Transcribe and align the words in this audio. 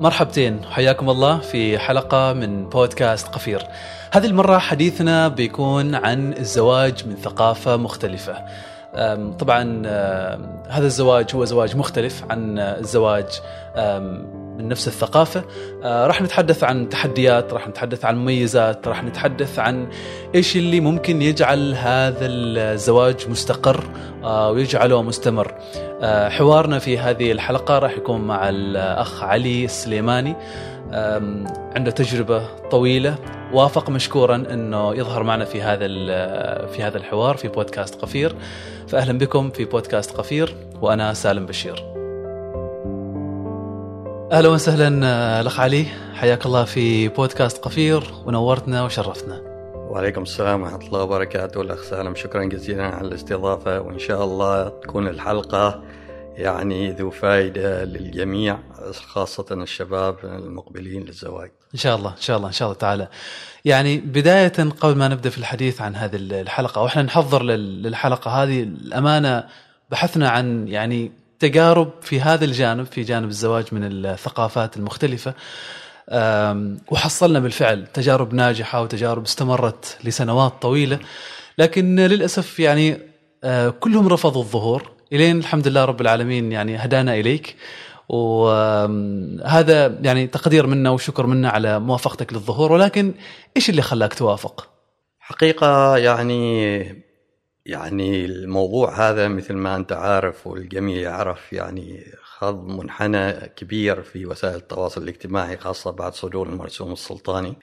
مرحبتين 0.00 0.64
حياكم 0.64 1.10
الله 1.10 1.38
في 1.38 1.78
حلقة 1.78 2.32
من 2.32 2.68
بودكاست 2.68 3.26
قفير. 3.26 3.62
هذه 4.12 4.26
المرة 4.26 4.58
حديثنا 4.58 5.28
بيكون 5.28 5.94
عن 5.94 6.32
الزواج 6.32 7.06
من 7.06 7.16
ثقافة 7.16 7.76
مختلفة. 7.76 8.44
طبعا 9.38 9.82
هذا 10.68 10.86
الزواج 10.86 11.26
هو 11.34 11.44
زواج 11.44 11.76
مختلف 11.76 12.24
عن 12.30 12.58
الزواج 12.58 13.26
من 14.58 14.68
نفس 14.68 14.88
الثقافة. 14.88 15.44
أه، 15.82 16.06
راح 16.06 16.22
نتحدث 16.22 16.64
عن 16.64 16.88
تحديات 16.88 17.52
راح 17.52 17.68
نتحدث 17.68 18.04
عن 18.04 18.16
مميزات 18.18 18.88
راح 18.88 19.04
نتحدث 19.04 19.58
عن 19.58 19.88
إيش 20.34 20.56
اللي 20.56 20.80
ممكن 20.80 21.22
يجعل 21.22 21.74
هذا 21.74 22.26
الزواج 22.26 23.28
مستقر 23.28 23.84
أه، 24.24 24.50
ويجعله 24.50 25.02
مستمر. 25.02 25.54
أه، 26.02 26.28
حوارنا 26.28 26.78
في 26.78 26.98
هذه 26.98 27.32
الحلقة 27.32 27.78
راح 27.78 27.96
يكون 27.96 28.20
مع 28.20 28.48
الأخ 28.48 29.22
علي 29.22 29.64
السليماني. 29.64 30.36
عنده 31.76 31.90
تجربة 31.90 32.42
طويلة. 32.70 33.18
وافق 33.52 33.90
مشكورا 33.90 34.36
إنه 34.36 34.94
يظهر 34.94 35.22
معنا 35.22 35.44
في 35.44 35.62
هذا 35.62 35.86
في 36.66 36.82
هذا 36.82 36.96
الحوار 36.96 37.36
في 37.36 37.48
بودكاست 37.48 37.94
قفير. 38.02 38.34
فأهلا 38.88 39.18
بكم 39.18 39.50
في 39.50 39.64
بودكاست 39.64 40.16
قفير 40.16 40.54
وأنا 40.82 41.14
سالم 41.14 41.46
بشير. 41.46 41.95
أهلا 44.32 44.48
وسهلا 44.48 45.06
آه، 45.06 45.40
الأخ 45.40 45.60
علي 45.60 45.84
حياك 46.14 46.46
الله 46.46 46.64
في 46.64 47.08
بودكاست 47.08 47.58
قفير 47.58 48.02
ونورتنا 48.26 48.84
وشرفتنا. 48.84 49.40
وعليكم 49.74 50.22
السلام 50.22 50.62
ورحمة 50.62 50.86
الله 50.86 51.02
وبركاته 51.02 51.60
الأخ 51.60 51.82
سالم 51.82 52.14
شكرا 52.14 52.44
جزيلا 52.44 52.84
على 52.86 53.08
الاستضافة 53.08 53.80
وإن 53.80 53.98
شاء 53.98 54.24
الله 54.24 54.68
تكون 54.68 55.08
الحلقة 55.08 55.82
يعني 56.36 56.90
ذو 56.92 57.10
فائدة 57.10 57.84
للجميع 57.84 58.58
خاصة 59.06 59.46
الشباب 59.50 60.16
المقبلين 60.24 61.02
للزواج 61.02 61.50
إن 61.74 61.78
شاء 61.78 61.96
الله 61.96 62.10
إن 62.10 62.20
شاء 62.20 62.36
الله 62.36 62.48
إن 62.48 62.52
شاء 62.52 62.68
الله 62.68 62.78
تعالى. 62.78 63.08
يعني 63.64 63.96
بداية 63.96 64.52
قبل 64.80 64.96
ما 64.96 65.08
نبدأ 65.08 65.30
في 65.30 65.38
الحديث 65.38 65.80
عن 65.80 65.96
هذه 65.96 66.16
الحلقة 66.16 66.82
وإحنا 66.82 67.02
نحضر 67.02 67.42
لل- 67.42 67.82
للحلقة 67.82 68.30
هذه 68.30 68.62
الأمانة 68.62 69.44
بحثنا 69.90 70.28
عن 70.28 70.68
يعني 70.68 71.12
تجارب 71.38 71.90
في 72.02 72.20
هذا 72.20 72.44
الجانب 72.44 72.86
في 72.86 73.02
جانب 73.02 73.28
الزواج 73.28 73.64
من 73.72 73.80
الثقافات 73.84 74.76
المختلفة 74.76 75.34
وحصلنا 76.90 77.40
بالفعل 77.40 77.86
تجارب 77.86 78.34
ناجحة 78.34 78.82
وتجارب 78.82 79.22
استمرت 79.22 79.98
لسنوات 80.04 80.52
طويلة. 80.62 80.98
لكن 81.58 82.00
للأسف 82.00 82.60
يعني 82.60 82.98
آه، 83.44 83.68
كلهم 83.68 84.08
رفضوا 84.08 84.42
الظهور. 84.42 84.90
إلين 85.12 85.38
الحمد 85.38 85.68
لله 85.68 85.84
رب 85.84 86.00
العالمين 86.00 86.52
يعني 86.52 86.76
هدانا 86.76 87.14
إليك. 87.14 87.56
وهذا 88.08 89.98
يعني 90.02 90.26
تقدير 90.26 90.66
منا 90.66 90.90
وشكر 90.90 91.26
منا 91.26 91.48
على 91.48 91.78
موافقتك 91.78 92.32
للظهور. 92.32 92.72
ولكن 92.72 93.14
إيش 93.56 93.70
اللي 93.70 93.82
خلاك 93.82 94.14
توافق؟ 94.14 94.68
حقيقة 95.18 95.96
يعني 95.96 97.05
يعني 97.66 98.24
الموضوع 98.24 99.08
هذا 99.08 99.28
مثل 99.28 99.54
ما 99.54 99.76
أنت 99.76 99.92
عارف 99.92 100.46
والجميع 100.46 101.00
يعرف 101.02 101.52
يعني 101.52 102.12
خاض 102.22 102.66
منحنى 102.66 103.32
كبير 103.32 104.02
في 104.02 104.26
وسائل 104.26 104.56
التواصل 104.56 105.02
الاجتماعي 105.02 105.56
خاصة 105.56 105.90
بعد 105.90 106.14
صدور 106.14 106.48
المرسوم 106.48 106.92
السلطاني. 106.92 107.56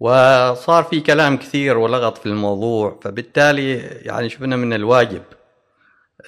وصار 0.00 0.84
في 0.84 1.00
كلام 1.00 1.36
كثير 1.36 1.78
ولغط 1.78 2.18
في 2.18 2.26
الموضوع 2.26 3.00
فبالتالي 3.02 3.74
يعني 3.78 4.28
شفنا 4.28 4.56
من 4.56 4.72
الواجب 4.72 5.22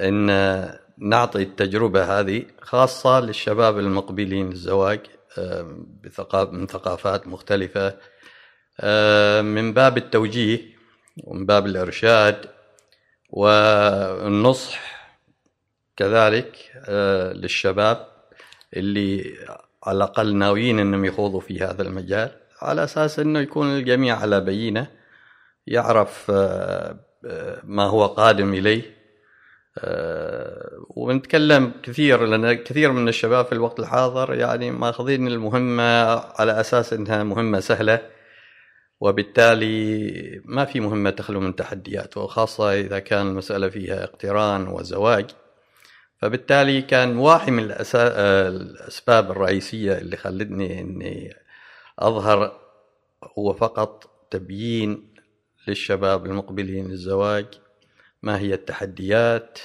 إن 0.00 0.26
نعطي 0.98 1.42
التجربة 1.42 2.20
هذه 2.20 2.44
خاصة 2.62 3.20
للشباب 3.20 3.78
المقبلين 3.78 4.50
للزواج 4.50 5.00
آه، 5.38 5.62
من 6.52 6.66
ثقافات 6.66 7.26
مختلفة. 7.26 7.96
آه، 8.80 9.42
من 9.42 9.72
باب 9.72 9.96
التوجيه 9.96 10.60
ومن 11.24 11.46
باب 11.46 11.66
الإرشاد 11.66 12.59
والنصح 13.32 14.90
كذلك 15.96 16.56
آه، 16.88 17.32
للشباب 17.32 18.06
اللي 18.76 19.34
على 19.84 19.96
الأقل 19.96 20.36
ناويين 20.36 20.78
أنهم 20.78 21.04
يخوضوا 21.04 21.40
في 21.40 21.60
هذا 21.60 21.82
المجال 21.82 22.30
على 22.62 22.84
أساس 22.84 23.18
أنه 23.18 23.40
يكون 23.40 23.66
الجميع 23.66 24.16
على 24.16 24.40
بينة 24.40 24.86
يعرف 25.66 26.30
آه، 26.30 26.96
آه، 27.26 27.60
ما 27.64 27.84
هو 27.84 28.06
قادم 28.06 28.54
إليه. 28.54 29.00
ونتكلم 30.96 31.72
كثير 31.82 32.26
لأن 32.26 32.52
كثير 32.52 32.92
من 32.92 33.08
الشباب 33.08 33.46
في 33.46 33.52
الوقت 33.52 33.80
الحاضر 33.80 34.34
يعني 34.34 34.70
ماخذين 34.70 35.26
المهمة 35.26 35.82
على 36.14 36.60
أساس 36.60 36.92
أنها 36.92 37.22
مهمة 37.22 37.60
سهلة. 37.60 38.00
وبالتالي 39.00 40.42
ما 40.44 40.64
في 40.64 40.80
مهمة 40.80 41.10
تخلو 41.10 41.40
من 41.40 41.56
تحديات 41.56 42.16
وخاصة 42.16 42.72
إذا 42.72 42.98
كان 42.98 43.26
المسألة 43.26 43.68
فيها 43.68 44.04
اقتران 44.04 44.68
وزواج. 44.68 45.30
فبالتالي 46.18 46.82
كان 46.82 47.16
واحد 47.16 47.52
من 47.52 47.64
الأسباب 47.64 49.30
الرئيسية 49.30 49.98
اللي 49.98 50.16
خلتني 50.16 50.80
أني 50.80 51.34
أظهر 51.98 52.60
هو 53.38 53.52
فقط 53.52 54.10
تبيين 54.30 55.14
للشباب 55.68 56.26
المقبلين 56.26 56.88
للزواج 56.88 57.46
ما 58.22 58.38
هي 58.38 58.54
التحديات 58.54 59.58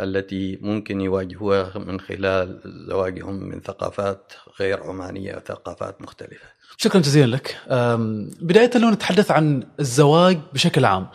التي 0.00 0.58
ممكن 0.60 1.00
يواجهوها 1.00 1.78
من 1.78 2.00
خلال 2.00 2.60
زواجهم 2.88 3.34
من 3.34 3.60
ثقافات 3.60 4.32
غير 4.60 4.82
عمانية 4.82 5.36
وثقافات 5.36 6.02
مختلفة. 6.02 6.46
شكرا 6.76 7.00
جزيلا 7.00 7.36
لك 7.36 7.58
بداية 8.40 8.70
لو 8.74 8.90
نتحدث 8.90 9.30
عن 9.30 9.62
الزواج 9.80 10.38
بشكل 10.52 10.84
عام 10.84 11.08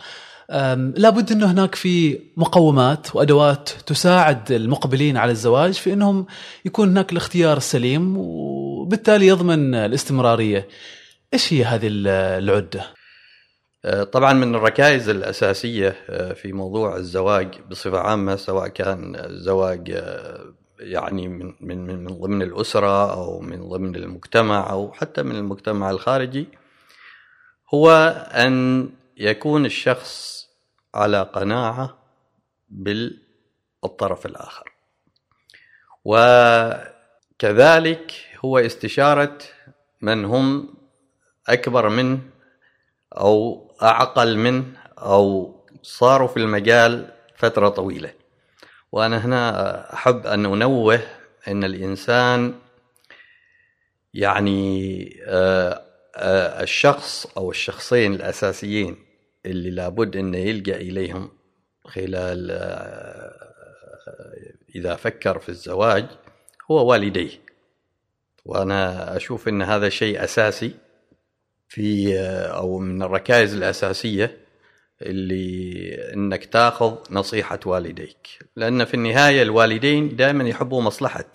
لابد 0.96 1.32
أنه 1.32 1.50
هناك 1.50 1.74
في 1.74 2.20
مقومات 2.36 3.16
وأدوات 3.16 3.70
تساعد 3.86 4.52
المقبلين 4.52 5.16
على 5.16 5.32
الزواج 5.32 5.72
في 5.72 5.92
أنهم 5.92 6.26
يكون 6.64 6.88
هناك 6.88 7.12
الاختيار 7.12 7.56
السليم 7.56 8.16
وبالتالي 8.18 9.26
يضمن 9.26 9.74
الاستمرارية 9.74 10.68
إيش 11.34 11.52
هي 11.52 11.64
هذه 11.64 11.88
العدة؟ 11.90 12.98
آه، 13.84 14.04
طبعا 14.04 14.32
من 14.32 14.54
الركائز 14.54 15.08
الأساسية 15.08 15.96
آه، 16.10 16.32
في 16.32 16.52
موضوع 16.52 16.96
الزواج 16.96 17.48
بصفة 17.70 17.98
عامة 17.98 18.36
سواء 18.36 18.68
كان 18.68 19.26
زواج 19.28 19.90
آه، 19.90 20.47
يعني 20.78 21.28
من 21.28 21.54
من 21.60 21.86
من 21.86 22.04
من 22.04 22.18
ضمن 22.18 22.42
الأسرة 22.42 23.12
أو 23.12 23.40
من 23.40 23.68
ضمن 23.68 23.96
المجتمع 23.96 24.70
أو 24.70 24.92
حتى 24.92 25.22
من 25.22 25.36
المجتمع 25.36 25.90
الخارجي 25.90 26.48
هو 27.74 27.90
أن 28.34 28.88
يكون 29.16 29.66
الشخص 29.66 30.46
على 30.94 31.22
قناعة 31.22 31.98
بالطرف 32.68 34.26
الآخر. 34.26 34.72
وكذلك 37.34 38.14
هو 38.44 38.58
استشارة 38.58 39.38
من 40.02 40.24
هم 40.24 40.74
أكبر 41.48 41.88
منه 41.88 42.20
أو 43.16 43.68
أعقل 43.82 44.36
منه 44.36 44.64
أو 44.98 45.54
صاروا 45.82 46.28
في 46.28 46.36
المجال 46.36 47.12
فترة 47.36 47.68
طويلة. 47.68 48.17
وأنا 48.92 49.24
هنا 49.24 49.92
أحب 49.94 50.26
أن 50.26 50.46
أنوه 50.46 51.00
أن 51.48 51.64
الإنسان 51.64 52.54
يعني 54.14 55.20
آه، 55.26 55.82
آه، 56.16 56.62
الشخص 56.62 57.26
أو 57.36 57.50
الشخصين 57.50 58.14
الأساسيين 58.14 58.96
اللي 59.46 59.70
لابد 59.70 60.16
أن 60.16 60.34
يلجأ 60.34 60.76
إليهم 60.76 61.30
خلال 61.84 62.50
آه، 62.50 63.48
إذا 64.74 64.94
فكر 64.94 65.38
في 65.38 65.48
الزواج 65.48 66.06
هو 66.70 66.86
والديه. 66.86 67.48
وأنا 68.44 69.16
أشوف 69.16 69.48
أن 69.48 69.62
هذا 69.62 69.88
شيء 69.88 70.24
أساسي 70.24 70.74
في 71.68 72.18
أو 72.50 72.78
من 72.78 73.02
الركائز 73.02 73.54
الأساسية 73.54 74.47
اللي 75.02 75.94
إنك 76.14 76.44
تاخذ 76.44 76.94
نصيحة 77.10 77.60
والديك. 77.66 78.38
لأن 78.56 78.84
في 78.84 78.94
النهاية 78.94 79.42
الوالدين 79.42 80.16
دائما 80.16 80.48
يحبوا 80.48 80.82
مصلحة 80.82 81.32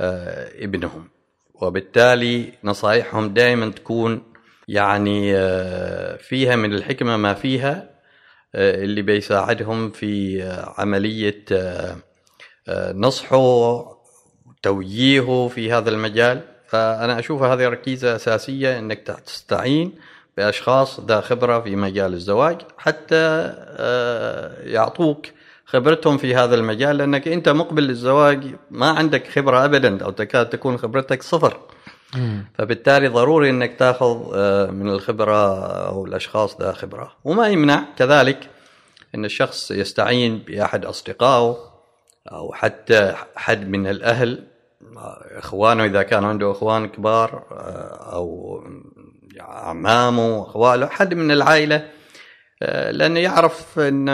آه، 0.00 0.64
ابنهم. 0.64 1.08
وبالتالي 1.54 2.52
نصائحهم 2.64 3.34
دائما 3.34 3.70
تكون 3.70 4.22
يعني 4.68 5.36
آه، 5.36 6.16
فيها 6.16 6.56
من 6.56 6.74
الحكمة 6.74 7.16
ما 7.16 7.34
فيها 7.34 7.90
آه، 8.54 8.84
اللي 8.84 9.02
بيساعدهم 9.02 9.90
في 9.90 10.42
عملية 10.78 11.44
نصحه 12.92 13.84
توجيهه 14.62 15.48
في 15.48 15.72
هذا 15.72 15.90
المجال. 15.90 16.42
فأنا 16.66 17.18
أشوف 17.18 17.42
هذه 17.42 17.68
ركيزة 17.68 18.16
أساسية 18.16 18.78
أنك 18.78 18.98
تستعين 19.26 19.92
بأشخاص 20.40 21.00
ذا 21.00 21.20
خبرة 21.20 21.60
في 21.60 21.76
مجال 21.76 22.14
الزواج 22.14 22.56
حتى 22.78 23.52
آه، 23.76 24.62
يعطوك 24.62 25.26
خبرتهم 25.66 26.18
في 26.18 26.34
هذا 26.34 26.54
المجال 26.54 26.96
لأنك 26.96 27.28
أنت 27.28 27.48
مقبل 27.48 27.82
للزواج 27.82 28.54
ما 28.70 28.88
عندك 28.88 29.26
خبرة 29.26 29.64
أبدا 29.64 30.04
أو 30.04 30.10
تكاد 30.10 30.48
تكون 30.48 30.78
خبرتك 30.78 31.22
صفر. 31.22 31.56
فبالتالي 32.54 33.08
ضروري 33.08 33.50
أنك 33.50 33.74
تأخذ 33.78 34.30
آه، 34.34 34.70
من 34.70 34.88
الخبرة 34.88 35.66
أو 35.88 36.06
الأشخاص 36.06 36.60
ذا 36.60 36.72
خبرة. 36.72 37.12
وما 37.24 37.48
يمنع 37.48 37.84
كذلك 37.96 38.48
أن 39.14 39.24
الشخص 39.24 39.70
يستعين 39.70 40.38
بأحد 40.38 40.84
أصدقائه 40.84 41.56
أو 42.32 42.52
حتى 42.52 43.14
حد 43.36 43.68
من 43.68 43.86
الأهل 43.86 44.44
إخوانه 45.38 45.84
إذا 45.84 46.02
كان 46.02 46.24
عنده 46.24 46.50
إخوان 46.50 46.88
كبار 46.88 47.42
آه، 47.52 48.14
أو 48.14 48.60
اعمامه 49.50 50.42
اخواله 50.42 50.86
حد 50.86 51.14
من 51.14 51.30
العائلة 51.30 51.88
آه، 52.62 52.90
لأنه 52.90 53.20
يعرف 53.20 53.78
إن 53.78 54.08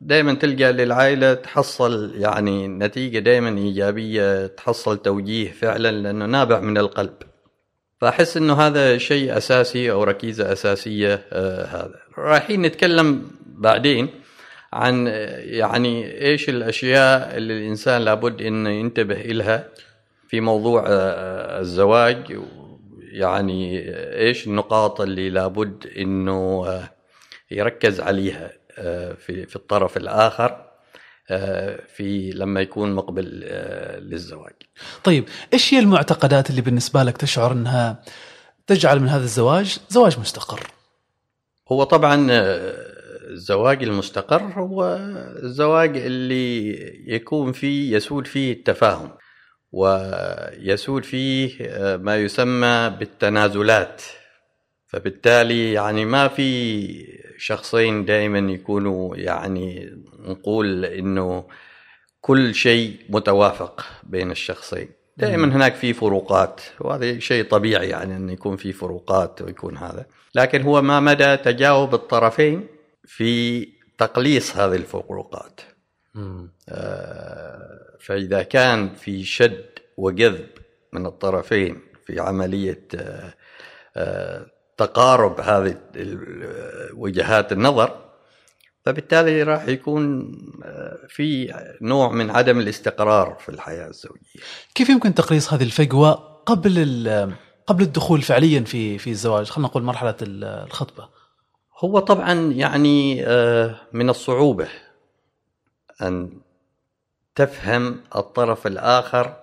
دائما 0.00 0.34
تلقى 0.34 0.72
للعائلة 0.72 1.34
تحصل 1.34 2.12
يعني 2.16 2.68
نتيجة 2.68 3.18
دائما 3.18 3.58
إيجابية 3.58 4.46
تحصل 4.46 5.02
توجيه 5.02 5.50
فعلا 5.50 5.90
لأنه 5.90 6.26
نابع 6.26 6.60
من 6.60 6.78
القلب. 6.78 7.14
فأحس 8.00 8.36
إنه 8.36 8.54
هذا 8.54 8.98
شيء 8.98 9.36
أساسي 9.36 9.90
أو 9.90 10.04
ركيزة 10.04 10.52
أساسية 10.52 11.22
آه 11.32 11.64
هذا. 11.64 12.00
رايحين 12.18 12.62
نتكلم 12.62 13.30
بعدين 13.46 14.08
عن 14.72 15.06
يعني 15.44 16.20
إيش 16.20 16.48
الأشياء 16.48 17.36
اللي 17.36 17.52
الإنسان 17.58 18.02
لابد 18.02 18.42
إنه 18.42 18.70
ينتبه 18.70 19.14
لها 19.14 19.68
في 20.28 20.40
موضوع 20.40 20.84
آه 20.86 21.60
الزواج 21.60 22.38
يعني 23.12 23.78
إيش 24.18 24.46
النقاط 24.46 25.00
اللي 25.00 25.30
لابد 25.30 25.86
إنه 25.96 26.64
آه 26.66 26.90
يركز 27.50 28.00
عليها 28.00 28.52
آه، 28.78 29.12
في 29.12 29.46
في 29.46 29.56
الطرف 29.56 29.96
الآخر 29.96 30.64
آه، 31.30 31.80
في 31.96 32.30
لما 32.30 32.60
يكون 32.60 32.94
مقبل 32.94 33.24
للزواج. 33.98 34.52
طيب 35.04 35.24
إيش 35.52 35.74
هي 35.74 35.78
المعتقدات 35.78 36.50
اللي 36.50 36.60
بالنسبة 36.60 37.02
لك 37.02 37.16
تشعر 37.16 37.52
إنها 37.52 38.02
تجعل 38.66 39.00
من 39.00 39.08
هذا 39.08 39.24
الزواج 39.24 39.78
زواج 39.88 40.18
مستقر؟ 40.18 40.60
هو 41.72 41.84
طبعا 41.84 42.26
الزواج 43.30 43.82
المستقر 43.82 44.42
هو 44.42 44.98
الزواج 45.42 45.96
اللي 45.96 46.72
يكون 47.14 47.52
فيه 47.52 47.96
يسود 47.96 48.26
فيه 48.26 48.52
التفاهم 48.52 49.10
ويسود 49.72 51.04
فيه 51.04 51.56
ما 51.96 52.16
يسمى 52.16 52.96
بالتنازلات. 52.98 54.02
فبالتالي 54.86 55.72
يعني 55.72 56.04
ما 56.04 56.28
في 56.28 57.22
شخصين 57.38 58.04
دائما 58.04 58.52
يكونوا 58.52 59.16
يعني 59.16 59.90
نقول 60.18 60.84
إنه 60.84 61.44
كل 62.20 62.54
شيء 62.54 62.96
متوافق 63.08 63.86
بين 64.02 64.30
الشخصين. 64.30 64.88
دائما 65.16 65.56
هناك 65.56 65.74
في 65.74 65.92
فروقات 65.92 66.60
وهذا 66.80 67.18
شيء 67.18 67.44
طبيعي 67.44 67.88
يعني 67.88 68.16
انه 68.16 68.32
يكون 68.32 68.56
في 68.56 68.72
فروقات 68.72 69.42
ويكون 69.42 69.76
هذا. 69.76 70.06
لكن 70.34 70.62
هو 70.62 70.82
ما 70.82 71.00
مدى 71.00 71.36
تجاوب 71.36 71.94
الطرفين 71.94 72.66
في 73.04 73.68
تقليص 73.98 74.56
هذه 74.56 74.76
الفروقات. 74.76 75.60
آه 76.68 77.91
فإذا 78.02 78.42
كان 78.42 78.94
في 78.94 79.24
شد 79.24 79.64
وجذب 79.96 80.48
من 80.92 81.06
الطرفين 81.06 81.80
في 82.06 82.20
عملية 82.20 82.88
آه 82.94 83.34
آه 83.96 84.46
تقارب 84.76 85.40
هذه 85.40 85.76
وجهات 86.94 87.52
النظر 87.52 88.02
فبالتالي 88.84 89.42
راح 89.42 89.68
يكون 89.68 90.32
آه، 90.64 90.98
في 91.08 91.54
نوع 91.80 92.12
من 92.12 92.30
عدم 92.30 92.58
الاستقرار 92.60 93.36
في 93.40 93.48
الحياة 93.48 93.88
الزوجية. 93.88 94.40
كيف 94.74 94.88
يمكن 94.88 95.14
تقليص 95.14 95.52
هذه 95.52 95.62
الفجوة 95.62 96.12
قبل 96.46 97.30
قبل 97.66 97.82
الدخول 97.82 98.22
فعليا 98.22 98.60
في 98.60 98.98
في 98.98 99.10
الزواج، 99.10 99.46
خلينا 99.46 99.68
نقول 99.68 99.82
مرحلة 99.82 100.16
الخطبة. 100.22 101.08
هو 101.78 101.98
طبعا 101.98 102.32
يعني 102.52 103.26
آه، 103.26 103.76
من 103.92 104.10
الصعوبة 104.10 104.68
أن 106.02 106.40
تفهم 107.34 108.00
الطرف 108.16 108.66
الآخر 108.66 109.36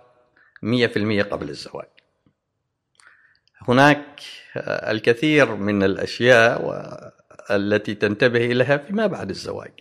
100% 0.64 1.22
قبل 1.22 1.50
الزواج. 1.50 1.88
هناك 3.68 4.22
الكثير 4.66 5.56
من 5.56 5.84
الأشياء 5.84 6.62
التي 7.52 7.96
تنتبه 7.96 8.46
لها 8.46 8.78
فيما 8.78 9.08
بعد 9.08 9.30
الزواج 9.30 9.72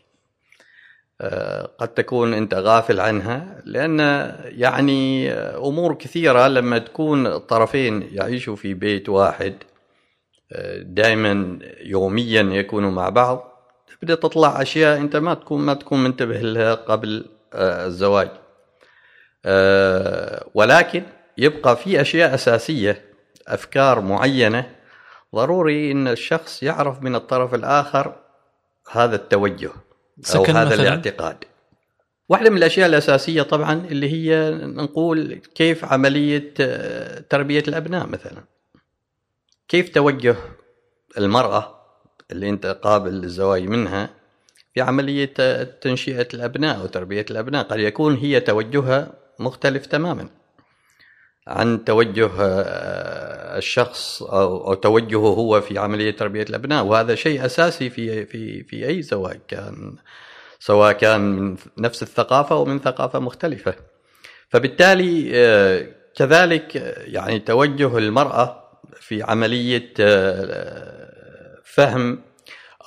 آه، 1.20 1.70
قد 1.78 1.88
تكون 1.88 2.34
أنت 2.34 2.54
غافل 2.54 3.00
عنها 3.00 3.62
لأن 3.64 3.98
يعني 4.44 5.30
أمور 5.32 5.94
كثيرة 5.94 6.48
لما 6.48 6.78
تكون 6.78 7.26
الطرفين 7.26 8.08
يعيشوا 8.12 8.56
في 8.56 8.74
بيت 8.74 9.08
واحد 9.08 9.54
آه، 10.52 10.82
دائما 10.82 11.58
يوميا 11.80 12.42
يكونوا 12.42 12.90
مع 12.90 13.08
بعض 13.08 13.52
تبدأ 14.00 14.14
تطلع 14.14 14.62
أشياء 14.62 14.98
أنت 14.98 15.16
ما 15.16 15.34
تكون 15.34 15.60
ما 15.60 15.74
تكون 15.74 16.04
منتبه 16.04 16.40
لها 16.40 16.74
قبل 16.74 17.24
آه، 17.24 17.37
الزواج. 17.54 18.28
ولكن 20.54 21.02
يبقى 21.38 21.76
في 21.76 22.00
أشياء 22.00 22.34
أساسية 22.34 23.04
أفكار 23.48 24.00
معينة. 24.00 24.70
ضروري 25.34 25.92
إن 25.92 26.08
الشخص 26.08 26.62
يعرف 26.62 27.02
من 27.02 27.14
الطرف 27.14 27.54
الآخر 27.54 28.16
هذا 28.90 29.16
التوجه 29.16 29.70
أو 30.34 30.44
هذا 30.44 30.64
مثلاً. 30.64 30.82
الاعتقاد. 30.82 31.44
واحدة 32.28 32.50
من 32.50 32.56
الأشياء 32.56 32.86
الأساسية 32.88 33.42
طبعا 33.42 33.72
اللي 33.90 34.12
هي 34.12 34.50
نقول 34.50 35.34
كيف 35.54 35.84
عملية 35.84 36.54
آه، 36.60 37.20
تربية 37.30 37.62
الأبناء 37.68 38.06
مثلا. 38.06 38.44
كيف 39.68 39.88
توجه 39.88 40.36
المرأة 41.18 41.74
اللي 42.30 42.48
أنت 42.48 42.66
قابل 42.66 43.10
للزواج 43.10 43.62
منها 43.62 44.10
في 44.74 44.80
عملية 44.80 45.34
آه، 45.40 45.62
تنشئة 45.62 46.28
الأبناء 46.34 46.84
وتربيه 46.84 47.26
الأبناء. 47.30 47.64
قد 47.64 47.78
يكون 47.78 48.14
هي 48.14 48.40
توجهها 48.40 49.12
مختلف 49.38 49.86
تماما 49.86 50.28
عن 51.46 51.84
توجه 51.84 52.30
آه، 52.40 53.58
الشخص 53.58 54.22
أو 54.22 54.74
توجهه 54.74 55.28
هو 55.34 55.60
في 55.60 55.78
عملية 55.78 56.10
تربية 56.10 56.42
الأبناء. 56.42 56.84
وهذا 56.84 57.14
شيء 57.14 57.44
أساسي 57.46 57.90
في 57.90 58.26
في 58.26 58.62
في 58.64 58.88
أي 58.88 59.02
زواج 59.02 59.40
كان 59.48 59.96
سواء 60.58 60.92
كان 60.92 61.20
من 61.20 61.56
نفس 61.78 62.02
الثقافة 62.02 62.56
أو 62.56 62.64
من 62.64 62.78
ثقافة 62.78 63.18
مختلفة. 63.18 63.74
فبالتالي 64.48 65.30
آه، 65.34 65.86
كذلك 66.16 66.76
يعني 67.06 67.38
توجه 67.38 67.98
المرأة 67.98 68.68
في 69.00 69.22
عملية 69.22 69.92
آه، 70.00 71.60
فهم 71.64 72.22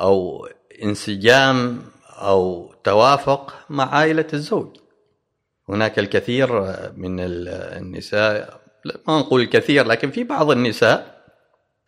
أو 0.02 0.48
انسجام 0.84 1.82
أو 2.10 2.74
توافق 2.84 3.54
مع 3.70 3.96
عائلة 3.96 4.28
الزوج. 4.34 4.68
هناك 5.70 6.00
الكثير 6.00 6.62
من 6.98 7.20
النساء 7.20 8.62
ما 9.08 9.20
نقول 9.20 9.42
الكثير 9.42 9.88
لكن 9.88 10.12
في 10.12 10.24
بعض 10.24 10.52
النساء 10.52 11.22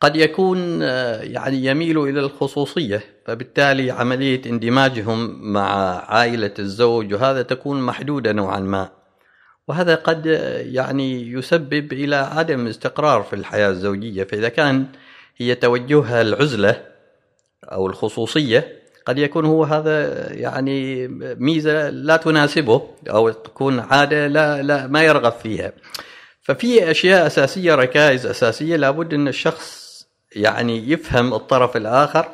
قد 0.01 0.15
يكون 0.15 0.81
يعني 1.21 1.65
يميل 1.65 1.99
إلى 1.99 2.19
الخصوصية 2.19 3.03
فبالتالي 3.25 3.91
عملية 3.91 4.41
اندماجهم 4.45 5.51
مع 5.53 5.95
عائلة 6.09 6.53
الزوج 6.59 7.13
وهذا 7.13 7.41
تكون 7.41 7.81
محدودة 7.81 8.31
نوعا 8.31 8.59
ما. 8.59 8.89
وهذا 9.67 9.95
قد 9.95 10.25
يعني 10.65 11.31
يسبب 11.31 11.93
إلى 11.93 12.15
عدم 12.15 12.67
استقرار 12.67 13.23
في 13.23 13.35
الحياة 13.35 13.69
الزوجية 13.69 14.23
فإذا 14.23 14.49
كان 14.49 14.85
هي 15.37 15.55
توجهها 15.55 16.21
العزلة 16.21 16.81
أو 17.63 17.87
الخصوصية 17.87 18.82
قد 19.05 19.17
يكون 19.17 19.45
هو 19.45 19.63
هذا 19.63 20.27
يعني 20.33 21.07
ميزة 21.39 21.89
لا 21.89 22.17
تناسبه 22.17 22.89
أو 23.09 23.29
تكون 23.29 23.79
عادة 23.79 24.27
لا 24.27 24.61
لا 24.61 24.87
ما 24.87 25.03
يرغب 25.03 25.31
فيها. 25.31 25.71
ففي 26.41 26.91
أشياء 26.91 27.27
أساسية 27.27 27.75
ركائز 27.75 28.25
أساسية 28.25 28.75
لابد 28.75 29.13
أن 29.13 29.27
الشخص 29.27 29.83
يعني 30.35 30.91
يفهم 30.91 31.33
الطرف 31.33 31.77
الآخر 31.77 32.25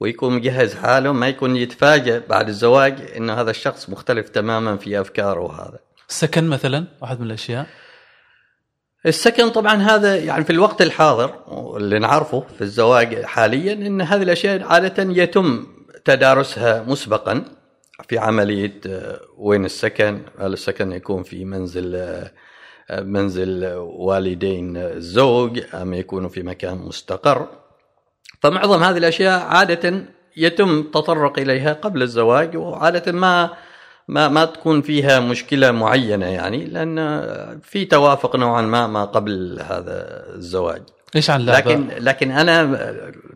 ويكون 0.00 0.32
مجهز 0.32 0.74
حاله 0.74 1.12
ما 1.12 1.28
يكون 1.28 1.56
يتفاجئ 1.56 2.20
بعد 2.28 2.48
الزواج 2.48 3.12
أن 3.16 3.30
هذا 3.30 3.50
الشخص 3.50 3.90
مختلف 3.90 4.28
تماما 4.28 4.76
في 4.76 5.00
أفكاره 5.00 5.40
وهذا 5.40 5.78
السكن 6.08 6.48
مثلا 6.48 6.84
واحد 7.02 7.20
من 7.20 7.26
الأشياء؟ 7.26 7.66
السكن 9.06 9.50
طبعا 9.50 9.74
هذا 9.74 10.16
يعني 10.16 10.44
في 10.44 10.50
الوقت 10.50 10.82
الحاضر 10.82 11.34
اللي 11.76 11.98
نعرفه 11.98 12.40
في 12.40 12.62
الزواج 12.62 13.24
حاليا 13.24 13.72
أن 13.72 14.00
هذه 14.00 14.22
الأشياء 14.22 14.62
عادة 14.62 15.02
يتم 15.22 15.66
تدارسها 16.04 16.82
مسبقا 16.82 17.44
في 18.08 18.18
عملية 18.18 18.80
آه، 18.86 19.20
وين 19.38 19.64
السكن؟ 19.64 20.22
هل 20.38 20.52
السكن 20.52 20.92
يكون 20.92 21.22
في 21.22 21.44
منزل 21.44 21.96
آه، 21.96 23.00
منزل 23.00 23.74
والدين 23.76 24.76
الزوج 24.76 25.62
أم 25.74 25.94
يكون 25.94 26.28
في 26.28 26.42
مكان 26.42 26.78
مستقر؟ 26.78 27.48
فمعظم 28.40 28.82
هذه 28.82 28.98
الأشياء 28.98 29.42
عادة 29.42 30.04
يتم 30.36 30.78
التطرق 30.78 31.38
إليها 31.38 31.72
قبل 31.72 32.02
الزواج 32.02 32.56
وعادة 32.56 33.12
ما 33.12 33.50
ما 34.08 34.28
ما 34.28 34.44
تكون 34.44 34.82
فيها 34.82 35.20
مشكلة 35.20 35.70
معينة 35.70 36.26
يعني 36.26 36.64
لأن 36.64 37.60
في 37.62 37.84
توافق 37.84 38.36
نوعا 38.36 38.62
ما 38.62 38.86
ما 38.86 39.04
قبل 39.04 39.60
هذا 39.60 40.26
الزواج. 40.34 40.82
إيش 41.16 41.30
عن 41.30 41.40
اللعبة؟ 41.40 41.72
لكن 41.72 41.88
لكن 41.98 42.30
أنا 42.30 42.62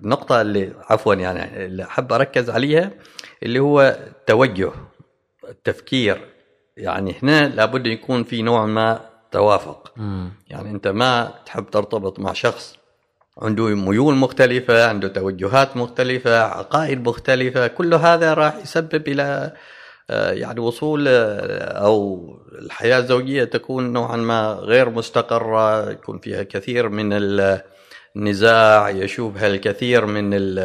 النقطه 0.05 0.41
اللي 0.41 0.73
عفوا 0.91 1.15
يعني 1.15 1.67
اللي 1.67 1.85
أحب 1.85 2.13
أركز 2.13 2.51
عليها 2.51 2.91
اللي 3.43 3.59
هو 3.59 3.99
توجه 4.27 4.73
التفكير 5.49 6.21
يعني 6.77 7.15
هنا 7.23 7.49
لابد 7.49 7.87
يكون 7.87 8.25
في 8.25 8.43
نوع 8.43 8.67
ما 8.67 9.01
توافق 9.33 9.93
مم. 9.97 10.31
يعني 10.49 10.71
أنت 10.71 10.89
ما 10.89 11.35
تحب 11.47 11.71
ترتبط 11.71 12.19
مع 12.19 12.33
شخص 12.33 12.77
عنده 13.39 13.65
ميول 13.65 14.15
مختلفة 14.15 14.89
عنده 14.89 15.09
توجهات 15.09 15.77
مختلفة 15.77 16.43
عقائد 16.43 17.09
مختلفة 17.09 17.67
كل 17.67 17.95
هذا 17.95 18.35
راح 18.35 18.57
يسبب 18.57 19.09
إلى 19.09 19.53
يعني 20.11 20.61
وصول 20.61 21.09
آه، 21.09 21.85
أو 21.85 22.29
الحياة 22.59 22.99
الزوجية 22.99 23.45
تكون 23.45 23.93
نوعا 23.93 24.17
ما 24.17 24.59
غير 24.61 24.91
مستقرة 24.91 25.91
يكون 25.91 26.19
فيها 26.19 26.43
كثير 26.43 26.89
من 26.89 27.09
النزاع 28.17 28.91
يشوبها 28.91 29.47
الكثير 29.47 30.07
من 30.07 30.59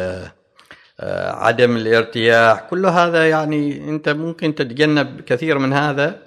آه، 1.00 1.30
عدم 1.30 1.76
الارتياح 1.76 2.60
كل 2.60 2.86
هذا 2.86 3.28
يعني 3.28 3.88
أنت 3.88 4.08
ممكن 4.08 4.54
تتجنب 4.54 5.20
كثير 5.20 5.58
من 5.58 5.72
هذا 5.72 6.18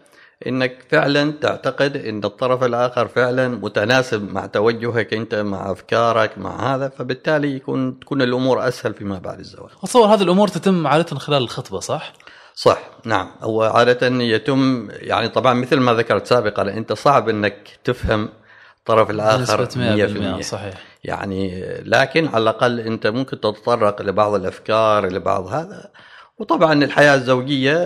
إنك 0.48 0.86
فعلا 0.90 1.32
تعتقد 1.32 1.98
إن 1.98 2.24
الطرف 2.24 2.64
الآخر 2.64 3.08
فعلا 3.08 3.48
متناسب 3.48 4.34
مع 4.34 4.46
توجهك 4.46 5.14
أنت 5.14 5.36
مع 5.36 5.72
أفكارك 5.72 6.38
مع 6.38 6.76
هذا 6.76 6.90
فبالتالي 6.90 7.56
يكون 7.56 8.00
تكون 8.00 8.22
الأمور 8.22 8.68
أسهل 8.68 8.94
فيما 8.94 9.20
بعد 9.20 9.40
الزواج. 9.40 9.70
أتصور 9.84 10.06
هذه 10.06 10.22
الأمور 10.22 10.48
تتم 10.48 10.88
عادة 10.88 11.16
خلال 11.16 11.44
الخطبة 11.44 11.80
صح؟ 11.80 12.14
صح 12.58 12.80
نعم. 13.06 13.28
هو 13.42 13.64
عادة 13.64 14.08
يتم 14.08 14.88
يعني 14.92 15.28
طبعا 15.30 15.54
مثل 15.54 15.80
ما 15.80 15.94
ذكرت 15.94 16.28
سابقا 16.28 16.62
أنت 16.62 16.94
صعب 16.94 17.30
إنك 17.30 17.80
تفهم 17.84 18.30
الطرف 18.78 19.10
الآخر 19.10 19.64
بنسبه 19.64 20.40
100% 20.40 20.42
صحيح. 20.42 20.74
يعني 21.04 21.64
لكن 21.86 22.28
على 22.28 22.38
الأقل 22.44 22.80
أنت 22.80 23.08
ممكن 23.08 23.40
تتطرق 23.40 24.02
لبعض 24.02 24.34
الأفكار 24.34 25.06
لبعض 25.06 25.48
هذا. 25.48 25.90
وطبعا 26.38 26.74
الحياة 26.74 27.16
الزوجية 27.16 27.78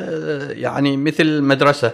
يعني 0.49 0.97
مثل 0.97 1.41
مدرسة. 1.41 1.91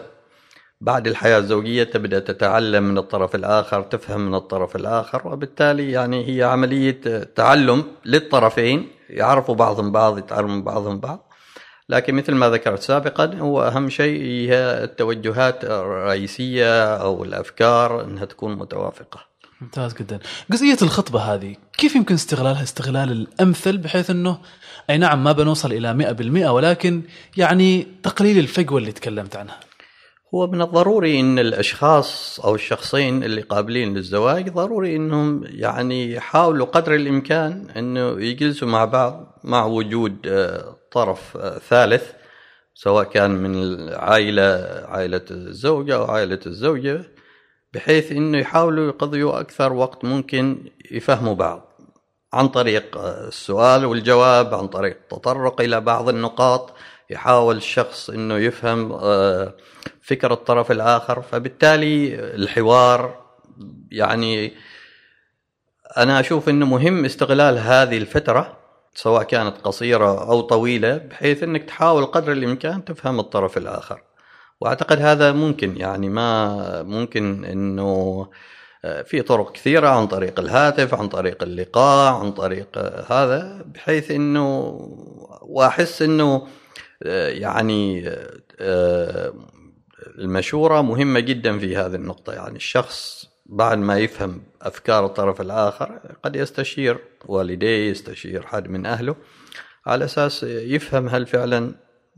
بعد 0.81 1.07
الحياة 1.07 1.37
الزوجية 1.37 1.83
تبدأ 1.83 2.19
تتعلم 2.19 2.83
من 2.83 2.97
الطرف 2.97 3.35
الآخر 3.35 3.81
تفهم 3.81 4.21
من 4.21 4.35
الطرف 4.35 4.75
الآخر 4.75 5.27
وبالتالي 5.27 5.91
يعني 5.91 6.29
هي 6.29 6.43
عملية 6.43 7.01
تعلم 7.35 7.83
للطرفين 8.05 8.87
يعرفوا 9.09 9.55
بعضهم 9.55 9.91
بعض 9.91 10.17
يتعلموا 10.17 10.61
بعضهم 10.61 10.99
بعض. 10.99 11.26
لكن 11.89 12.15
مثل 12.15 12.35
ما 12.35 12.49
ذكرت 12.49 12.81
سابقا 12.81 13.35
هو 13.35 13.63
أهم 13.63 13.89
شيء 13.89 14.21
هي 14.21 14.83
التوجهات 14.83 15.63
الرئيسية 15.63 16.95
أو 16.95 17.23
الأفكار 17.23 18.03
إنها 18.03 18.25
تكون 18.25 18.55
متوافقة. 18.55 19.19
ممتاز 19.61 19.93
جدا. 19.93 20.19
جزئية 20.51 20.77
الخطبة 20.81 21.19
هذه 21.19 21.55
كيف 21.77 21.95
يمكن 21.95 22.15
استغلالها؟ 22.15 22.63
استغلال 22.63 23.11
الأمثل 23.11 23.77
بحيث 23.77 24.09
إنه 24.09 24.37
أي 24.89 24.97
نعم 24.97 25.23
ما 25.23 25.31
بنوصل 25.31 25.73
إلى 25.73 25.93
100% 25.93 26.49
ولكن 26.49 27.01
يعني 27.37 27.87
تقليل 28.03 28.39
الفجوة 28.39 28.79
اللي 28.79 28.91
تكلمت 28.91 29.35
عنها. 29.35 29.59
هو 30.35 30.47
من 30.47 30.61
الضروري 30.61 31.19
إن 31.19 31.39
الأشخاص 31.39 32.39
أو 32.39 32.55
الشخصين 32.55 33.23
اللي 33.23 33.41
قابلين 33.41 33.93
للزواج 33.93 34.49
ضروري 34.49 34.95
إنهم 34.95 35.43
يعني 35.45 36.13
يحاولوا 36.13 36.65
قدر 36.65 36.95
الإمكان 36.95 37.69
إنه 37.69 38.21
يجلسوا 38.21 38.67
مع 38.67 38.85
بعض 38.85 39.39
مع 39.43 39.65
وجود 39.65 40.17
آه، 40.27 40.75
طرف 40.91 41.37
آه، 41.37 41.57
ثالث 41.57 42.11
سواء 42.73 43.03
كان 43.03 43.31
من 43.31 43.63
العائلة 43.63 44.43
عائلة 44.87 45.25
الزوجة 45.31 45.95
أو 45.95 46.05
عائلة 46.05 46.39
الزوجة 46.45 47.03
بحيث 47.73 48.11
إنه 48.11 48.37
يحاولوا 48.37 48.87
يقضوا 48.87 49.39
أكثر 49.39 49.73
وقت 49.73 50.05
ممكن 50.05 50.71
يفهموا 50.91 51.35
بعض 51.35 51.67
عن 52.33 52.47
طريق 52.47 52.97
آه، 52.97 53.27
السؤال 53.27 53.85
والجواب 53.85 54.53
عن 54.53 54.67
طريق 54.67 54.97
التطرق 55.01 55.61
إلى 55.61 55.81
بعض 55.81 56.09
النقاط. 56.09 56.73
يحاول 57.09 57.57
الشخص 57.57 58.09
إنه 58.09 58.37
يفهم 58.37 58.91
آه، 58.91 59.53
فكر 60.01 60.33
الطرف 60.33 60.71
الآخر 60.71 61.21
فبالتالي 61.21 62.15
الحوار 62.15 63.25
يعني 63.91 64.53
أنا 65.97 66.19
أشوف 66.19 66.49
إنه 66.49 66.65
مهم 66.65 67.05
استغلال 67.05 67.57
هذه 67.57 67.97
الفترة 67.97 68.57
سواء 68.93 69.23
كانت 69.23 69.57
قصيرة 69.57 70.29
أو 70.29 70.41
طويلة 70.41 70.97
بحيث 70.97 71.43
إنك 71.43 71.63
تحاول 71.63 72.05
قدر 72.05 72.31
الإمكان 72.31 72.85
تفهم 72.85 73.19
الطرف 73.19 73.57
الآخر. 73.57 74.01
وأعتقد 74.61 75.01
هذا 75.01 75.31
ممكن 75.31 75.77
يعني 75.77 76.09
ما 76.09 76.83
ممكن 76.83 77.45
إنه 77.45 78.29
آه، 78.85 79.01
في 79.01 79.21
طرق 79.21 79.51
كثيرة 79.51 79.89
عن 79.89 80.07
طريق 80.07 80.39
الهاتف 80.39 80.93
عن 80.93 81.07
طريق 81.07 81.43
اللقاء 81.43 82.13
عن 82.13 82.31
طريق 82.31 82.67
آه، 82.77 83.05
هذا 83.09 83.65
بحيث 83.65 84.11
إنه 84.11 84.77
وأحس 85.41 86.01
إنه 86.01 86.47
يعني 87.01 88.09
آه، 88.59 89.33
المشورة 90.17 90.81
مهمة 90.81 91.19
جدا 91.19 91.59
في 91.59 91.77
هذه 91.77 91.95
النقطة. 91.95 92.33
يعني 92.33 92.55
الشخص 92.55 93.29
بعد 93.45 93.77
ما 93.77 93.97
يفهم 93.97 94.41
أفكار 94.61 95.05
الطرف 95.05 95.41
الآخر 95.41 95.99
قد 96.23 96.35
يستشير 96.35 96.97
والديه 97.25 97.89
يستشير 97.89 98.45
حد 98.45 98.67
من 98.69 98.85
أهله 98.85 99.15
على 99.85 100.05
أساس 100.05 100.43
يفهم 100.43 101.09
هل 101.09 101.25
فعلا 101.25 101.75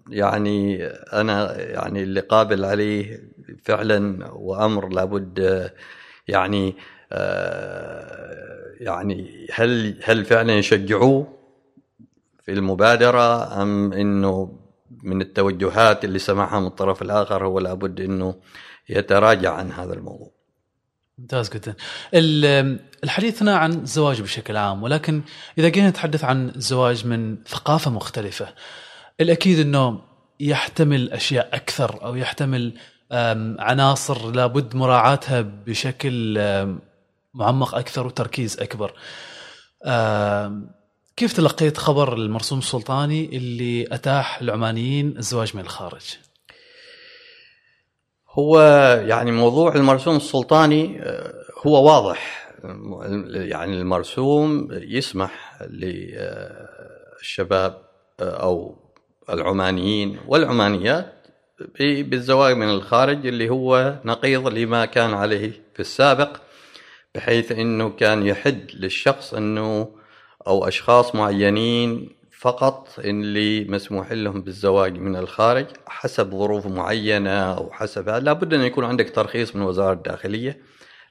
يعني 0.10 0.86
أنا 1.14 1.62
يعني 1.62 2.04
اللي 2.04 2.20
قابل 2.20 2.66
عليه 2.66 3.30
فعلا 3.64 4.28
وأمر 4.32 4.90
لابد 4.90 5.40
آه، 5.40 5.74
يعني 6.28 6.76
آه، 7.12 8.74
يعني 8.80 9.48
هل 9.54 10.00
هل 10.04 10.26
فعلا 10.26 10.58
يشجعوه 10.58 11.40
في 12.42 12.52
المبادرة 12.52 13.62
أم 13.62 13.94
أنه 13.94 14.59
من 15.04 15.22
التوجهات 15.22 16.06
اللي 16.06 16.20
سمعها 16.20 16.60
من 16.60 16.68
الطرف 16.68 17.02
الآخر 17.02 17.46
هو 17.46 17.60
لابد 17.60 18.02
أنه 18.02 18.36
يتراجع 18.90 19.54
عن 19.54 19.72
هذا 19.72 19.94
الموضوع. 19.94 20.32
ممتاز 21.18 21.50
جدا. 21.50 21.76
ال- 22.14 22.80
الحديث 23.04 23.42
هنا 23.42 23.58
عن 23.58 23.74
الزواج 23.74 24.22
بشكل 24.22 24.58
عام 24.58 24.84
ولكن 24.84 25.22
إذا 25.58 25.70
جينا 25.70 25.90
نتحدث 25.90 26.24
عن 26.24 26.50
الزواج 26.50 27.06
من 27.08 27.44
ثقافة 27.44 27.92
مختلفة 27.92 28.48
الأكيد 29.22 29.60
إنه 29.60 30.02
يحتمل 30.40 31.12
أشياء 31.12 31.50
أكثر 31.54 32.04
أو 32.06 32.16
يحتمل 32.16 32.74
عناصر 33.60 34.32
لابد 34.32 34.76
مراعاتها 34.76 35.42
بشكل 35.42 36.40
معمق 37.34 37.76
أكثر 37.76 38.08
وتركيز 38.08 38.60
أكبر. 38.60 38.94
كيف 41.20 41.34
تلقيت 41.34 41.78
خبر 41.78 42.14
المرسوم 42.14 42.60
السلطاني 42.60 43.38
اللي 43.38 43.88
أتاح 43.92 44.42
العمانيين 44.42 45.18
الزواج 45.18 45.56
من 45.56 45.62
الخارج؟ 45.62 46.18
هو 48.30 48.62
يعني 49.08 49.32
موضوع 49.32 49.76
المرسوم 49.76 50.16
السلطاني 50.16 51.02
آه، 51.02 51.34
هو 51.68 51.86
واضح. 51.86 52.50
يعني 53.34 53.82
المرسوم 53.82 54.68
يسمح 54.72 55.60
للشباب 57.22 57.82
أو 58.22 58.76
العمانيين 59.30 60.20
والعمانيات 60.28 61.14
بالزواج 61.80 62.56
من 62.56 62.70
الخارج 62.70 63.28
اللي 63.28 63.50
هو 63.50 64.00
نقيض 64.06 64.48
لما 64.48 64.86
كان 64.86 65.14
عليه 65.14 65.52
في 65.74 65.80
السابق 65.80 66.38
بحيث 67.16 67.52
إنه 67.52 67.90
كان 67.90 68.26
يحد 68.26 68.72
للشخص 68.74 69.34
إنه 69.34 69.99
أو 70.50 70.68
أشخاص 70.68 71.16
معينين 71.16 72.10
فقط 72.40 72.88
اللي 73.00 73.66
مسموح 73.66 74.12
لهم 74.12 74.42
بالزواج 74.42 74.98
من 74.98 75.16
الخارج 75.16 75.66
حسب 75.88 76.32
ظروف 76.32 76.66
معينة 76.68 77.54
أو 77.54 77.72
حسب 77.72 78.10
لابد 78.10 78.54
أن 78.54 78.62
يكون 78.62 78.86
عندك 78.86 79.10
ترخيص 79.10 79.56
من 79.56 79.62
وزارة 79.62 79.94
الداخلية 79.94 80.62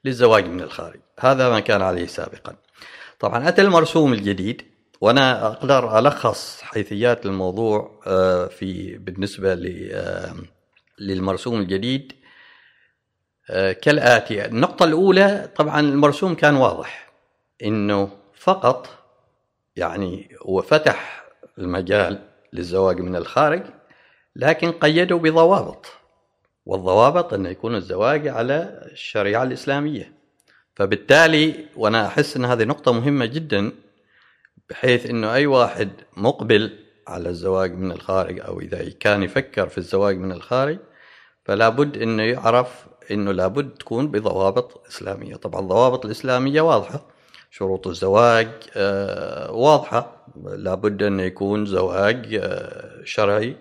للزواج 0.04 0.46
من 0.46 0.60
الخارج. 0.60 1.00
هذا 1.20 1.50
ما 1.50 1.60
كان 1.60 1.82
عليه 1.82 2.06
سابقا. 2.06 2.56
طبعا 3.20 3.48
أتى 3.48 3.62
المرسوم 3.62 4.12
الجديد 4.12 4.62
وأنا 5.00 5.46
أقدر 5.46 5.98
ألخص 5.98 6.60
حيثيات 6.62 7.26
الموضوع 7.26 8.00
آه، 8.06 8.46
في 8.46 8.98
بالنسبة 8.98 9.52
آه، 9.92 10.34
للمرسوم 10.98 11.60
الجديد 11.60 12.12
آه، 13.50 13.72
كالآتي. 13.72 14.44
النقطة 14.44 14.84
الأولى 14.84 15.50
طبعا 15.56 15.80
المرسوم 15.80 16.34
كان 16.34 16.56
واضح 16.56 17.10
إنه 17.64 18.10
فقط 18.34 18.97
يعني 19.78 20.36
هو 20.42 20.62
فتح 20.62 21.24
المجال 21.58 22.18
للزواج 22.52 23.00
من 23.00 23.16
الخارج 23.16 23.62
لكن 24.36 24.72
قيده 24.72 25.16
بضوابط 25.16 25.86
والضوابط 26.66 27.34
أن 27.34 27.46
يكون 27.46 27.74
الزواج 27.74 28.28
على 28.28 28.88
الشريعة 28.92 29.42
الإسلامية. 29.42 30.12
فبالتالي 30.76 31.66
وأنا 31.76 32.06
أحس 32.06 32.36
أن 32.36 32.44
هذه 32.44 32.64
نقطة 32.64 32.92
مهمة 32.92 33.26
جدا 33.26 33.72
بحيث 34.70 35.06
أنه 35.06 35.34
أي 35.34 35.46
واحد 35.46 35.90
مقبل 36.16 36.78
على 37.06 37.28
الزواج 37.28 37.72
من 37.72 37.92
الخارج 37.92 38.40
أو 38.40 38.60
إذا 38.60 38.90
كان 39.00 39.22
يفكر 39.22 39.68
في 39.68 39.78
الزواج 39.78 40.18
من 40.18 40.32
الخارج 40.32 40.78
فلا 41.44 41.68
بد 41.68 42.02
أنه 42.02 42.22
يعرف 42.22 42.86
أنه 43.10 43.32
لابد 43.32 43.70
تكون 43.70 44.08
بضوابط 44.08 44.86
إسلامية. 44.88 45.36
طبعا 45.36 45.60
الضوابط 45.60 46.04
الإسلامية 46.04 46.60
واضحة 46.60 47.17
شروط 47.50 47.86
الزواج 47.86 48.48
آه، 48.76 49.52
واضحة. 49.52 50.26
لابد 50.44 51.02
انه 51.02 51.22
يكون 51.22 51.66
زواج 51.66 52.34
آه، 52.42 53.04
شرعي. 53.04 53.56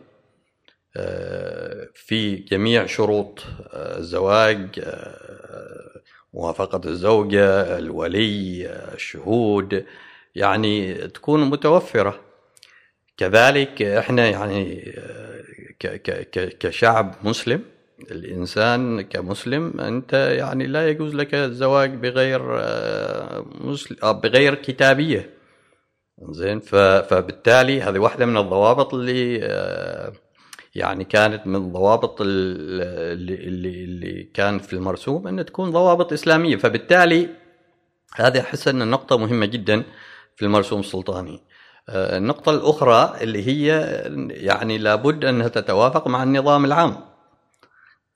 آه، 0.97 1.87
في 1.93 2.35
جميع 2.35 2.85
شروط 2.85 3.43
الزواج 3.73 4.85
موافقة 6.33 6.81
الزوجة 6.89 7.77
الولي 7.77 8.69
الشهود 8.93 9.85
يعني 10.35 10.93
تكون 11.07 11.49
متوفرة. 11.49 12.19
كذلك 13.17 13.81
إحنا 13.81 14.29
يعني 14.29 14.93
كشعب 16.59 17.15
مسلم 17.23 17.61
الإنسان 18.11 19.01
كمسلم 19.01 19.81
أنت 19.81 20.13
يعني 20.13 20.67
لا 20.67 20.89
يجوز 20.89 21.15
لك 21.15 21.33
الزواج 21.33 21.93
بغير 21.93 22.41
آه، 22.59 23.45
مسلم 23.61 23.97
آه، 24.03 24.11
بغير 24.11 24.55
كتابية. 24.55 25.37
زين؟ 26.29 26.59
فبالتالي 26.59 27.81
هذه 27.81 27.99
واحدة 27.99 28.25
من 28.25 28.37
الضوابط 28.37 28.93
اللي 28.93 29.39
آه، 29.43 30.13
يعني 30.75 31.03
كانت 31.03 31.47
من 31.47 31.55
الضوابط 31.55 32.21
اللي 32.21 33.33
اللي, 33.47 33.83
اللي 33.83 34.23
كان 34.23 34.59
في 34.59 34.73
المرسوم 34.73 35.27
أن 35.27 35.45
تكون 35.45 35.71
ضوابط 35.71 36.13
إسلامية. 36.13 36.55
فبالتالي 36.55 37.29
هذه 38.15 38.39
أحس 38.39 38.67
أن 38.67 38.81
النقطه 38.81 39.17
مهمة 39.17 39.45
جدا 39.45 39.83
في 40.35 40.45
المرسوم 40.45 40.79
السلطاني. 40.79 41.43
النقطة 41.89 42.49
الأخرى 42.51 43.13
اللي 43.21 43.47
هي 43.47 43.67
يعني 44.29 44.77
لابد 44.77 45.25
أنها 45.25 45.47
تتوافق 45.47 46.07
مع 46.07 46.23
النظام 46.23 46.65
العام. 46.65 47.06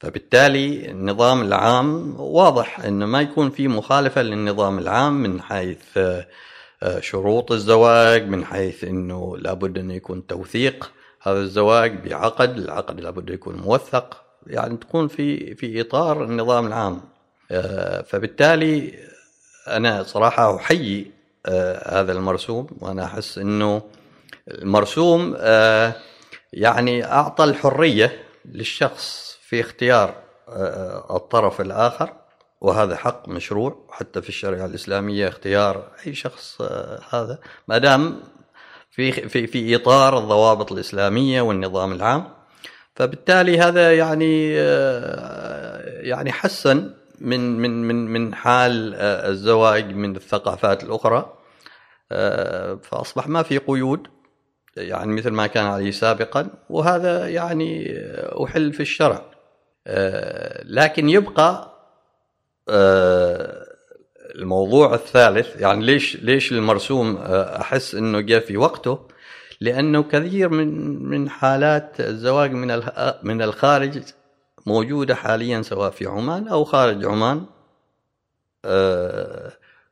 فبالتالي 0.01 0.91
النظام 0.91 1.41
العام 1.41 2.15
واضح 2.19 2.79
إنه 2.79 3.05
ما 3.05 3.21
يكون 3.21 3.49
في 3.49 3.67
مخالفة 3.67 4.21
للنظام 4.21 4.79
العام 4.79 5.13
من 5.13 5.41
حيث 5.41 5.97
آه، 5.97 6.99
شروط 6.99 7.51
الزواج 7.51 8.27
من 8.27 8.45
حيث 8.45 8.83
إنه 8.83 9.37
لابد 9.37 9.77
انه 9.77 9.93
يكون 9.93 10.27
توثيق 10.27 10.91
هذا 11.21 11.39
الزواج 11.39 12.07
بعقد 12.07 12.57
العقد 12.57 12.99
لابد 12.99 13.29
يكون 13.29 13.55
موثق 13.55 14.23
يعني 14.47 14.77
تكون 14.77 15.07
في 15.07 15.55
في 15.55 15.81
إطار 15.81 16.23
النظام 16.23 16.67
العام. 16.67 17.01
آه، 17.51 18.01
فبالتالي 18.01 18.93
أنا 19.67 20.03
صراحة 20.03 20.55
أحيي 20.55 21.11
آه، 21.45 22.01
هذا 22.01 22.11
المرسوم 22.11 22.67
وأنا 22.79 23.05
أحس 23.05 23.37
إنه 23.37 23.81
المرسوم 24.47 25.35
يعني 26.53 27.05
أعطى 27.05 27.43
الحرية 27.43 28.23
للشخص 28.45 29.30
في 29.51 29.61
اختيار 29.61 30.15
آه، 30.49 30.51
آه، 30.51 31.15
الطرف 31.15 31.61
الآخر 31.61 32.13
وهذا 32.61 32.95
حق 32.95 33.29
مشروع 33.29 33.87
حتى 33.89 34.21
في 34.21 34.29
الشريعة 34.29 34.65
الإسلامية 34.65 35.27
اختيار 35.27 35.87
أي 36.07 36.13
شخص 36.13 36.61
آه، 36.61 36.99
هذا. 37.09 37.39
ما 37.67 37.77
دام 37.77 38.19
في 38.91 39.11
في 39.11 39.47
في 39.47 39.75
إطار 39.75 40.17
الضوابط 40.17 40.71
الإسلامية 40.71 41.41
والنظام 41.41 41.91
العام 41.91 42.23
فبالتالي 42.95 43.59
هذا 43.59 43.97
يعني 43.97 44.53
يعني 46.09 46.31
حسن 46.31 46.93
من 47.21 47.59
من 47.59 47.87
من 47.87 47.95
من 47.95 48.35
حال 48.35 48.95
الزواج 48.95 49.95
من 49.95 50.15
الثقافات 50.15 50.83
الأخرى. 50.83 51.33
فأصبح 52.83 53.27
ما 53.27 53.43
في 53.43 53.57
قيود 53.57 54.07
يعني 54.77 55.13
مثل 55.13 55.29
ما 55.29 55.47
كان 55.47 55.65
عليه 55.65 55.91
سابقا 55.91 56.49
وهذا 56.69 57.27
يعني 57.27 57.95
أحل 58.43 58.73
في 58.73 58.79
الشرع. 58.79 59.31
لكن 60.65 61.09
يبقى 61.09 61.71
آه، 62.69 63.65
الموضوع 64.35 64.93
الثالث 64.93 65.61
يعني 65.61 65.85
ليش 65.85 66.15
ليش 66.15 66.51
المرسوم 66.51 67.17
آه، 67.17 67.61
أحس 67.61 67.95
إنه 67.95 68.19
جاء 68.19 68.39
في 68.39 68.57
وقته؟ 68.57 69.07
لأنه 69.61 70.03
كثير 70.03 70.49
من 70.49 71.03
من 71.03 71.29
حالات 71.29 71.99
الزواج 71.99 72.51
من 72.51 72.81
من 73.23 73.41
الخارج 73.41 74.03
موجودة 74.65 75.15
حاليا 75.15 75.61
سواء 75.61 75.89
في 75.89 76.05
عمان 76.05 76.47
أو 76.47 76.63
خارج 76.63 77.05
عمان. 77.05 77.45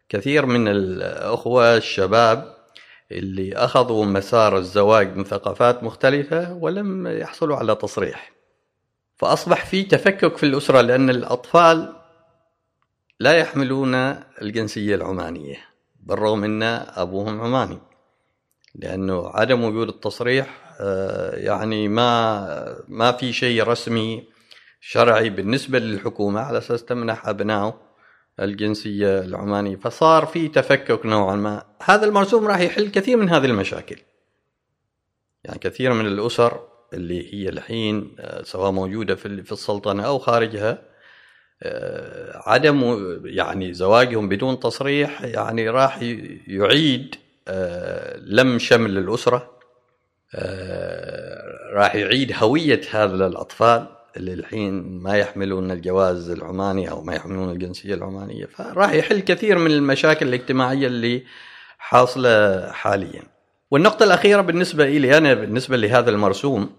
كثير 0.09 0.45
من 0.45 0.67
الأخوة 0.67 1.77
الشباب 1.77 2.55
اللي 3.11 3.55
أخذوا 3.55 4.05
مسار 4.05 4.57
الزواج 4.57 5.15
من 5.15 5.23
ثقافات 5.23 5.83
مختلفة 5.83 6.53
ولم 6.53 7.07
يحصلوا 7.07 7.55
على 7.55 7.75
تصريح. 7.75 8.38
فأصبح 9.19 9.65
في 9.65 9.83
تفكك 9.83 10.37
في 10.37 10.45
الأسرة 10.45 10.81
لأن 10.81 11.09
الأطفال 11.09 11.95
لا 13.19 13.37
يحملون 13.37 13.95
الجنسية 14.41 14.95
العمانية 14.95 15.57
بالرغم 16.03 16.43
أن 16.43 16.63
أبوهم 16.63 17.41
عماني. 17.41 17.79
لأنه 18.75 19.29
عدم 19.29 19.63
وجود 19.63 19.87
التصريح 19.87 20.75
آه، 20.81 21.35
يعني 21.35 21.87
ما 21.87 22.77
ما 22.87 23.11
في 23.11 23.33
شيء 23.33 23.63
رسمي 23.63 24.23
شرعي 24.81 25.29
بالنسبة 25.29 25.79
للحكومة 25.79 26.41
على 26.41 26.57
أساس 26.57 26.85
تمنح 26.85 27.27
أبنائه 27.27 27.81
الجنسية 28.39 29.19
العمانية. 29.19 29.75
فصار 29.75 30.25
في 30.25 30.47
تفكك 30.47 31.05
نوعا 31.05 31.35
ما. 31.35 31.63
هذا 31.83 32.05
المرسوم 32.05 32.47
راح 32.47 32.59
يحل 32.59 32.91
كثير 32.91 33.17
من 33.17 33.29
هذه 33.29 33.45
المشاكل. 33.45 33.97
يعني 35.43 35.59
كثير 35.59 35.93
من 35.93 36.07
الأسر 36.07 36.69
اللي 36.93 37.33
هي 37.33 37.49
الحين 37.49 38.15
آه، 38.19 38.43
سواء 38.43 38.71
موجودة 38.71 39.15
في 39.15 39.51
السلطنة 39.51 40.03
أو 40.03 40.19
خارجها 40.19 40.81
آه، 41.63 42.41
عدم 42.45 43.07
يعني 43.25 43.73
زواجهم 43.73 44.29
بدون 44.29 44.59
تصريح 44.59 45.21
يعني 45.21 45.69
راح 45.69 45.99
يعيد 46.47 47.15
آه، 47.47 48.17
لم 48.17 48.59
شمل 48.59 48.97
الأسرة 48.97 49.59
راح 51.73 51.95
يعيد 51.95 52.33
هوية 52.35 52.81
هذا 52.91 53.27
الأطفال 53.27 53.87
اللي 54.17 54.33
الحين 54.33 54.99
ما 55.01 55.17
يحملون 55.17 55.71
الجواز 55.71 56.29
العماني 56.29 56.89
أو 56.89 57.01
ما 57.01 57.15
يحملون 57.15 57.51
الجنسية 57.51 57.93
العمانية 57.93 58.45
فراح 58.45 58.93
يحل 58.93 59.19
كثير 59.19 59.57
من 59.57 59.71
المشاكل 59.71 60.27
الاجتماعية 60.27 60.87
اللي 60.87 61.23
حاصلة 61.77 62.71
حاليا. 62.71 63.23
والنقطة 63.71 64.03
الأخيرة 64.03 64.41
بالنسبة 64.41 64.89
لي 64.89 65.17
أنا 65.17 65.33
بالنسبة 65.33 65.77
لهذا 65.77 66.09
المرسوم 66.09 66.69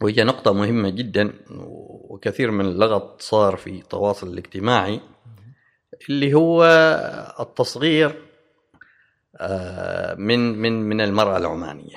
وهي 0.00 0.24
نقطة 0.24 0.52
مهمة 0.52 0.88
جدا 0.88 1.32
وكثير 1.50 2.50
من 2.50 2.64
اللغط 2.64 3.22
صار 3.22 3.56
في 3.56 3.70
التواصل 3.70 4.28
الاجتماعي 4.28 5.00
اللي 6.08 6.34
هو 6.34 6.64
التصغير 7.40 8.22
آه، 9.36 10.14
من 10.14 10.58
من 10.58 10.72
من 10.82 11.00
المرأة 11.00 11.36
العمانية. 11.36 11.96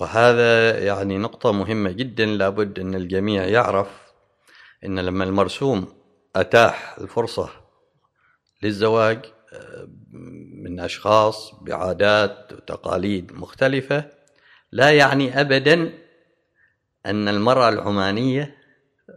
وهذا 0.00 0.78
يعني 0.78 1.18
نقطة 1.18 1.52
مهمة 1.52 1.90
جدا 1.90 2.26
لابد 2.26 2.78
أن 2.78 2.94
الجميع 2.94 3.44
يعرف 3.44 3.88
أن 4.84 4.98
لما 4.98 5.24
المرسوم 5.24 5.94
أتاح 6.36 6.98
الفرصة 6.98 7.50
للزواج 8.62 9.24
آه، 9.52 9.88
من 10.62 10.80
أشخاص 10.80 11.54
بعادات 11.54 12.52
وتقاليد 12.52 13.32
مختلفة 13.32 14.04
لا 14.72 14.90
يعني 14.90 15.40
أبدا 15.40 15.92
أن 17.06 17.28
المرأة 17.28 17.68
العمانية 17.68 18.56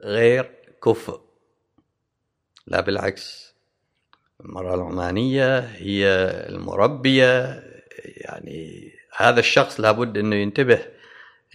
غير 0.03 0.51
كفء. 0.83 1.21
لا 2.67 2.81
بالعكس 2.81 3.53
المرأة 4.41 4.75
العمانية 4.75 5.59
هي 5.59 6.07
المربية. 6.49 7.63
يعني 8.05 8.91
هذا 9.15 9.39
الشخص 9.39 9.79
لابد 9.79 10.17
أنه 10.17 10.35
ينتبه 10.35 10.79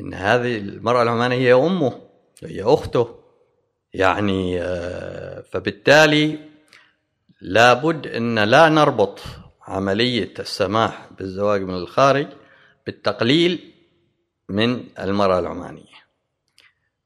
أن 0.00 0.14
هذه 0.14 0.58
المرأة 0.58 1.02
العمانية 1.02 1.36
هي 1.36 1.52
أمه 1.52 2.00
هي 2.42 2.62
أخته. 2.62 3.18
يعني 3.94 4.62
آه، 4.62 5.40
فبالتالي 5.40 6.38
لابد 7.40 8.06
أن 8.06 8.38
لا 8.38 8.68
نربط 8.68 9.20
عملية 9.62 10.34
السماح 10.38 11.08
بالزواج 11.18 11.62
من 11.62 11.74
الخارج 11.74 12.26
بالتقليل 12.86 13.72
من 14.48 14.84
المرأة 14.98 15.38
العمانية. 15.38 15.91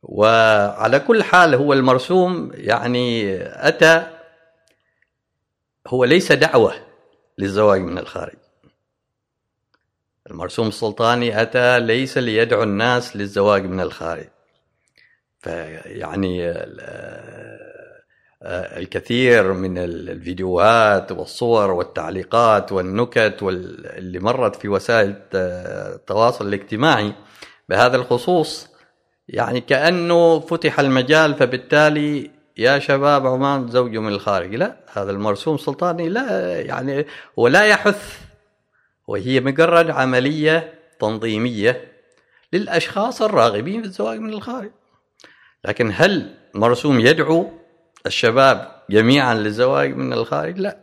وعلى 0.08 1.00
كل 1.00 1.22
حال 1.22 1.54
هو 1.54 1.72
المرسوم 1.72 2.50
يعني 2.54 3.36
أتى 3.68 4.06
هو 5.86 6.04
ليس 6.04 6.32
دعوة 6.32 6.74
للزواج 7.38 7.80
من 7.80 7.98
الخارج. 7.98 8.36
المرسوم 10.30 10.68
السلطاني 10.68 11.42
أتى 11.42 11.80
ليس 11.80 12.18
ليدعو 12.18 12.62
الناس 12.62 13.16
للزواج 13.16 13.64
من 13.64 13.80
الخارج. 13.80 14.28
فيعني 15.38 16.54
الكثير 18.52 19.52
من 19.52 19.78
الفيديوهات 19.78 21.12
والصور 21.12 21.70
والتعليقات 21.70 22.72
والنكت 22.72 23.38
اللي 23.42 24.18
مرت 24.18 24.56
في 24.56 24.68
وسائل 24.68 25.22
التواصل 25.34 26.48
الاجتماعي 26.48 27.12
بهذا 27.68 27.96
الخصوص 27.96 28.75
يعني 29.28 29.60
كأنه 29.60 30.40
فتح 30.40 30.80
المجال 30.80 31.34
فبالتالي 31.34 32.30
يا 32.56 32.78
شباب 32.78 33.26
عمان 33.26 33.68
زوجوا 33.68 34.02
من 34.02 34.12
الخارج. 34.12 34.54
لا 34.54 34.76
هذا 34.92 35.10
المرسوم 35.10 35.56
سلطاني 35.56 36.08
لا 36.08 36.60
يعني 36.60 37.06
ولا 37.36 37.64
يحث 37.64 38.20
وهي 39.08 39.40
مجرد 39.40 39.90
عملية 39.90 40.74
تنظيمية 41.00 41.92
للأشخاص 42.52 43.22
الراغبين 43.22 43.80
في 43.82 43.88
الزواج 43.88 44.18
من 44.18 44.32
الخارج. 44.32 44.70
لكن 45.64 45.92
هل 45.94 46.34
مرسوم 46.54 47.00
يدعو 47.00 47.50
الشباب 48.06 48.82
جميعا 48.90 49.34
للزواج 49.34 49.96
من 49.96 50.12
الخارج؟ 50.12 50.58
لا. 50.58 50.78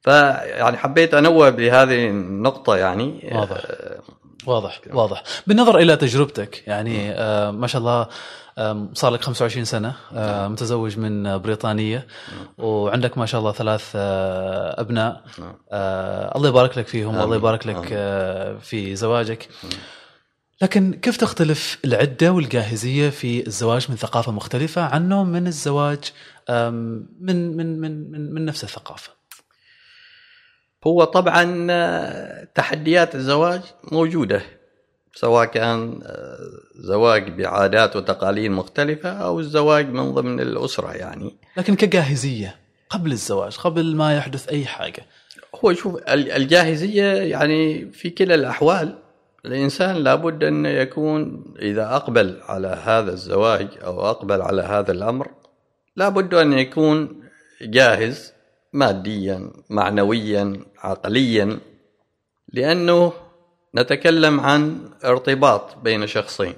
فيعني 0.00 0.76
حبيت 0.76 1.14
أنوه 1.14 1.50
بهذه 1.50 2.08
النقطة 2.08 2.76
يعني. 2.76 3.30
واضح. 3.32 3.62
واضح 4.46 4.80
واضح. 4.92 5.22
بالنظر 5.46 5.78
إلى 5.78 5.96
تجربتك 5.96 6.68
يعني 6.68 7.10
آه 7.12 7.50
ما 7.50 7.66
شاء 7.66 7.80
الله 7.80 8.06
صار 8.94 9.12
لك 9.12 9.22
25 9.22 9.64
سنة 9.64 9.94
آه 10.14 10.48
متزوج 10.48 10.98
من 10.98 11.38
بريطانية 11.38 12.06
وعندك 12.58 13.18
ما 13.18 13.26
شاء 13.26 13.40
الله 13.40 13.52
ثلاث 13.52 13.92
آه 13.96 14.80
أبناء. 14.80 15.22
آه 15.72 16.36
الله 16.36 16.48
يبارك 16.48 16.78
لك 16.78 16.86
فيهم 16.86 17.16
والله 17.16 17.36
يبارك 17.36 17.66
لك 17.66 17.88
آه 17.92 18.56
في 18.58 18.96
زواجك. 18.96 19.48
لكن 20.62 20.92
كيف 20.94 21.16
تختلف 21.16 21.78
العدة 21.84 22.32
والجاهزية 22.32 23.10
في 23.10 23.46
الزواج 23.46 23.86
من 23.90 23.96
ثقافة 23.96 24.32
مختلفة 24.32 24.82
عنه 24.82 25.24
من 25.24 25.46
الزواج 25.46 25.98
من 26.50 27.56
من 27.56 27.80
من 27.80 28.10
من, 28.10 28.34
من 28.34 28.44
نفس 28.44 28.64
الثقافة؟ 28.64 29.10
هو 30.86 31.04
طبعا 31.04 31.66
آه، 31.70 32.48
تحديات 32.54 33.14
الزواج 33.14 33.60
موجودة 33.92 34.42
سواء 35.14 35.44
كان 35.44 36.00
آه، 36.02 36.38
زواج 36.74 37.30
بعادات 37.30 37.96
وتقاليد 37.96 38.50
مختلفة 38.50 39.10
أو 39.10 39.40
الزواج 39.40 39.88
من 39.88 40.12
ضمن 40.12 40.40
الأسرة 40.40 40.92
يعني. 40.92 41.36
لكن 41.56 41.74
كجاهزية 41.74 42.56
قبل 42.90 43.12
الزواج 43.12 43.56
قبل 43.56 43.96
ما 43.96 44.16
يحدث 44.16 44.48
أي 44.48 44.66
حاجة. 44.66 45.06
هو 45.64 45.72
شوف 45.72 45.98
الجاهزية 46.08 47.12
يعني 47.12 47.90
في 47.92 48.10
كلا 48.10 48.34
الأحوال 48.34 48.98
الإنسان 49.46 49.96
لابد 49.96 50.44
أن 50.44 50.66
يكون 50.66 51.44
إذا 51.58 51.96
أقبل 51.96 52.40
على 52.48 52.78
هذا 52.84 53.12
الزواج 53.12 53.68
أو 53.84 54.10
أقبل 54.10 54.42
على 54.42 54.62
هذا 54.62 54.92
الأمر 54.92 55.30
لابد 55.96 56.34
أن 56.34 56.52
يكون 56.52 57.22
جاهز 57.62 58.32
ماديا 58.72 59.52
معنويا 59.70 60.64
عقليا 60.78 61.58
لأنه 62.52 63.12
نتكلم 63.76 64.40
عن 64.40 64.90
ارتباط 65.04 65.76
بين 65.76 66.06
شخصين. 66.06 66.54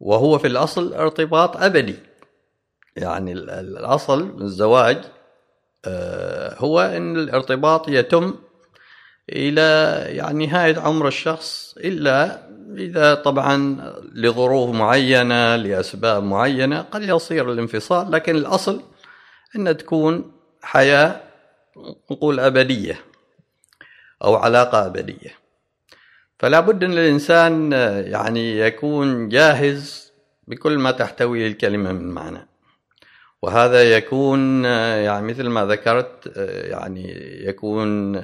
وهو 0.00 0.38
في 0.38 0.46
الأصل 0.46 0.94
ارتباط 0.94 1.56
أبدي. 1.56 1.96
يعني 2.96 3.32
الأصل 3.32 4.42
الزواج 4.42 4.98
آه، 5.84 6.56
هو 6.58 6.80
أن 6.80 7.16
الارتباط 7.16 7.88
يتم 7.88 8.34
إلى 9.30 9.96
يعني 10.16 10.46
نهاية 10.46 10.78
عمر 10.78 11.08
الشخص 11.08 11.74
إلا 11.78 12.48
إذا 12.76 13.14
طبعا 13.14 13.76
لظروف 14.14 14.70
معينة 14.70 15.56
لأسباب 15.56 16.22
معينة 16.22 16.80
قد 16.80 17.02
يصير 17.02 17.52
الانفصال 17.52 18.10
لكن 18.10 18.36
الأصل 18.36 18.82
أن 19.56 19.76
تكون 19.76 20.32
حياة 20.62 21.20
نقول 22.10 22.40
أبدية 22.40 23.00
أو 24.24 24.34
علاقة 24.36 24.86
أبدية. 24.86 25.34
فلا 26.38 26.60
بد 26.60 26.84
أن 26.84 26.92
الإنسان 26.92 27.72
يعني 28.06 28.58
يكون 28.58 29.28
جاهز 29.28 30.12
بكل 30.48 30.78
ما 30.78 30.90
تحتوي 30.90 31.46
الكلمة 31.46 31.92
من 31.92 32.10
معنى. 32.10 32.46
وهذا 33.42 33.96
يكون 33.96 34.64
يعني 34.64 35.26
مثل 35.26 35.48
ما 35.48 35.66
ذكرت 35.66 36.32
يعني 36.36 37.12
يكون 37.46 38.14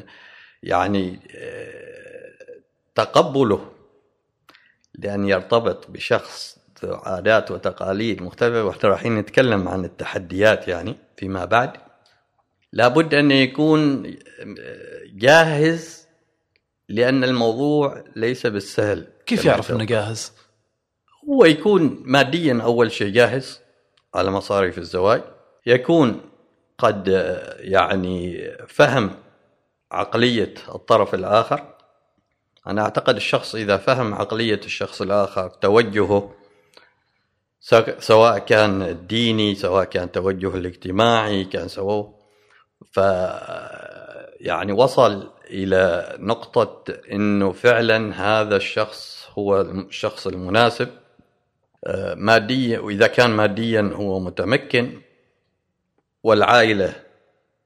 يعني 0.63 1.19
تقبله 2.95 3.73
لأن 4.95 5.29
يرتبط 5.29 5.91
بشخص 5.91 6.59
عادات 6.83 7.51
وتقاليد 7.51 8.23
مختلفة 8.23 8.65
وإحنا 8.65 8.91
رايحين 8.91 9.19
نتكلم 9.19 9.69
عن 9.69 9.85
التحديات 9.85 10.69
يعني 10.69 10.97
فيما 11.17 11.45
بعد. 11.45 11.88
لابد 12.73 13.15
أن 13.15 13.31
يكون 13.31 14.15
جاهز 15.15 16.09
لأن 16.89 17.25
الموضوع 17.25 18.05
ليس 18.17 18.47
بالسهل 18.47 19.07
كيف 19.27 19.45
يعرف 19.45 19.71
أنه 19.71 19.85
جاهز؟ 19.85 20.33
هو 21.29 21.45
يكون 21.45 22.03
ماديا 22.05 22.61
أول 22.63 22.93
شيء 22.93 23.13
جاهز 23.13 23.61
على 24.15 24.31
مصاريف 24.31 24.79
الزواج 24.79 25.23
يكون 25.67 26.21
قد 26.79 27.09
يعني 27.59 28.49
فهم 28.69 29.11
عقلية 29.93 30.55
الطرف 30.75 31.15
الآخر 31.15 31.75
أنا 32.67 32.83
أعتقد 32.83 33.17
الشخص 33.17 33.55
إذا 33.55 33.77
فهم 33.77 34.15
عقلية 34.15 34.61
الشخص 34.65 35.03
الآخر 35.03 35.49
توجهه 35.49 36.35
سواء 37.99 38.39
كان 38.39 38.83
الديني 38.83 39.55
سواء 39.55 39.85
كان 39.85 40.13
توجهه 40.13 40.57
الاجتماعي 40.57 41.45
كان 41.45 41.69
سواء 41.69 42.18
ف 42.91 43.01
يعني 44.41 44.73
وصل 44.73 45.31
إلى 45.51 46.17
نقطة 46.19 46.93
إنه 47.13 47.53
فعلا 47.53 48.15
هذا 48.15 48.57
الشخص 48.57 49.29
هو 49.39 49.61
الشخص 49.61 50.27
المناسب. 50.27 50.89
آه، 51.85 52.15
ماديا 52.15 52.79
وإذا 52.79 53.07
كان 53.07 53.31
ماديا 53.31 53.91
هو 53.95 54.21
متمكن 54.21 55.01
والعائلة 56.23 56.95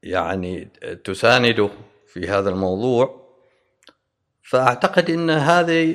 يعني 0.03 0.69
تسانده 1.05 1.71
في 2.07 2.29
هذا 2.29 2.51
الموضوع. 2.51 3.23
فأعتقد 4.43 5.11
إن 5.11 5.31
هذا 5.31 5.95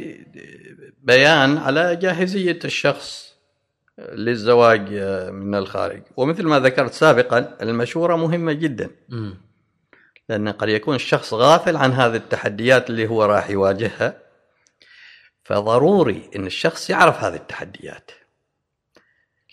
بيان 1.02 1.58
على 1.58 1.96
جاهزية 1.96 2.60
الشخص. 2.66 3.27
للزواج 3.98 4.94
من 5.32 5.56
الخارج. 5.56 6.02
ومثل 6.18 6.44
ما 6.44 6.60
ذكرت 6.60 6.94
سابقا 6.94 7.58
المشورة 7.62 8.16
مهمة 8.16 8.54
جدا. 8.54 8.90
لأن 10.30 10.50
قد 10.50 10.70
يكون 10.70 10.96
الشخص 10.96 11.34
غافل 11.34 11.78
عن 11.78 11.94
هذه 11.94 12.16
التحديات 12.16 12.90
اللي 12.90 13.08
هو 13.08 13.26
راح 13.26 13.50
يواجهها 13.50 14.18
فضروري 15.44 16.30
إن 16.36 16.46
الشخص 16.46 16.90
يعرف 16.90 17.24
هذه 17.24 17.36
التحديات. 17.36 18.12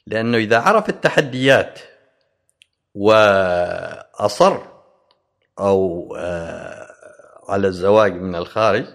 لأنه 0.06 0.38
إذا 0.38 0.58
عرف 0.58 0.88
التحديات 0.88 1.78
وأصر 2.94 4.58
أو 5.58 6.14
آه، 6.18 6.94
على 7.48 7.66
الزواج 7.66 8.12
من 8.12 8.34
الخارج 8.34 8.86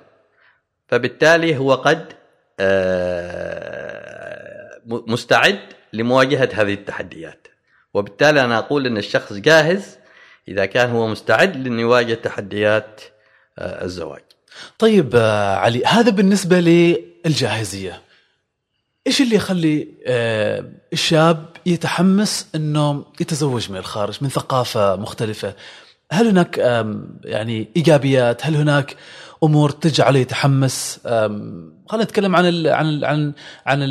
فبالتالي 0.88 1.58
هو 1.58 1.74
قد 1.74 2.14
آه، 2.60 3.88
مستعد 4.89 5.60
لمواجهة 5.93 6.49
هذه 6.54 6.73
التحديات 6.73 7.47
وبالتالي 7.93 8.43
أنا 8.43 8.58
أقول 8.58 8.88
إن 8.88 8.97
الشخص 8.97 9.34
جاهز 9.34 9.97
إذا 10.47 10.65
كان 10.65 10.89
هو 10.89 11.08
مستعد 11.08 11.56
لأنه 11.56 11.82
يواجه 11.82 12.13
تحديات 12.13 13.02
آه، 13.60 13.86
الزواج. 13.86 14.21
طيب 14.80 15.15
علي 15.58 15.86
هذا 15.86 16.10
بالنسبة 16.10 16.60
للجاهزية. 16.60 18.02
إيش 19.08 19.21
اللي 19.21 19.36
يخلي 19.36 19.88
الشاب 20.93 21.45
يتحمس 21.65 22.47
إنه 22.56 23.06
يتزوج 23.19 23.71
من 23.71 23.78
الخارج 23.78 24.17
من 24.21 24.30
ثقافة 24.30 24.95
مختلفة 24.95 25.54
هل 26.12 26.28
هناك 26.28 26.58
يعني 27.25 27.67
إيجابيات؟ 27.75 28.45
هل 28.45 28.56
هناك 28.56 28.95
أمور 29.43 29.69
تجعله 29.69 30.19
يتحمس؟ 30.19 30.99
خلينا 31.88 32.04
نتكلم 32.04 32.36
عن 32.36 32.45
ال 32.45 32.67
عن 32.67 32.89
ال 32.89 33.06
عن 33.06 33.34
عن 33.65 33.82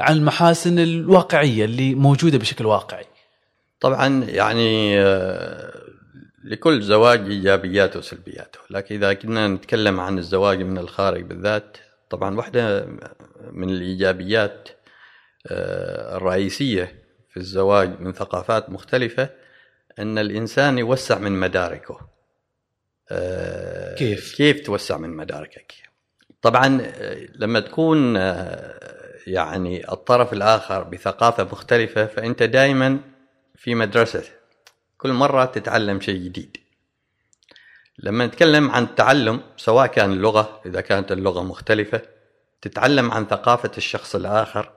عن 0.00 0.16
المحاسن 0.16 0.78
الواقعية 0.78 1.64
اللي 1.64 1.94
موجودة 1.94 2.38
بشكل 2.38 2.66
واقعي. 2.66 3.04
طبعا 3.80 4.24
يعني 4.24 5.00
آه، 5.00 5.72
لكل 6.44 6.82
زواج 6.82 7.20
ايجابياته 7.20 7.98
وسلبياته، 7.98 8.58
لكن 8.70 8.94
إذا 8.94 9.12
كنا 9.12 9.48
نتكلم 9.48 10.00
عن 10.00 10.18
الزواج 10.18 10.62
من 10.62 10.78
الخارج 10.78 11.22
بالذات 11.22 11.76
طبعا 12.10 12.36
واحدة 12.36 12.86
من 13.52 13.70
الإيجابيات 13.70 14.68
آه، 15.46 16.16
الرئيسية 16.16 17.02
في 17.30 17.36
الزواج 17.36 18.00
من 18.00 18.12
ثقافات 18.12 18.70
مختلفة 18.70 19.28
أن 19.98 20.18
الإنسان 20.18 20.78
يوسع 20.78 21.18
من 21.18 21.32
مداركه 21.32 22.00
آه، 23.10 23.65
كيف؟ 23.96 24.34
كيف 24.36 24.60
توسع 24.60 24.98
من 24.98 25.10
مداركك؟ 25.10 25.72
طبعا 26.42 26.80
آه، 26.82 27.26
لما 27.34 27.60
تكون 27.60 28.16
آه، 28.16 28.78
يعني 29.26 29.92
الطرف 29.92 30.32
الآخر 30.32 30.82
بثقافة 30.82 31.44
مختلفة 31.44 32.06
فأنت 32.06 32.42
دائما 32.42 32.98
في 33.54 33.74
مدرسة 33.74 34.22
كل 34.98 35.12
مرة 35.12 35.44
تتعلم 35.44 36.00
شيء 36.00 36.20
جديد. 36.20 36.56
لما 37.98 38.26
نتكلم 38.26 38.70
عن 38.70 38.82
التعلم 38.82 39.40
سواء 39.56 39.86
كان 39.86 40.12
اللغة 40.12 40.60
إذا 40.66 40.80
كانت 40.80 41.12
اللغة 41.12 41.42
مختلفة 41.42 42.02
تتعلم 42.62 43.10
عن 43.10 43.26
ثقافة 43.26 43.70
الشخص 43.78 44.14
الآخر 44.14 44.72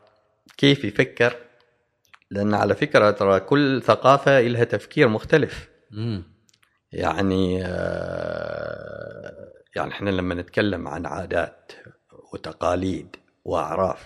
كيف 0.57 0.83
يفكر؟ 0.83 1.35
لأن 2.31 2.53
على 2.53 2.75
فكرة 2.75 3.11
ترى 3.11 3.39
كل 3.39 3.81
ثقافة 3.81 4.41
لها 4.41 4.63
تفكير 4.63 5.07
مختلف. 5.07 5.67
مم. 5.91 6.23
يعني 6.91 7.61
آه، 7.65 9.53
يعني 9.75 9.91
إحنا 9.91 10.09
لما 10.09 10.35
نتكلم 10.35 10.87
عن 10.87 11.05
عادات 11.05 11.71
وتقاليد 12.33 13.15
وأعراف 13.45 14.05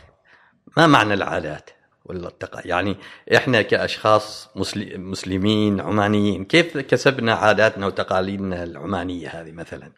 ما 0.78 0.88
معنى 0.88 1.14
العادات 1.14 1.70
ولا 2.06 2.28
التقاليد 2.28 2.66
يعني 2.66 2.98
إحنا 3.36 3.62
كأشخاص 3.62 4.50
مسل- 4.56 5.00
مسلمين 5.00 5.82
عمانيين 5.82 6.46
كيف 6.46 6.78
كسبنا 6.78 7.34
عاداتنا 7.34 7.86
وتقاليدنا 7.88 8.64
العمانية 8.64 9.28
هذه 9.30 9.52
مثلا؟ 9.52 9.92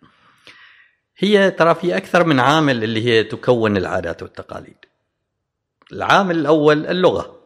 هي 1.17 1.51
ترى 1.51 1.75
في 1.75 1.97
أكثر 1.97 2.23
من 2.23 2.39
عامل 2.39 2.83
اللي 2.83 3.05
هي 3.05 3.23
تكون 3.23 3.77
العادات 3.77 4.23
والتقاليد. 4.23 4.77
العامل 5.91 6.37
الأول 6.39 6.85
اللغة. 6.85 7.39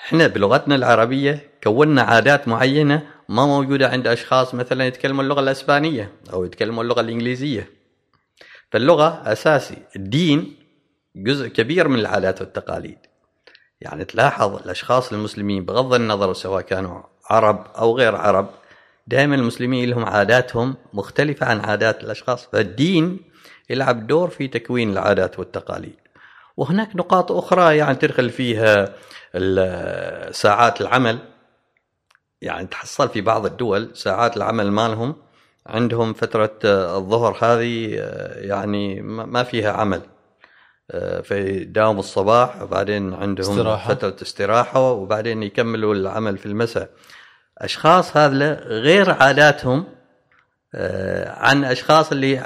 إحنا 0.00 0.26
بلغتنا 0.26 0.74
العربية 0.74 1.50
كونا 1.64 2.02
عادات 2.02 2.48
معينة 2.48 3.06
ما 3.28 3.46
موجودة 3.46 3.88
عند 3.88 4.06
أشخاص 4.06 4.54
مثلا 4.54 4.86
يتكلموا 4.86 5.22
اللغة 5.22 5.40
الأسبانية 5.40 6.12
أو 6.32 6.44
يتكلموا 6.44 6.82
اللغة 6.82 7.00
الإنجليزية. 7.00 7.70
فاللغة 8.70 9.22
أساسي. 9.32 9.76
الدين 9.96 10.56
جزء 11.16 11.48
كبير 11.48 11.88
من 11.88 11.98
العادات 11.98 12.40
والتقاليد. 12.40 12.98
يعني 13.80 14.04
تلاحظ 14.04 14.54
الأشخاص 14.54 15.12
المسلمين 15.12 15.64
بغض 15.64 15.94
النظر 15.94 16.32
سواء 16.32 16.62
كانوا 16.62 17.02
عرب 17.30 17.66
أو 17.78 17.96
غير 17.96 18.16
عرب 18.16 18.50
دائما 19.06 19.34
المسلمين 19.34 19.90
لهم 19.90 20.04
عاداتهم 20.04 20.76
مختلفة 20.92 21.46
عن 21.46 21.60
عادات 21.60 22.04
الأشخاص. 22.04 22.46
فالدين 22.46 23.20
يلعب 23.70 24.06
دور 24.06 24.30
في 24.30 24.48
تكوين 24.48 24.90
العادات 24.90 25.38
والتقاليد. 25.38 25.96
وهناك 26.56 26.96
نقاط 26.96 27.32
أخرى 27.32 27.76
يعني 27.76 27.96
تدخل 27.96 28.30
فيها 28.30 28.94
ساعات 30.30 30.80
العمل. 30.80 31.18
يعني 32.42 32.66
تحصل 32.66 33.08
في 33.08 33.20
بعض 33.20 33.46
الدول 33.46 33.90
ساعات 33.94 34.36
العمل 34.36 34.70
مالهم 34.70 35.16
عندهم 35.66 36.12
فترة 36.12 36.58
آه، 36.64 36.98
الظهر 36.98 37.38
هذه 37.42 37.98
آه، 37.98 38.40
يعني 38.40 39.02
ما 39.02 39.42
فيها 39.42 39.72
عمل 39.72 40.00
آه، 40.90 41.20
فيداوموا 41.20 42.00
الصباح 42.00 42.62
وبعدين 42.62 43.14
عندهم 43.14 43.58
استراحة. 43.58 43.94
فترة 43.94 44.16
استراحة 44.22 44.92
وبعدين 44.92 45.42
يكملوا 45.42 45.94
العمل 45.94 46.38
في 46.38 46.46
المساء 46.46 46.90
أشخاص 47.58 48.16
هذا 48.16 48.54
غير 48.64 49.10
عاداتهم 49.10 49.84
عن 51.26 51.64
أشخاص 51.64 52.12
اللي 52.12 52.36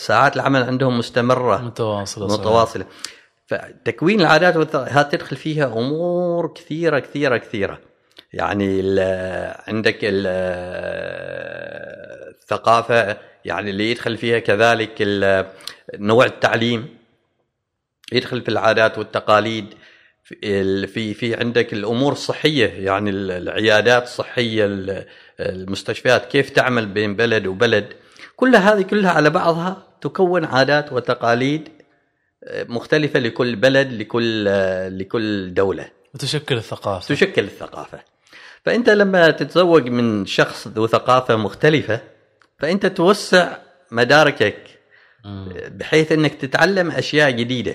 ساعات 0.00 0.36
العمل 0.36 0.62
عندهم 0.62 0.98
مستمرة 0.98 1.56
متواصلة 1.56 2.28
صحيح. 2.28 2.40
متواصلة 2.40 2.84
فتكوين 3.46 4.20
العادات 4.20 4.76
هذه 4.76 5.02
تدخل 5.02 5.36
فيها 5.36 5.66
أمور 5.66 6.52
كثيرة 6.54 6.98
كثيرة 6.98 7.36
كثيرة 7.36 7.78
يعني 8.32 8.80
ال- 8.80 9.54
عندك 9.68 9.98
ال- 10.02 10.26
الثقافة 12.30 13.16
يعني 13.44 13.70
اللي 13.70 13.90
يدخل 13.90 14.16
فيها 14.16 14.38
كذلك 14.38 14.94
نوع 15.94 16.24
التعليم 16.24 16.88
يدخل 18.12 18.40
في 18.42 18.48
العادات 18.48 18.98
والتقاليد 18.98 19.74
في 20.24 21.14
في 21.14 21.34
عندك 21.34 21.72
الأمور 21.72 22.12
الصحية 22.12 22.66
يعني 22.66 23.10
ال- 23.10 23.30
العيادات 23.30 24.02
الصحية 24.02 24.64
ال- 24.64 25.06
المستشفيات 25.40 26.24
كيف 26.26 26.50
تعمل 26.50 26.86
بين 26.86 27.16
بلد 27.16 27.46
وبلد. 27.46 27.92
كل 28.36 28.56
هذه 28.56 28.82
كلها 28.82 29.10
على 29.10 29.30
بعضها 29.30 29.82
تكون 30.00 30.44
عادات 30.44 30.92
وتقاليد 30.92 31.68
مختلفة 32.52 33.18
لكل 33.20 33.56
بلد 33.56 33.92
لكل 33.92 34.44
لكل 34.98 35.54
دولة. 35.54 35.90
وتشكل 36.14 36.56
الثقافة. 36.56 37.14
تشكل 37.14 37.44
الثقافة. 37.44 38.00
فأنت 38.64 38.90
لما 38.90 39.30
تتزوج 39.30 39.88
من 39.88 40.26
شخص 40.26 40.68
ذو 40.68 40.86
ثقافة 40.86 41.36
مختلفة 41.36 42.00
فأنت 42.58 42.86
توسع 42.86 43.56
مداركك. 43.92 44.56
بحيث 45.68 46.12
إنك 46.12 46.34
تتعلم 46.34 46.90
أشياء 46.90 47.30
جديدة. 47.30 47.74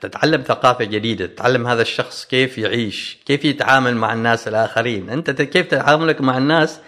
تتعلم 0.00 0.42
ثقافة 0.42 0.84
جديدة 0.84 1.26
تتعلم 1.26 1.66
هذا 1.66 1.82
الشخص 1.82 2.24
كيف 2.26 2.58
يعيش 2.58 3.18
كيف 3.26 3.44
يتعامل 3.44 3.96
مع 3.96 4.12
الناس 4.12 4.48
الآخرين. 4.48 5.10
أنت 5.10 5.30
ت- 5.30 5.42
كيف 5.42 5.66
تعاملك 5.66 6.20
مع 6.20 6.38
الناس؟ 6.38 6.80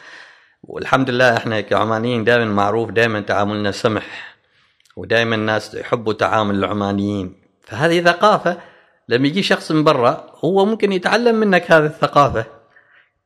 والحمد 0.63 1.11
لله 1.11 1.37
إحنا 1.37 1.61
كعمانيين 1.61 2.25
دائما 2.25 2.45
معروف 2.45 2.91
دائما 2.91 3.21
تعاملنا 3.21 3.71
سمح 3.71 4.37
ودائما 4.97 5.35
الناس 5.37 5.75
يحبوا 5.75 6.13
تعامل 6.13 6.55
العمانيين. 6.55 7.35
فهذه 7.63 8.01
ثقافة 8.01 8.59
لما 9.09 9.27
يجي 9.27 9.43
شخص 9.43 9.73
من 9.73 9.85
برا 9.85 10.27
هو 10.45 10.65
ممكن 10.65 10.93
يتعلم 10.93 11.35
منك 11.35 11.73
هذه 11.73 11.87
الثقافة. 11.87 12.45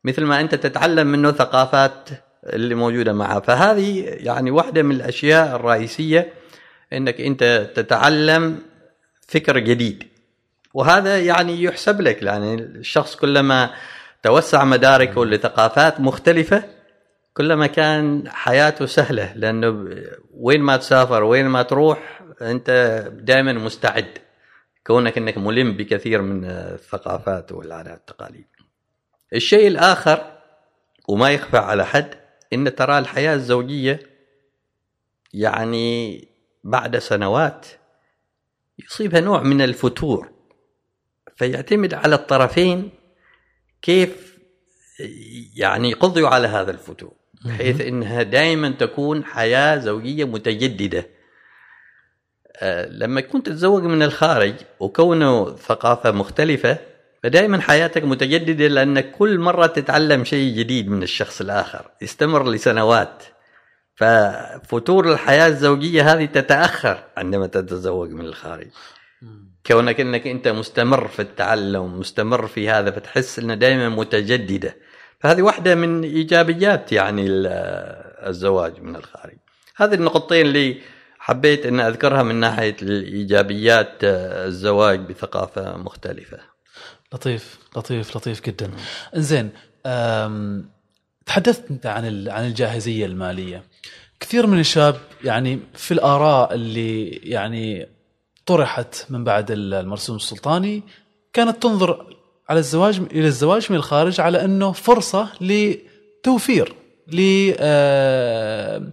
مثل 0.05 0.25
ما 0.25 0.41
أنت 0.41 0.55
تتعلم 0.55 1.07
منه 1.07 1.33
ثقافات 1.33 2.09
اللي 2.47 2.75
موجودة 2.75 3.13
معه. 3.13 3.41
فهذه 3.41 4.05
يعني 4.07 4.51
واحدة 4.51 4.83
من 4.83 4.95
الأشياء 4.95 5.57
الرئيسية 5.57 6.33
إنك 6.93 7.21
أنت 7.21 7.71
تتعلم 7.75 8.59
فكر 9.29 9.59
جديد. 9.59 10.05
وهذا 10.75 11.21
يعني 11.21 11.63
يحسب 11.63 12.01
لك 12.01 12.23
يعني 12.23 12.55
الشخص 12.55 13.17
كلما 13.17 13.71
توسع 14.23 14.65
مداركه 14.65 15.27
لثقافات 15.27 16.01
مختلفة 16.01 16.65
كلما 17.35 17.67
كان 17.67 18.29
حياته 18.29 18.87
سهلة 18.87 19.33
لأنه 19.37 19.89
وين 20.35 20.61
ما 20.61 20.77
تسافر 20.77 21.25
وين 21.25 21.47
ما 21.47 21.63
تروح 21.63 22.21
أنت 22.43 22.71
دائما 23.21 23.53
مستعد. 23.53 24.19
كونك 24.87 25.19
إنك 25.19 25.39
ملم 25.39 25.77
بكثير 25.77 26.23
من 26.23 26.45
الثقافات 26.45 27.53
والعادات 27.53 27.99
والتقاليد. 27.99 28.47
الشيء 29.35 29.69
الآخر 29.69 30.39
وما 31.09 31.31
يخفى 31.31 31.57
على 31.57 31.87
حد 31.87 32.15
إن 32.53 32.75
ترى 32.75 32.99
الحياة 32.99 33.35
الزوجية 33.35 34.01
يعني 35.33 36.29
بعد 36.65 36.99
سنوات 36.99 37.67
يصيبها 38.79 39.21
نوع 39.21 39.43
من 39.43 39.63
الفتور 39.63 40.31
فيعتمد 41.37 41.95
على 41.95 42.15
الطرفين 42.15 42.91
كيف 43.83 44.39
يعني 45.57 45.91
يقضوا 45.91 46.29
على 46.29 46.49
هذا 46.49 46.71
الفتور 46.71 47.13
بحيث 47.45 47.81
إنها 47.81 48.23
دائما 48.23 48.71
تكون 48.71 49.25
حياة 49.25 49.79
زوجية 49.79 50.25
متجددة. 50.25 51.07
آه، 52.57 52.87
لما 52.89 53.21
كنت 53.21 53.47
تتزوج 53.47 53.83
من 53.83 54.03
الخارج 54.03 54.55
وكونه 54.81 55.57
ثقافة 55.57 56.11
مختلفة 56.11 56.79
فدائما 57.23 57.61
حياتك 57.61 58.05
متجددة 58.05 58.69
لانك 58.69 59.11
كل 59.11 59.39
مرة 59.39 59.67
تتعلم 59.67 60.25
شيء 60.25 60.57
جديد 60.59 60.89
من 60.89 61.03
الشخص 61.03 61.41
الآخر 61.41 61.91
يستمر 62.03 62.51
لسنوات. 62.51 63.23
ففتور 63.95 65.13
الحياة 65.13 65.47
الزوجية 65.49 66.13
هذه 66.13 66.25
تتأخر 66.25 67.05
عندما 67.17 67.47
تتزوج 67.47 68.11
من 68.11 68.25
الخارج. 68.25 68.69
كونك 69.67 70.01
إنك 70.01 70.27
أنت 70.27 70.49
مستمر 70.49 71.09
في 71.09 71.23
التعلم 71.23 71.99
مستمر 71.99 72.47
في 72.47 72.71
هذا 72.71 72.91
فتحس 72.91 73.39
انه 73.39 73.55
دائما 73.55 73.89
متجددة. 73.89 74.77
فهذه 75.21 75.43
واحدة 75.43 75.75
من 75.75 76.03
إيجابيات 76.05 76.93
يعني 76.93 77.27
ال- 77.27 77.47
الزواج 78.29 78.81
من 78.81 78.97
الخارج. 78.97 79.37
هذه 79.77 79.95
النقطتين 79.95 80.47
اللي 80.47 80.81
حبيت 81.19 81.67
أن 81.67 81.81
أذكرها 81.81 82.23
من 82.23 82.35
ناحية 82.35 82.77
الإيجابيات 82.83 84.05
آه، 84.05 84.47
الزواج 84.47 85.01
بثقافة 85.01 85.77
مختلفة. 85.77 86.50
لطيف 87.15 87.59
لطيف 87.77 88.17
لطيف 88.17 88.41
جدا. 88.47 88.71
إنزين 89.17 89.51
أم، 89.87 90.69
تحدثت 91.27 91.71
أنت 91.71 91.87
عن 91.87 92.29
عن 92.29 92.47
الجاهزية 92.47 93.07
المالية. 93.07 93.63
كثير 94.21 94.47
من 94.47 94.59
الشباب 94.61 94.97
يعني 95.25 95.61
في 95.75 95.95
الآراء 95.95 96.55
اللي 96.55 97.07
يعني 97.09 97.89
طرحت 98.47 99.05
من 99.11 99.25
بعد 99.25 99.51
ال- 99.51 99.75
المرسوم 99.75 100.17
السلطاني 100.17 100.83
كانت 101.33 101.63
تنظر 101.63 102.17
على 102.49 102.59
الزواج 102.59 102.97
إلى 103.13 103.27
الزواج 103.27 103.67
من 103.71 103.77
الخارج 103.77 104.21
على 104.21 104.45
أنه 104.45 104.73
فرصة 104.73 105.29
لتوفير 105.41 106.75
ل 107.13 107.53
آه، 107.59 108.79
من 108.79 108.91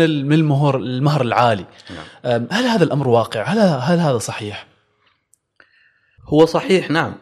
ال- 0.00 0.26
من 0.26 0.32
المهر 0.32 0.76
المهر 0.76 1.20
العالي. 1.22 1.64
نعم. 2.24 2.46
هل 2.50 2.64
هذا 2.64 2.84
الأمر 2.84 3.08
واقع؟ 3.08 3.42
هل 3.42 3.58
هل 3.58 3.98
هذا 3.98 4.18
صحيح؟ 4.18 4.66
هو 6.24 6.46
صحيح 6.46 6.90
نعم. 6.90 7.14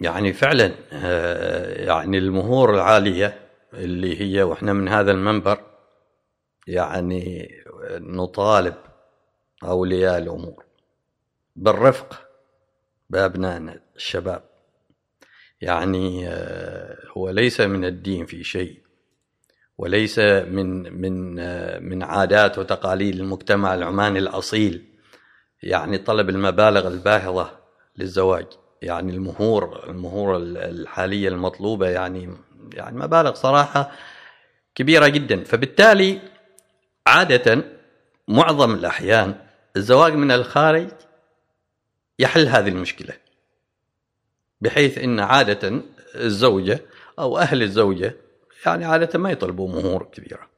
يعني 0.00 0.32
فعلا 0.32 0.74
آه، 0.92 1.84
يعني 1.84 2.18
المهور 2.18 2.74
العالية 2.74 3.40
اللي 3.74 4.20
هي 4.20 4.42
وإحنا 4.42 4.72
من 4.72 4.88
هذا 4.88 5.12
المنبر 5.12 5.60
يعني 6.66 7.48
نطالب 7.90 8.74
أولياء 9.64 10.18
الأمور 10.18 10.64
بالرفق 11.56 12.22
بابنائنا 13.10 13.80
الشباب. 13.96 14.42
يعني 15.60 16.28
آه، 16.28 16.98
هو 17.16 17.30
ليس 17.30 17.60
من 17.60 17.84
الدين 17.84 18.26
في 18.26 18.44
شيء 18.44 18.82
وليس 19.78 20.18
من 20.18 21.00
من 21.02 21.38
آه، 21.38 21.78
من 21.78 22.02
عادات 22.02 22.58
وتقاليد 22.58 23.14
المجتمع 23.14 23.74
العماني 23.74 24.18
الأصيل. 24.18 24.84
يعني 25.62 25.98
طلب 25.98 26.30
المبالغ 26.30 26.88
الباهظة 26.88 27.65
للزواج. 27.98 28.46
يعني 28.82 29.12
المهور 29.12 29.90
المهور 29.90 30.36
الحالية 30.36 31.28
المطلوبة 31.28 31.88
يعني 31.88 32.30
يعني 32.74 32.98
مبالغ 32.98 33.34
صراحة 33.34 33.90
كبيرة 34.74 35.08
جدا. 35.08 35.44
فبالتالي 35.44 36.20
عادة 37.06 37.64
معظم 38.28 38.74
الأحيان 38.74 39.34
الزواج 39.76 40.12
من 40.12 40.30
الخارج 40.30 40.88
يحل 42.18 42.48
هذه 42.48 42.68
المشكلة 42.68 43.14
بحيث 44.60 44.98
إن 44.98 45.20
عادة 45.20 45.82
الزوجة 46.14 46.80
أو 47.18 47.38
أهل 47.38 47.62
الزوجة 47.62 48.16
يعني 48.66 48.84
عادة 48.84 49.18
ما 49.18 49.30
يطلبوا 49.30 49.68
مهور 49.68 50.08
كبيرة. 50.12 50.55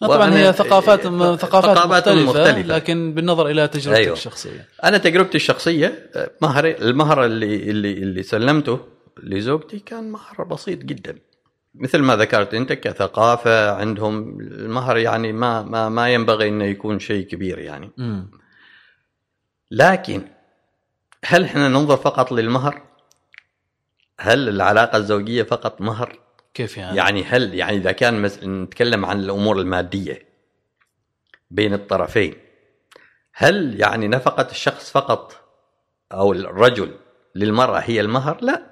طبعا 0.00 0.34
هي 0.34 0.52
ثقافات 0.52 1.02
ثقافات, 1.02 1.40
ثقافات 1.40 2.08
مختلفة, 2.08 2.24
مختلفة 2.24 2.62
لكن 2.62 3.14
بالنظر 3.14 3.48
إلى 3.48 3.68
تجربتك 3.68 4.00
أيوه. 4.00 4.12
الشخصية 4.12 4.68
أنا 4.84 4.98
تجربتي 4.98 5.36
الشخصية 5.36 6.10
مهر 6.42 6.66
المهر 6.66 7.24
اللي 7.24 7.70
اللي 7.70 7.92
اللي 7.92 8.22
سلمته 8.22 8.80
لزوجتي 9.22 9.78
كان 9.78 10.10
مهر 10.10 10.44
بسيط 10.44 10.78
جدا 10.78 11.18
مثل 11.74 11.98
ما 11.98 12.16
ذكرت 12.16 12.54
أنت 12.54 12.72
كثقافة 12.72 13.70
عندهم 13.72 14.40
المهر 14.40 14.96
يعني 14.96 15.32
ما 15.32 15.62
ما 15.62 15.88
ما 15.88 16.14
ينبغي 16.14 16.48
إنه 16.48 16.64
يكون 16.64 16.98
شيء 16.98 17.26
كبير 17.26 17.58
يعني 17.58 17.90
م. 17.96 18.22
لكن 19.70 20.22
هل 21.24 21.44
إحنا 21.44 21.68
ننظر 21.68 21.96
فقط 21.96 22.32
للمهر؟ 22.32 22.82
هل 24.20 24.48
العلاقة 24.48 24.98
الزوجية 24.98 25.42
فقط 25.42 25.80
مهر؟ 25.80 26.23
كيف 26.54 26.76
يعني؟ 26.76 26.96
يعني 26.96 27.24
هل 27.24 27.54
يعني 27.54 27.76
إذا 27.76 27.92
كان 27.92 28.22
نتكلم 28.44 29.06
عن 29.06 29.20
الأمور 29.20 29.58
المادية 29.58 30.22
بين 31.50 31.74
الطرفين 31.74 32.34
هل 33.32 33.80
يعني 33.80 34.08
نفقة 34.08 34.50
الشخص 34.50 34.90
فقط 34.90 35.36
أو 36.12 36.32
الرجل 36.32 36.96
للمرأة 37.34 37.78
هي 37.78 38.00
المهر؟ 38.00 38.38
لا 38.42 38.62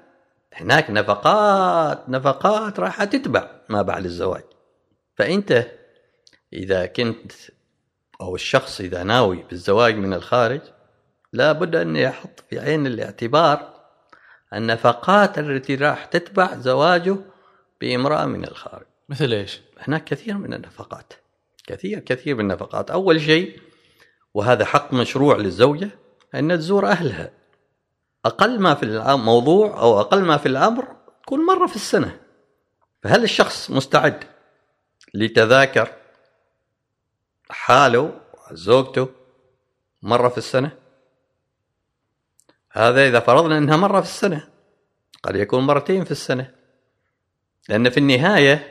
هناك 0.53 0.89
نفقات 0.89 2.09
نفقات 2.09 2.79
راح 2.79 3.03
تتبع 3.03 3.51
ما 3.69 3.81
بعد 3.81 4.05
الزواج 4.05 4.43
فأنت 5.15 5.67
إذا 6.53 6.85
كنت 6.85 7.31
أو 8.21 8.35
الشخص 8.35 8.81
إذا 8.81 9.03
ناوي 9.03 9.43
بالزواج 9.49 9.95
من 9.95 10.13
الخارج 10.13 10.61
لابد 11.33 11.75
أن 11.75 11.95
يحط 11.95 12.43
في 12.49 12.59
عين 12.59 12.87
الاعتبار 12.87 13.73
النفقات 14.53 15.39
التي 15.39 15.75
راح 15.75 16.05
تتبع 16.05 16.55
زواجه 16.55 17.17
بامرأة 17.81 18.25
من 18.25 18.45
الخارج. 18.45 18.85
مثل 19.09 19.33
إيش؟ 19.33 19.61
هناك 19.79 20.03
كثير 20.03 20.37
من 20.37 20.53
النفقات. 20.53 21.13
كثير 21.67 21.99
كثير 21.99 22.35
من 22.35 22.41
النفقات. 22.41 22.91
أول 22.91 23.21
شيء 23.21 23.59
وهذا 24.33 24.65
حق 24.65 24.93
مشروع 24.93 25.37
للزوجة 25.37 25.89
أن 26.35 26.57
تزور 26.57 26.87
أهلها. 26.87 27.31
أقل 28.25 28.59
ما 28.59 28.73
في 28.75 28.83
الموضوع 28.83 29.79
أو 29.79 29.99
أقل 29.99 30.21
ما 30.21 30.37
في 30.37 30.45
الأمر 30.45 30.87
تكون 31.23 31.45
مرة 31.45 31.67
في 31.67 31.75
السنة. 31.75 32.19
فهل 33.03 33.23
الشخص 33.23 33.71
مستعد 33.71 34.23
لتذاكر 35.13 35.93
حاله 37.49 38.21
زوجته 38.51 39.09
مرة 40.01 40.29
في 40.29 40.37
السنة؟ 40.37 40.71
هذا 42.71 43.07
إذا 43.07 43.19
فرضنا 43.19 43.57
إنها 43.57 43.77
مرة 43.77 44.01
في 44.01 44.07
السنة 44.07 44.47
قد 45.23 45.35
يكون 45.35 45.63
مرتين 45.63 46.03
في 46.03 46.11
السنة. 46.11 46.55
لأن 47.69 47.89
في 47.89 47.97
النهاية 47.97 48.67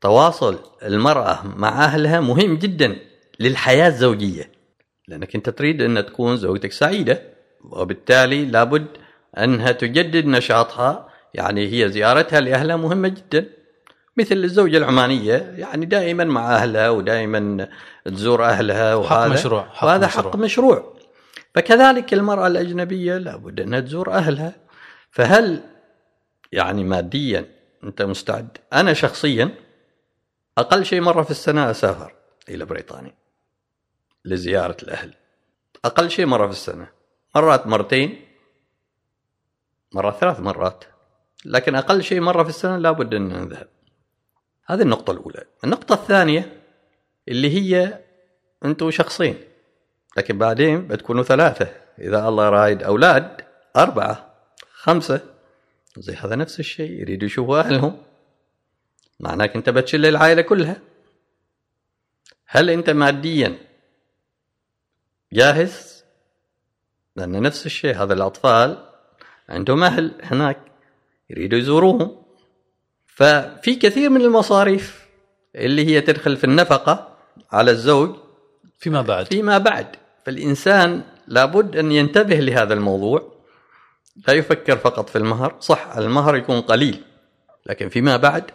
تواصل 0.00 0.58
المرأة 0.82 1.42
مع 1.56 1.84
أهلها 1.84 2.20
مهم 2.20 2.56
جدا 2.56 2.96
للحياة 3.40 3.88
الزوجية. 3.88 4.50
لأنك 5.08 5.34
أنت 5.34 5.50
تريد 5.50 5.82
أن 5.82 6.06
تكون 6.06 6.36
زوجتك 6.36 6.72
سعيدة 6.72 7.22
وبالتالي 7.64 8.44
لابد 8.44 8.86
أنها 9.38 9.72
تجدد 9.72 10.26
نشاطها 10.26 11.08
يعني 11.34 11.72
هي 11.72 11.88
زيارتها 11.88 12.40
لأهلها 12.40 12.76
مهمة 12.76 13.08
جدا. 13.08 13.46
مثل 14.16 14.36
الزوجة 14.36 14.76
العمانية 14.76 15.54
يعني 15.56 15.86
دائما 15.86 16.24
مع 16.24 16.54
أهلها 16.54 16.90
ودائما 16.90 17.68
تزور 18.04 18.44
أهلها 18.44 18.94
وهذا 18.94 19.14
حق 19.14 19.26
مشروع 19.26 19.68
حق 19.72 19.86
وهذا 19.86 20.06
مشروع. 20.06 20.32
حق 20.32 20.36
مشروع. 20.36 20.94
فكذلك 21.54 22.14
المرأة 22.14 22.46
الأجنبية 22.46 23.18
لابد 23.18 23.60
أنها 23.60 23.80
تزور 23.80 24.12
أهلها. 24.12 24.52
فهل 25.10 25.60
يعني 26.52 26.84
ماديا 26.84 27.53
أنت 27.84 28.02
مستعد. 28.02 28.58
أنا 28.72 28.92
شخصيا 28.92 29.54
أقل 30.58 30.84
شيء 30.84 31.00
مرة 31.00 31.22
في 31.22 31.30
السنة 31.30 31.70
أسافر 31.70 32.14
إلى 32.48 32.64
بريطانيا 32.64 33.14
لزيارة 34.24 34.76
الأهل. 34.82 35.14
أقل 35.84 36.10
شيء 36.10 36.26
مرة 36.26 36.46
في 36.46 36.52
السنة. 36.52 36.88
مرات 37.34 37.66
مرتين 37.66 38.24
مرات 39.92 40.16
ثلاث 40.16 40.40
مرات. 40.40 40.84
لكن 41.44 41.74
أقل 41.74 42.02
شيء 42.02 42.20
مرة 42.20 42.42
في 42.42 42.48
السنة 42.48 42.76
لابد 42.76 43.14
أن 43.14 43.28
نذهب 43.28 43.68
هذه 44.66 44.82
النقطة 44.82 45.10
الأولى. 45.10 45.44
النقطة 45.64 45.92
الثانية 45.92 46.62
اللي 47.28 47.50
هي 47.50 48.00
أنتم 48.64 48.90
شخصين. 48.90 49.38
لكن 50.16 50.38
بعدين 50.38 50.86
بتكونوا 50.86 51.22
ثلاثة. 51.22 51.68
إذا 51.98 52.28
الله 52.28 52.48
رايد 52.48 52.82
أولاد 52.82 53.40
أربعة 53.76 54.34
خمسة. 54.72 55.33
زي 55.98 56.14
هذا 56.14 56.36
نفس 56.36 56.60
الشيء 56.60 56.90
يريدوا 56.90 57.26
يشوفوا 57.26 57.58
أهلهم. 57.58 58.02
معناك 59.20 59.56
أنت 59.56 59.70
بتشل 59.70 60.06
العائلة 60.06 60.42
كلها. 60.42 60.80
هل 62.46 62.70
أنت 62.70 62.90
ماديا 62.90 63.58
جاهز؟ 65.32 66.04
لأن 67.16 67.42
نفس 67.42 67.66
الشيء 67.66 67.96
هذا 68.02 68.14
الأطفال 68.14 68.88
عندهم 69.48 69.82
أهل 69.84 70.12
هناك 70.22 70.58
يريدوا 71.30 71.58
يزوروهم. 71.58 72.22
ففي 73.06 73.74
كثير 73.74 74.10
من 74.10 74.20
المصاريف 74.20 75.06
اللي 75.54 75.86
هي 75.86 76.00
تدخل 76.00 76.36
في 76.36 76.44
النفقة 76.44 77.16
على 77.52 77.70
الزوج 77.70 78.16
فيما 78.78 79.02
بعد. 79.02 79.26
فيما 79.26 79.58
بعد. 79.58 79.96
فالإنسان 80.26 81.02
لابد 81.26 81.76
أن 81.76 81.92
ينتبه 81.92 82.36
لهذا 82.36 82.74
الموضوع. 82.74 83.33
لا 84.28 84.34
يفكر 84.34 84.76
فقط 84.76 85.08
في 85.08 85.18
المهر. 85.18 85.56
صح 85.60 85.96
المهر 85.96 86.36
يكون 86.36 86.60
قليل 86.60 87.02
لكن 87.66 87.88
فيما 87.88 88.16
بعد 88.16 88.50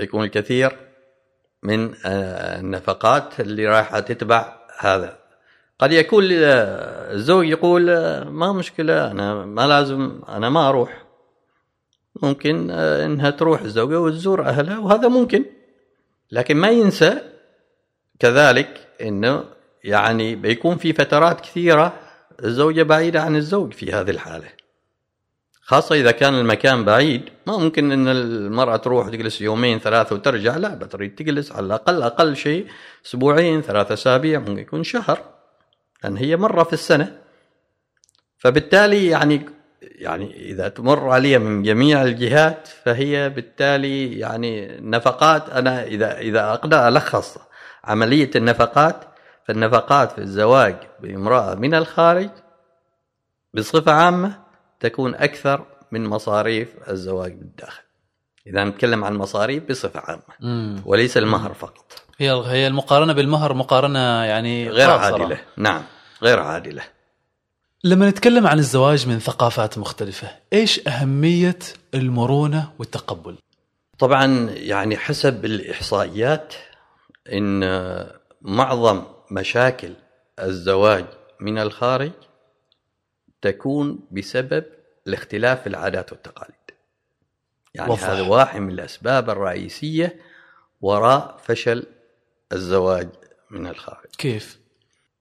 يكون 0.00 0.24
الكثير 0.24 0.76
من 1.62 1.94
آه، 2.06 2.60
النفقات 2.60 3.40
اللي 3.40 3.66
راح 3.66 3.98
تتبع 3.98 4.56
هذا. 4.78 5.18
قد 5.78 5.92
يكون 5.92 6.24
الزوج 6.30 7.48
يقول 7.48 7.84
ما 8.22 8.52
مشكلة 8.52 9.10
أنا 9.10 9.44
ما 9.44 9.66
لازم 9.66 10.20
أنا 10.28 10.48
ما 10.50 10.68
أروح. 10.68 11.04
ممكن 12.22 12.70
إنها 12.70 13.30
تروح 13.30 13.60
الزوجة 13.60 14.00
وتزور 14.00 14.46
أهلها 14.46 14.78
وهذا 14.78 15.08
ممكن 15.08 15.44
لكن 16.30 16.56
ما 16.56 16.68
ينسى 16.68 17.18
كذلك 18.18 18.88
إنه 19.00 19.44
يعني 19.84 20.34
بيكون 20.34 20.76
في 20.76 20.92
فترات 20.92 21.40
كثيرة 21.40 21.92
الزوجة 22.44 22.82
بعيدة 22.82 23.22
عن 23.22 23.36
الزوج 23.36 23.72
في 23.72 23.92
هذه 23.92 24.10
الحالة. 24.10 24.48
خاصة 25.70 25.94
إذا 25.94 26.10
كان 26.10 26.34
المكان 26.34 26.84
بعيد 26.84 27.22
ما 27.46 27.56
ممكن 27.56 27.92
أن 27.92 28.08
المرأة 28.08 28.76
تروح 28.76 29.08
تجلس 29.08 29.40
يومين 29.40 29.78
ثلاثة 29.78 30.16
وترجع 30.16 30.56
لا 30.56 30.74
بتريد 30.74 31.14
تجلس 31.14 31.52
على 31.52 31.66
الأقل 31.66 32.02
أقل 32.02 32.36
شيء 32.36 32.66
أسبوعين 33.06 33.62
ثلاثة 33.62 33.94
أسابيع 33.94 34.38
ممكن 34.38 34.58
يكون 34.58 34.84
شهر 34.84 35.18
لأن 36.04 36.16
هي 36.16 36.36
مرة 36.36 36.62
في 36.62 36.72
السنة. 36.72 37.18
فبالتالي 38.38 39.06
يعني 39.06 39.46
يعني 39.82 40.50
إذا 40.50 40.68
تمر 40.68 41.08
علي 41.08 41.38
من 41.38 41.62
جميع 41.62 42.02
الجهات 42.02 42.68
فهي 42.84 43.28
بالتالي 43.28 44.18
يعني 44.18 44.80
نفقات 44.80 45.50
أنا 45.50 45.84
إذا 45.84 46.18
إذا 46.18 46.52
أقدر 46.52 46.88
ألخص 46.88 47.38
عملية 47.84 48.30
النفقات 48.36 49.04
فالنفقات 49.44 50.12
في 50.12 50.18
الزواج 50.18 50.76
بامرأة 51.00 51.54
من 51.54 51.74
الخارج 51.74 52.30
بصفة 53.54 53.92
عامة 53.92 54.49
تكون 54.80 55.14
أكثر 55.14 55.66
من 55.92 56.06
مصاريف 56.06 56.68
الزواج 56.88 57.32
بالداخل. 57.32 57.82
إذا 58.46 58.64
نتكلم 58.64 59.04
عن 59.04 59.14
مصاريف 59.14 59.64
بصفة 59.70 60.00
عامة. 60.00 60.82
وليس 60.86 61.16
المهر 61.16 61.54
فقط. 61.54 62.02
هي 62.18 62.30
هي 62.30 62.66
المقارنة 62.66 63.12
بالمهر 63.12 63.54
مقارنة 63.54 64.24
يعني 64.24 64.68
غير 64.68 64.90
عادلة. 64.90 65.26
صراحة. 65.26 65.42
نعم 65.56 65.82
غير 66.22 66.40
عادلة. 66.40 66.82
لما 67.84 68.10
نتكلم 68.10 68.46
عن 68.46 68.58
الزواج 68.58 69.08
من 69.08 69.18
ثقافات 69.18 69.78
مختلفة 69.78 70.28
إيش 70.52 70.88
أهمية 70.88 71.58
المرونة 71.94 72.72
والتقبل؟ 72.78 73.36
طبعا 73.98 74.50
يعني 74.50 74.96
حسب 74.96 75.44
الإحصائيات 75.44 76.54
إن 77.32 77.60
معظم 78.42 79.02
مشاكل 79.30 79.92
الزواج 80.42 81.04
من 81.40 81.58
الخارج 81.58 82.10
تكون 83.42 83.98
بسبب 84.10 84.64
الاختلاف 85.06 85.60
في 85.60 85.66
العادات 85.66 86.12
والتقاليد 86.12 86.54
يعني 87.74 87.90
وضح. 87.90 88.04
هذا 88.04 88.20
واحد 88.22 88.60
من 88.60 88.70
الأسباب 88.70 89.30
الرئيسية 89.30 90.16
وراء 90.80 91.36
فشل 91.44 91.86
الزواج 92.52 93.08
من 93.50 93.66
الخارج 93.66 94.06
كيف؟ 94.18 94.58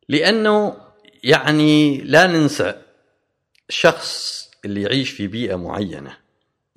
لأنه 0.09 0.78
يعني 1.24 1.97
لا 2.01 2.28
ننسى 2.28 2.74
الشخص 3.70 4.39
اللي 4.65 4.82
يعيش 4.82 5.09
في 5.09 5.28
بيئة 5.28 5.55
معينة 5.55 6.17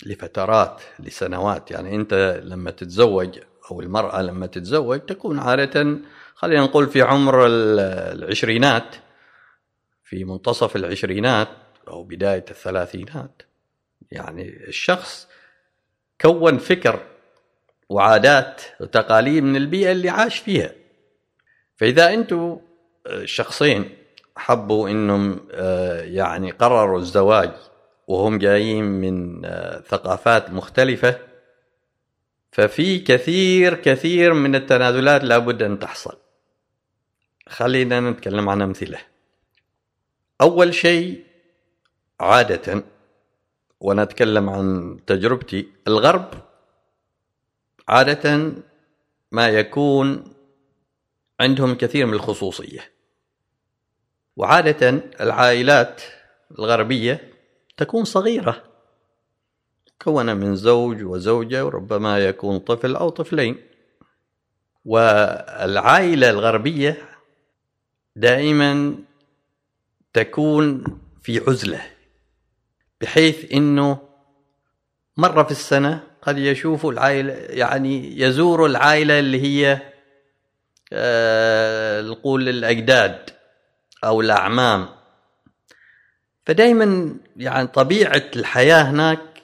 لفترات 0.07 0.83
لسنوات 0.99 1.71
يعني 1.71 1.95
أنت 1.97 2.41
لما 2.45 2.71
تتزوج 2.71 3.39
أو 3.71 3.81
المرأة 3.81 4.23
لما 4.23 4.47
تتزوج 4.47 5.01
تكون 5.01 5.39
عادة 5.39 5.99
خلينا 6.35 6.61
نقول 6.63 6.87
في 6.89 7.03
عمر 7.03 7.47
ال- 7.47 7.81
العشرينات 8.19 8.97
في 10.13 10.25
منتصف 10.25 10.77
العشرينات 10.77 11.49
أو 11.89 12.05
بداية 12.05 12.45
الثلاثينات 12.51 13.43
يعني 14.11 14.49
الشخص 14.69 15.29
كون 16.21 16.59
فكر 16.59 17.01
وعادات 17.89 18.63
وتقاليد 18.81 19.43
من 19.43 19.57
البيئة 19.57 19.93
اللي 19.93 20.09
عاش 20.09 20.39
فيها 20.39 20.73
فإذا 21.77 22.15
أنتم 22.15 22.61
شخصين 23.25 23.97
حبوا 24.37 24.89
إنهم 24.89 25.41
آه، 25.53 26.03
يعني 26.03 26.51
قرروا 26.51 26.99
الزواج 26.99 27.51
وهم 28.07 28.39
جايين 28.39 28.85
من 28.85 29.45
آه، 29.45 29.81
ثقافات 29.81 30.51
مختلفة 30.51 31.19
ففي 32.51 32.99
كثير 32.99 33.75
كثير 33.75 34.35
من 34.35 34.55
التنازلات 34.55 35.25
لابد 35.25 35.63
أن 35.63 35.79
تحصل. 35.79 36.19
خلينا 37.49 38.01
نتكلم 38.01 38.49
عن 38.49 38.63
أمثلة. 38.63 39.12
أول 40.43 40.75
شيء 40.75 41.25
عادة 42.21 42.85
وأنا 43.81 44.03
اتكلم 44.03 44.51
عن 44.51 44.99
تجربتي 45.07 45.69
الغرب 45.89 46.29
عادة 47.89 48.53
ما 49.33 49.49
يكون 49.49 50.25
عندهم 51.41 51.75
كثير 51.75 52.07
من 52.07 52.15
الخصوصية. 52.15 52.93
وعادة 54.37 54.89
العائلات 55.21 56.03
الغربية 56.59 57.33
تكون 57.77 58.05
صغيرة 58.05 58.63
مكونة 59.89 60.35
من 60.35 60.57
زوج 60.57 61.03
وزوجة 61.03 61.65
وربما 61.65 62.19
يكون 62.19 62.59
طفل 62.59 62.97
أو 62.97 63.09
طفلين. 63.09 63.57
والعائلة 64.85 66.31
الغربية 66.31 67.09
دائما 68.17 68.95
تكون 70.15 70.85
في 71.23 71.43
عزلة 71.49 71.83
بحيث 73.01 73.53
أنه 73.53 73.99
مرة 75.17 75.43
في 75.43 75.51
السنة 75.51 76.03
قد 76.23 76.39
يشوفوا 76.39 76.93
العائلة 76.93 77.33
يعني 77.33 78.21
يزوروا 78.21 78.69
العائلة 78.69 79.19
اللي 79.19 79.43
هي 79.43 79.83
آه، 80.93 82.03
نقول 82.03 82.49
الأجداد 82.49 83.31
أو 84.05 84.21
الأعمام. 84.21 84.89
فدائما 86.47 87.15
يعني 87.37 87.67
طبيعة 87.67 88.31
الحياة 88.37 88.83
هناك 88.83 89.43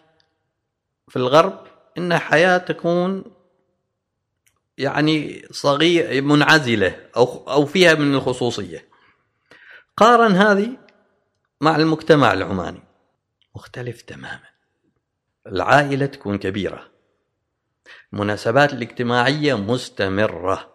في 1.09 1.17
الغرب 1.17 1.67
إن 1.99 2.19
حياة 2.19 2.59
تكون 2.59 3.25
يعني 4.79 5.47
صغير 5.51 6.23
منعزلة 6.23 6.97
أو 7.17 7.51
أو 7.51 7.67
فيها 7.67 7.95
من 7.95 8.15
الخصوصية. 8.15 8.88
قارن 9.99 10.33
هذه 10.33 10.77
مع 11.61 11.77
المجتمع 11.77 12.33
العماني. 12.33 12.83
مختلف 13.57 14.03
تماما. 14.03 14.49
العائلة 15.47 16.07
تكون 16.07 16.39
كبيرة. 16.39 16.89
المناسبات 18.13 18.73
الاجتماعية 18.73 19.55
مستمرة. 19.55 20.75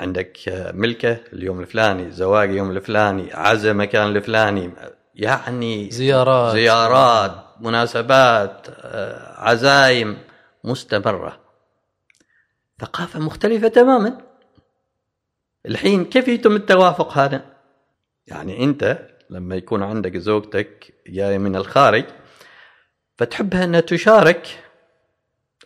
عندك 0.00 0.38
ملكة 0.74 1.20
اليوم 1.32 1.60
الفلاني 1.60 2.10
زواج 2.10 2.48
اليوم 2.48 2.70
الفلاني 2.70 3.32
عزا 3.32 3.72
مكان 3.72 4.16
الفلاني 4.16 4.72
يعني 5.14 5.90
زيارات. 5.90 6.52
زيارات 6.52 7.44
مناسبات 7.60 8.66
عزايم 9.38 10.18
مستمرة. 10.64 11.40
ثقافة 12.80 13.20
مختلفة 13.20 13.68
تماما. 13.68 14.18
الحين 15.66 16.04
كيف 16.04 16.28
يتم 16.28 16.56
التوافق 16.56 17.18
هذا؟ 17.18 17.55
يعني 18.26 18.64
أنت 18.64 19.08
لما 19.30 19.56
يكون 19.56 19.82
عندك 19.82 20.16
زوجتك 20.16 20.94
جاية 21.06 21.38
من 21.38 21.56
الخارج 21.56 22.04
فتحبها 23.18 23.64
أنها 23.64 23.80
تشارك 23.80 24.58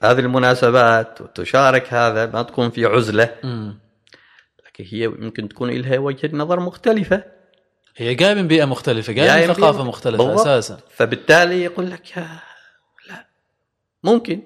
هذه 0.02 0.18
المناسبات 0.18 1.20
وتشارك 1.20 1.92
هذا 1.94 2.26
ما 2.26 2.42
تكون 2.42 2.70
في 2.70 2.84
عزلة. 2.86 3.34
مم. 3.44 3.78
لكن 4.66 4.84
هي 4.90 5.04
يمكن 5.04 5.48
تكون 5.48 5.70
لها 5.70 5.98
وجهة 5.98 6.30
نظر 6.36 6.60
مختلفة. 6.60 7.24
هي 7.96 8.14
جاية 8.14 8.34
من 8.34 8.48
بيئة 8.48 8.64
مختلفة 8.64 9.12
جاية 9.12 9.46
من 9.46 9.54
ثقافة 9.54 9.84
مختلفة 9.84 10.24
بالضبط. 10.24 10.46
أساسا. 10.46 10.78
فبالتالي 10.90 11.62
يقول 11.62 11.90
لك 11.90 12.16
يا- 12.16 12.40
لا 13.08 13.26
ممكن 14.04 14.42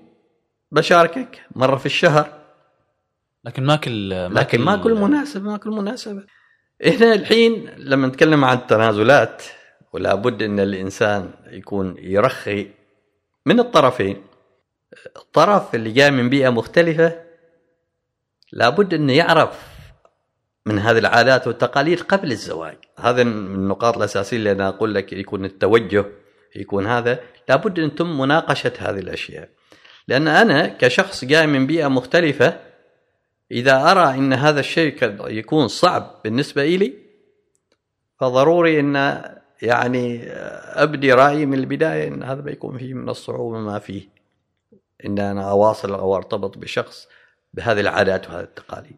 بشاركك 0.72 1.40
مرة 1.56 1.76
في 1.76 1.86
الشهر. 1.86 2.40
لكن 3.44 3.64
ما 3.64 3.76
كل 3.76 4.26
ما 4.26 4.40
لكن 4.40 4.60
ما 4.60 4.76
كل 4.76 4.94
مناسبة 4.94 5.50
ما 5.50 5.56
كل 5.56 5.70
مناسبة. 5.70 6.24
هنا 6.85 7.14
الحين 7.14 7.70
لما 7.76 8.07
نتكلم 8.07 8.45
عن 8.45 8.57
التنازلات 8.57 9.43
ولا 9.93 10.14
بد 10.14 10.43
إن 10.43 10.61
الإنسان 10.61 11.30
يكون 11.51 11.97
يرخي 11.99 12.70
من 13.47 13.61
الطرفين. 13.61 14.22
الطرف 15.16 15.74
اللي 15.74 15.91
جاي 15.91 16.11
من 16.11 16.28
بيئة 16.28 16.49
مختلفة 16.49 17.22
لابد 18.53 18.95
إنه 18.95 19.12
يعرف 19.12 19.61
من 20.66 20.78
هذه 20.78 20.99
العادات 20.99 21.47
والتقاليد 21.47 22.01
قبل 22.01 22.32
الزواج. 22.32 22.76
هذا 22.99 23.24
من 23.24 23.55
النقاط 23.55 23.97
الأساسية 23.97 24.37
اللي 24.37 24.53
أنا 24.53 24.68
أقول 24.68 24.95
لك 24.95 25.12
يكون 25.12 25.45
التوجه 25.45 26.05
يكون 26.57 26.87
هذا. 26.87 27.20
لابد 27.49 27.78
إن 27.78 27.95
تم 27.95 28.18
مناقشة 28.18 28.72
هذه 28.78 28.99
الأشياء. 28.99 29.49
لأن 30.09 30.28
أنا 30.28 30.66
كشخص 30.66 31.24
جاي 31.24 31.47
من 31.47 31.66
بيئة 31.66 31.89
مختلفة 31.89 32.61
إذا 33.51 33.90
أرى 33.90 34.14
إن 34.14 34.32
هذا 34.32 34.61
الشيء 34.61 34.97
يكون 35.26 35.68
صعب 35.68 36.20
بالنسبة 36.24 36.64
لي 36.64 36.95
فضروري 38.20 38.80
إن 38.80 39.24
يعني 39.62 40.22
أبدي 40.82 41.12
رأيي 41.12 41.47
من 41.47 41.59
البداية 41.59 42.09
إن 42.09 42.22
هذا 42.22 42.40
بيكون 42.40 42.78
فيه 42.78 42.95
من 42.95 43.09
الصعوبة 43.09 43.59
ما 43.59 43.78
فيه. 43.78 44.09
إن 45.05 45.18
أنا 45.18 45.51
أواصل 45.51 45.95
أو 45.95 46.16
أرتبط 46.16 46.59
بشخص 46.59 47.09
بهذه 47.55 47.80
العادات 47.80 48.28
وهذه 48.28 48.45
التقاليد. 48.45 48.97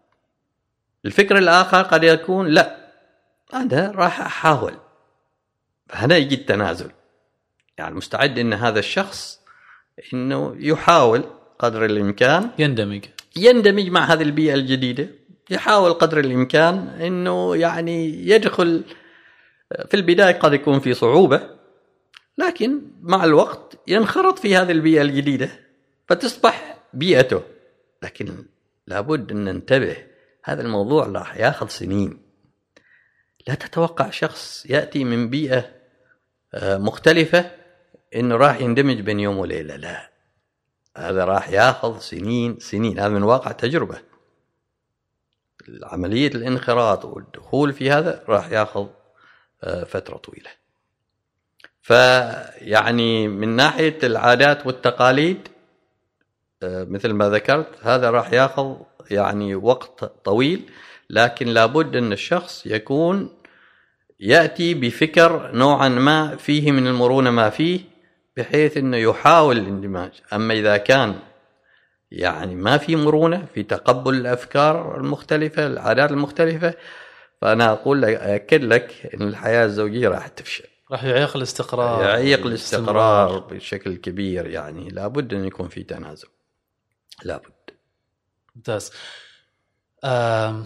الفكر 1.05 1.38
الآخر 1.38 1.82
قد 1.82 2.05
يكون 2.05 2.47
لا 2.47 2.76
أنا 3.55 3.92
راح 3.94 4.20
أحاول. 4.20 4.74
فهنا 5.88 6.16
يجي 6.16 6.34
التنازل. 6.34 6.90
يعني 7.78 7.94
مستعد 7.94 8.38
إن 8.38 8.53
هذا 8.53 8.78
الشخص 8.78 9.40
إنه 10.12 10.57
يحاول 10.59 11.24
قدر 11.59 11.84
الإمكان 11.84 12.51
يندمج. 12.59 13.05
يندمج 13.37 13.89
مع 13.89 14.05
هذه 14.05 14.22
البيئة 14.22 14.55
الجديدة 14.55 15.09
يحاول 15.51 15.93
قدر 15.93 16.20
الإمكان 16.20 16.89
إنه 16.89 17.57
يعني 17.57 18.28
يدخل 18.28 18.84
في 19.89 19.95
البداية 19.95 20.39
قد 20.39 20.53
يكون 20.53 20.80
في 20.80 20.95
صعوبة 20.95 21.57
لكن 22.39 22.82
مع 23.01 23.24
الوقت 23.24 23.78
ينخرط 23.87 24.39
في 24.39 24.57
هذه 24.57 24.70
البيئة 24.70 25.03
الجديدة 25.03 25.51
فتصبح 26.09 26.78
بيئته. 26.93 27.43
لكن 28.03 28.45
لابد 28.87 29.32
أن 29.32 29.45
ننتبه 29.45 29.97
هذا 30.45 30.62
الموضوع 30.62 31.07
راح 31.07 31.37
ياخذ 31.37 31.68
سنين. 31.68 32.18
لا 33.49 33.55
تتوقع 33.55 34.11
شخص 34.11 34.66
يأتي 34.66 35.05
من 35.05 35.30
بيئة 35.30 35.70
آه، 36.55 36.78
مختلفة 36.78 37.51
إنه 38.16 38.37
راح 38.37 38.61
يندمج 38.61 39.01
بين 39.01 39.20
يوم 39.20 39.39
وليلة 39.39 39.76
لا. 39.76 40.11
هذا 40.97 41.24
راح 41.24 41.49
ياخذ 41.49 41.99
سنين 41.99 42.59
سنين. 42.59 42.99
هذا 42.99 43.09
من 43.09 43.22
واقع 43.22 43.53
تجربة. 43.53 43.99
عملية 45.82 46.28
الانخراط 46.28 47.05
والدخول 47.05 47.72
في 47.72 47.90
هذا 47.90 48.24
راح 48.28 48.51
ياخذ 48.51 48.86
آه، 49.64 49.84
فترة 49.84 50.16
طويلة. 50.16 50.51
فيعني 51.82 53.28
من 53.28 53.49
ناحية 53.49 53.99
العادات 54.03 54.66
والتقاليد 54.66 55.49
آه، 56.62 56.84
مثل 56.84 57.12
ما 57.12 57.28
ذكرت 57.28 57.68
هذا 57.82 58.11
راح 58.11 58.32
ياخذ 58.32 58.76
يعني 59.11 59.55
وقت 59.55 60.05
طويل 60.05 60.70
لكن 61.11 61.47
لابد 61.47 61.97
أن 61.97 62.12
الشخص 62.12 62.66
يكون 62.66 63.30
يأتي 64.20 64.74
بفكر 64.74 65.51
نوعا 65.53 65.88
ما 65.88 66.36
فيه 66.36 66.72
من 66.72 66.86
المرونة 66.86 67.30
ما 67.30 67.51
فيه 67.51 67.80
بحيث 68.37 68.76
إنه 68.76 68.97
يحاول 68.97 69.59
الاندماج. 69.59 70.12
أما 70.32 70.55
إذا 70.55 70.76
كان 70.76 71.18
يعني 72.11 72.55
ما 72.55 72.78
في 72.78 72.97
مرونة 72.97 73.47
في 73.55 73.62
تقبل 73.62 74.14
الأفكار 74.14 74.97
المختلفة 74.97 75.66
العادات 75.66 76.11
المختلفة 76.11 76.74
فأنا 77.41 77.72
أقول 77.72 78.03
لك 78.03 78.14
اكد 78.14 78.64
لك 78.64 79.11
إن 79.14 79.22
الحياة 79.28 79.64
الزوجية 79.64 80.09
راح 80.09 80.28
تفشل. 80.28 80.64
راح 80.91 81.05
يعيق 81.05 81.37
الاستقرار. 81.37 82.03
يعيق 82.03 82.47
الاستقرار 82.47 83.39
بشكل 83.39 83.97
كبير. 83.97 84.47
يعني 84.47 84.89
لابد 84.89 85.34
أن 85.34 85.45
يكون 85.45 85.68
في 85.68 85.82
تنازل. 85.82 86.28
لابد. 87.24 87.53
ممتاز. 88.57 88.93
آه 90.05 90.64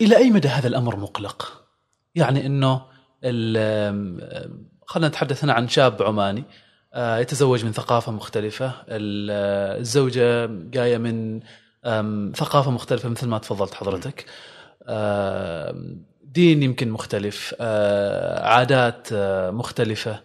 إلى 0.00 0.16
أي 0.16 0.30
مدى 0.30 0.48
هذا 0.48 0.68
الأمر 0.68 0.96
مقلق؟ 0.96 1.64
يعني 2.14 2.46
إنه 2.46 2.86
خلينا 4.86 5.08
نتحدث 5.08 5.44
هنا 5.44 5.52
عن 5.52 5.68
شاب 5.68 6.02
عماني. 6.02 6.44
يتزوج 6.96 7.64
من 7.64 7.72
ثقافة 7.72 8.12
مختلفة 8.12 8.72
الزوجة 8.88 10.46
جاية 10.46 10.98
من 10.98 11.40
ثقافة 12.34 12.70
مختلفة 12.70 13.08
مثل 13.08 13.28
ما 13.28 13.38
تفضلت 13.38 13.74
حضرتك 13.74 14.26
آه 14.86 15.74
دين 16.24 16.62
يمكن 16.62 16.90
مختلف 16.90 17.54
آه 17.60 18.48
عادات 18.48 19.08
آه 19.12 19.50
مختلفة 19.50 20.22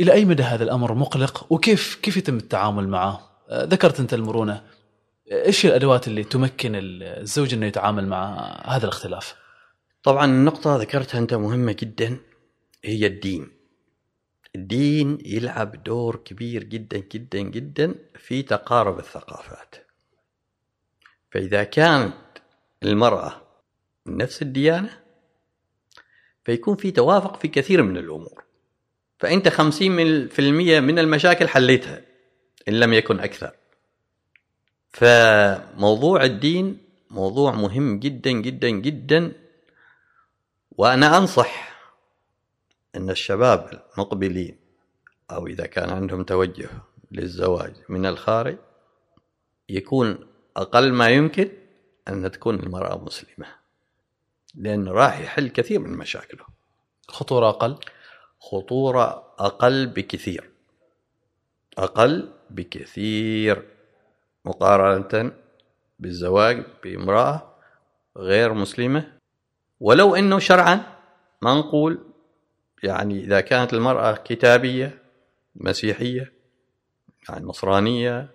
إلى 0.00 0.12
أي 0.12 0.24
مدى 0.24 0.42
هذا 0.42 0.64
الأمر 0.64 0.94
مقلق 0.94 1.46
وكيف 1.50 1.98
كيف 2.02 2.16
يتم 2.16 2.36
التعامل 2.36 2.88
معه؟ 2.88 3.20
آه 3.48 3.64
ذكرت 3.64 4.00
أنت 4.00 4.14
المرونة 4.14 4.62
إيش 5.32 5.66
الأدوات 5.66 6.08
اللي 6.08 6.24
تمكن 6.24 6.72
الزوج 6.74 7.54
إنه 7.54 7.66
يتعامل 7.66 8.06
مع 8.06 8.36
هذا 8.66 8.84
الاختلاف؟ 8.84 9.34
طبعا 10.02 10.24
النقطة 10.24 10.76
ذكرتها 10.76 11.18
أنت 11.18 11.34
مهمة 11.34 11.76
جدا 11.78 12.16
هي 12.84 13.06
الدين. 13.06 13.57
الدين 14.56 15.18
يلعب 15.24 15.84
دور 15.84 16.16
كبير 16.16 16.64
جدا 16.64 16.98
جدا 16.98 17.38
جدا 17.38 17.94
في 18.16 18.42
تقارب 18.42 18.98
الثقافات. 18.98 19.74
فإذا 21.30 21.64
كانت 21.64 22.14
المرأة 22.82 23.42
من 24.06 24.16
نفس 24.16 24.42
الديانة 24.42 24.98
فيكون 26.44 26.76
في 26.76 26.90
توافق 26.90 27.40
في 27.40 27.48
كثير 27.48 27.82
من 27.82 27.96
الأمور. 27.96 28.44
فأنت 29.18 29.48
خمسين 29.48 30.28
في 30.28 30.38
المية 30.38 30.80
من 30.80 30.98
المشاكل 30.98 31.48
حليتها 31.48 32.02
إن 32.68 32.80
لم 32.80 32.92
يكن 32.92 33.20
أكثر. 33.20 33.52
فموضوع 34.90 36.24
الدين 36.24 36.78
موضوع 37.10 37.52
مهم 37.52 37.98
جدا 37.98 38.30
جدا 38.30 38.70
جدا 38.70 39.32
وأنا 40.70 41.18
أنصح 41.18 41.67
إن 42.96 43.10
الشباب 43.10 43.82
المقبلين 43.94 44.56
أو 45.30 45.46
إذا 45.46 45.66
كان 45.66 45.90
عندهم 45.90 46.22
توجه 46.22 46.68
للزواج 47.10 47.74
من 47.88 48.06
الخارج 48.06 48.58
يكون 49.68 50.26
أقل 50.56 50.92
ما 50.92 51.08
يمكن 51.08 51.50
أن 52.08 52.30
تكون 52.30 52.54
المرأة 52.54 53.04
مسلمة 53.04 53.46
لأن 54.54 54.88
راح 54.88 55.20
يحل 55.20 55.48
كثير 55.48 55.78
من 55.78 55.98
مشاكله. 55.98 56.44
خطورة 57.08 57.48
أقل؟ 57.48 57.78
خطورة 58.40 59.34
أقل 59.38 59.86
بكثير. 59.86 60.50
أقل 61.78 62.32
بكثير 62.50 63.68
مقارنة 64.44 65.32
بالزواج 65.98 66.64
بامرأة 66.84 67.54
غير 68.16 68.54
مسلمة. 68.54 69.18
ولو 69.80 70.14
أنه 70.14 70.38
شرعا 70.38 70.96
ما 71.42 71.54
نقول 71.54 72.07
يعني 72.82 73.20
إذا 73.20 73.40
كانت 73.40 73.74
المرأة 73.74 74.12
كتابية 74.12 75.02
مسيحية 75.54 76.32
يعني 77.28 77.46
نصرانية 77.46 78.30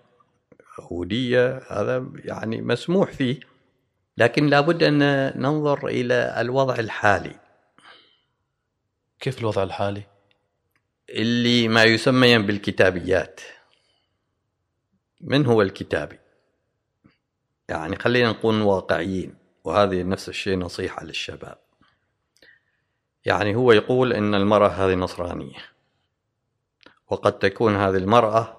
يهودية 0.79 1.61
هذا 1.69 2.11
يعني 2.15 2.61
مسموح 2.61 3.11
فيه. 3.11 3.39
لكن 4.17 4.47
لابد 4.47 4.83
أن 4.83 4.99
ننظر 5.41 5.87
إلى 5.87 6.41
الوضع 6.41 6.75
الحالي. 6.75 7.39
كيف 9.19 9.39
الوضع 9.39 9.63
الحالي؟ 9.63 10.03
اللي 11.09 11.67
ما 11.67 11.83
يسمى 11.83 12.37
بالكتابيات. 12.37 13.41
من 15.21 15.45
هو 15.45 15.61
الكتابي؟ 15.61 16.19
يعني 17.69 17.95
خلينا 17.95 18.29
نكون 18.29 18.61
واقعيين 18.61 19.35
وهذه 19.63 20.03
نفس 20.03 20.29
الشيء 20.29 20.57
نصيحة 20.57 21.03
للشباب. 21.03 21.62
يعني 23.25 23.55
هو 23.55 23.71
يقول 23.71 24.13
إن 24.13 24.35
المرأة 24.35 24.67
هذه 24.67 24.95
نصرانية. 24.95 25.59
وقد 27.09 27.39
تكون 27.39 27.75
هذه 27.75 27.97
المرأة 27.97 28.57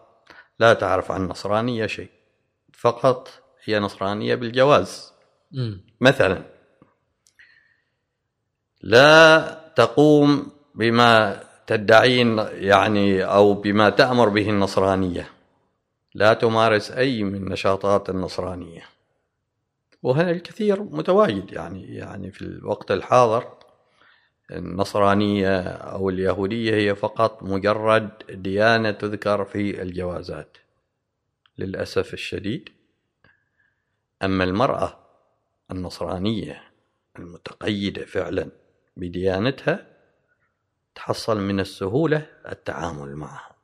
لا 0.58 0.74
تعرف 0.74 1.10
عن 1.10 1.22
النصرانية 1.22 1.86
شيء 1.86 2.10
فقط 2.72 3.28
هي 3.64 3.80
نصرانية 3.80 4.34
بالجواز. 4.34 5.12
م. 5.52 5.76
مثلا 6.00 6.42
لا 8.82 9.40
تقوم 9.76 10.52
بما 10.74 11.44
تدعين 11.66 12.38
يعني 12.52 13.24
أو 13.24 13.54
بما 13.54 13.90
تأمر 13.90 14.28
به 14.28 14.50
النصرانية. 14.50 15.30
لا 16.14 16.34
تمارس 16.34 16.90
أي 16.90 17.22
من 17.22 17.48
نشاطات 17.48 18.10
النصرانية. 18.10 18.82
وهنا 20.02 20.30
الكثير 20.30 20.82
متواجد 20.82 21.52
يعني 21.52 21.82
يعني 21.94 22.30
في 22.30 22.42
الوقت 22.42 22.90
الحاضر 22.90 23.63
النصرانية 24.50 25.60
أو 25.68 26.10
اليهودية 26.10 26.74
هي 26.74 26.94
فقط 26.94 27.42
مجرد 27.42 28.10
ديانة 28.30 28.90
تذكر 28.90 29.44
في 29.44 29.82
الجوازات. 29.82 30.56
للأسف 31.58 32.14
الشديد 32.14 32.68
أما 34.22 34.44
المرأة 34.44 34.98
النصرانية 35.70 36.62
المتقيدة 37.18 38.04
فعلا 38.04 38.50
بديانتها 38.96 39.86
تحصل 40.94 41.40
من 41.40 41.60
السهولة 41.60 42.26
التعامل 42.48 43.16
معها. 43.16 43.54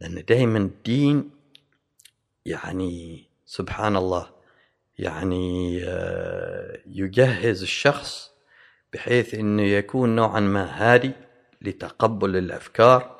لأن 0.00 0.24
دائما 0.24 0.58
الدين 0.58 1.30
يعني 2.46 3.24
سبحان 3.46 3.96
الله 3.96 4.30
يعني 4.98 5.80
آه، 5.84 6.80
يجهز 6.86 7.62
الشخص 7.62 8.27
بحيث 8.92 9.34
إنه 9.34 9.62
يكون 9.62 10.16
نوعا 10.16 10.40
ما 10.40 10.64
هادي 10.64 11.12
لتقبل 11.62 12.36
الأفكار 12.36 13.18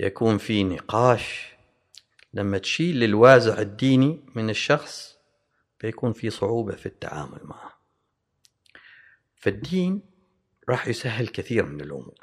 يكون 0.00 0.38
في 0.38 0.64
نقاش. 0.64 1.52
لما 2.34 2.58
تشيل 2.58 3.04
الوازع 3.04 3.58
الديني 3.58 4.20
من 4.34 4.50
الشخص 4.50 5.18
بيكون 5.80 6.12
في 6.12 6.30
صعوبة 6.30 6.74
في 6.74 6.86
التعامل 6.86 7.40
معه. 7.44 7.72
فالدين 9.36 10.02
راح 10.68 10.88
يسهل 10.88 11.28
كثير 11.28 11.66
من 11.66 11.80
الأمور. 11.80 12.14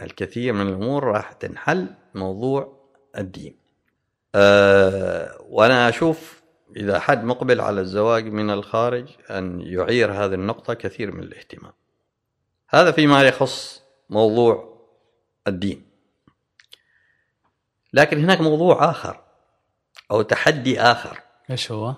الكثير 0.00 0.52
من 0.52 0.68
الأمور 0.68 1.04
راح 1.04 1.32
تنحل 1.32 1.94
موضوع 2.14 2.90
الدين. 3.18 3.56
أه 4.34 5.36
وأنا 5.40 5.88
أشوف 5.88 6.39
إذا 6.76 6.98
حد 7.00 7.24
مقبل 7.24 7.60
على 7.60 7.80
الزواج 7.80 8.24
من 8.26 8.50
الخارج 8.50 9.08
أن 9.30 9.60
يعير 9.60 10.12
هذه 10.12 10.34
النقطة 10.34 10.74
كثير 10.74 11.12
من 11.12 11.22
الاهتمام. 11.22 11.72
هذا 12.68 12.92
فيما 12.92 13.22
يخص 13.22 13.82
موضوع 14.10 14.80
الدين. 15.46 15.86
لكن 17.92 18.18
هناك 18.18 18.40
موضوع 18.40 18.90
آخر 18.90 19.20
أو 20.10 20.22
تحدي 20.22 20.80
آخر. 20.80 21.20
إيش 21.50 21.72
هو؟ 21.72 21.94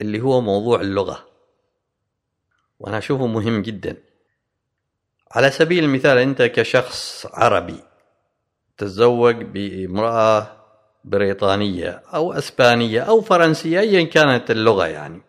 اللي 0.00 0.20
هو 0.20 0.40
موضوع 0.40 0.80
اللغة. 0.80 1.26
وأنا 2.78 2.98
أشوفه 2.98 3.26
مهم 3.26 3.62
جدا. 3.62 3.96
على 5.32 5.50
سبيل 5.50 5.84
المثال 5.84 6.18
أنت 6.18 6.42
كشخص 6.42 7.26
عربي 7.26 7.82
تتزوج 8.76 9.34
بامرأة 9.36 10.55
بريطانية 11.06 12.02
أو 12.14 12.32
أسبانية 12.32 13.00
أو 13.00 13.20
فرنسية 13.20 13.80
أيا 13.80 14.04
كانت 14.04 14.50
اللغة 14.50 14.86
يعني. 14.86 15.22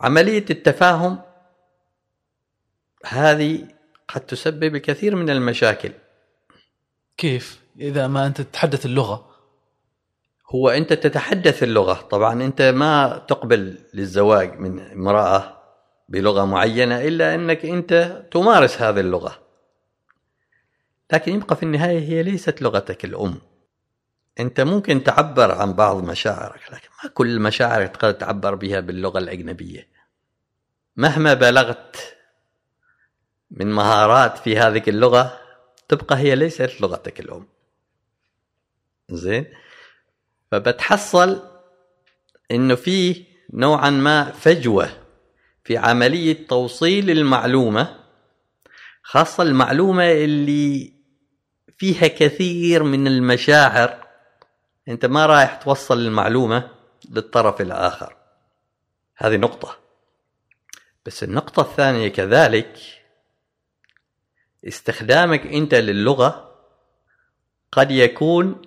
عملية 0.00 0.44
التفاهم 0.50 1.18
هذه 3.04 3.68
قد 4.08 4.20
تسبب 4.20 4.74
الكثير 4.74 5.16
من 5.16 5.30
المشاكل. 5.30 5.92
كيف؟ 7.16 7.60
إذا 7.80 8.06
ما 8.06 8.26
أنت 8.26 8.40
تتحدث 8.40 8.86
اللغة. 8.86 9.30
هو 10.50 10.68
أنت 10.68 10.92
تتحدث 10.92 11.62
اللغة 11.62 11.94
طبعا 11.94 12.42
أنت 12.42 12.62
ما 12.62 13.24
تقبل 13.28 13.78
للزواج 13.94 14.58
من 14.60 14.80
امرأة 14.80 15.62
بلغة 16.08 16.44
معينة 16.44 17.00
إلا 17.00 17.34
أنك 17.34 17.64
أنت 17.64 18.22
تمارس 18.30 18.82
هذه 18.82 19.00
اللغة. 19.00 19.38
لكن 21.12 21.34
يبقى 21.34 21.56
في 21.56 21.62
النهاية 21.62 21.98
هي 21.98 22.22
ليست 22.22 22.62
لغتك 22.62 23.04
الأم. 23.04 23.38
أنت 24.40 24.60
ممكن 24.60 25.04
تعبر 25.04 25.52
عن 25.52 25.72
بعض 25.72 26.04
مشاعرك 26.04 26.62
لكن 26.72 26.88
ما 27.04 27.10
كل 27.10 27.28
المشاعر 27.28 27.86
تقدر 27.86 28.10
تعبر 28.12 28.54
بها 28.54 28.80
باللغة 28.80 29.18
الأجنبية. 29.18 29.88
مهما 30.96 31.34
بلغت 31.34 32.16
من 33.50 33.72
مهارات 33.72 34.38
في 34.38 34.58
هذه 34.58 34.82
اللغة 34.88 35.40
تبقى 35.88 36.16
هي 36.18 36.34
ليست 36.34 36.80
لغتك 36.80 37.20
الأم. 37.20 37.46
زين؟ 39.10 39.46
فبتحصل 40.50 41.42
إنه 42.50 42.74
في 42.74 43.24
نوعا 43.52 43.90
ما 43.90 44.30
فجوة 44.30 44.88
في 45.64 45.76
عملية 45.76 46.46
توصيل 46.46 47.10
المعلومة 47.10 47.96
خاصة 49.02 49.42
المعلومة 49.42 50.12
اللي 50.12 50.92
فيها 51.78 52.06
كثير 52.06 52.82
من 52.82 53.06
المشاعر 53.06 54.03
أنت 54.88 55.06
ما 55.06 55.26
رايح 55.26 55.54
توصل 55.54 55.98
المعلومة 55.98 56.70
للطرف 57.10 57.60
الآخر. 57.60 58.16
هذه 59.16 59.36
نقطة. 59.36 59.78
بس 61.06 61.24
النقطة 61.24 61.60
الثانية 61.60 62.08
كذلك 62.08 62.78
استخدامك 64.68 65.46
أنت 65.46 65.74
للغة 65.74 66.54
قد 67.72 67.90
يكون 67.90 68.62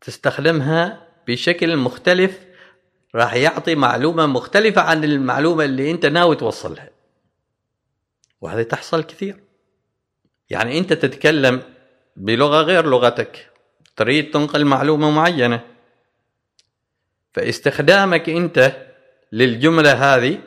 تستخدمها 0.00 1.08
بشكل 1.28 1.76
مختلف 1.76 2.40
راح 3.14 3.34
يعطي 3.34 3.74
معلومة 3.74 4.26
مختلفة 4.26 4.80
عن 4.80 5.04
المعلومة 5.04 5.64
اللي 5.64 5.90
أنت 5.90 6.06
ناوي 6.06 6.36
توصلها. 6.36 6.90
وهذه 8.40 8.62
تحصل 8.62 9.02
كثير. 9.02 9.40
يعني 10.50 10.78
أنت 10.78 10.92
تتكلم 10.92 11.62
بلغة 12.16 12.62
غير 12.62 12.86
لغتك. 12.86 13.49
تريد 13.96 14.30
تنقل 14.30 14.64
معلومة 14.64 15.10
معينة. 15.10 15.60
فاستخدامك 17.32 18.28
انت 18.28 18.86
للجملة 19.32 19.92
هذه 19.92 20.38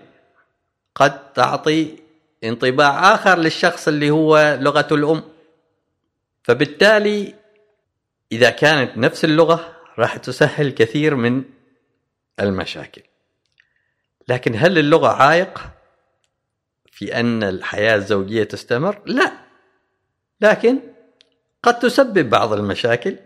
قد 0.95 1.33
تعطي 1.33 1.97
انطباع 2.43 3.13
آخر 3.13 3.37
للشخص 3.37 3.87
اللي 3.87 4.09
هو 4.11 4.57
لغته 4.61 4.95
الأم. 4.95 5.23
فبالتالي 6.43 7.35
إذا 8.31 8.49
كانت 8.49 8.97
نفس 8.97 9.25
اللغة 9.25 9.77
راح 9.99 10.17
تسهل 10.17 10.69
كثير 10.69 11.15
من 11.15 11.43
المشاكل. 12.39 13.01
لكن 14.27 14.55
هل 14.55 14.77
اللغة 14.77 15.07
عائق 15.07 15.61
في 16.85 17.19
أن 17.19 17.43
الحياة 17.43 17.95
الزوجية 17.95 18.43
تستمر؟ 18.43 19.01
لا. 19.05 19.33
لكن 20.41 20.79
قد 21.63 21.79
تسبب 21.79 22.29
بعض 22.29 22.53
المشاكل. 22.53 23.17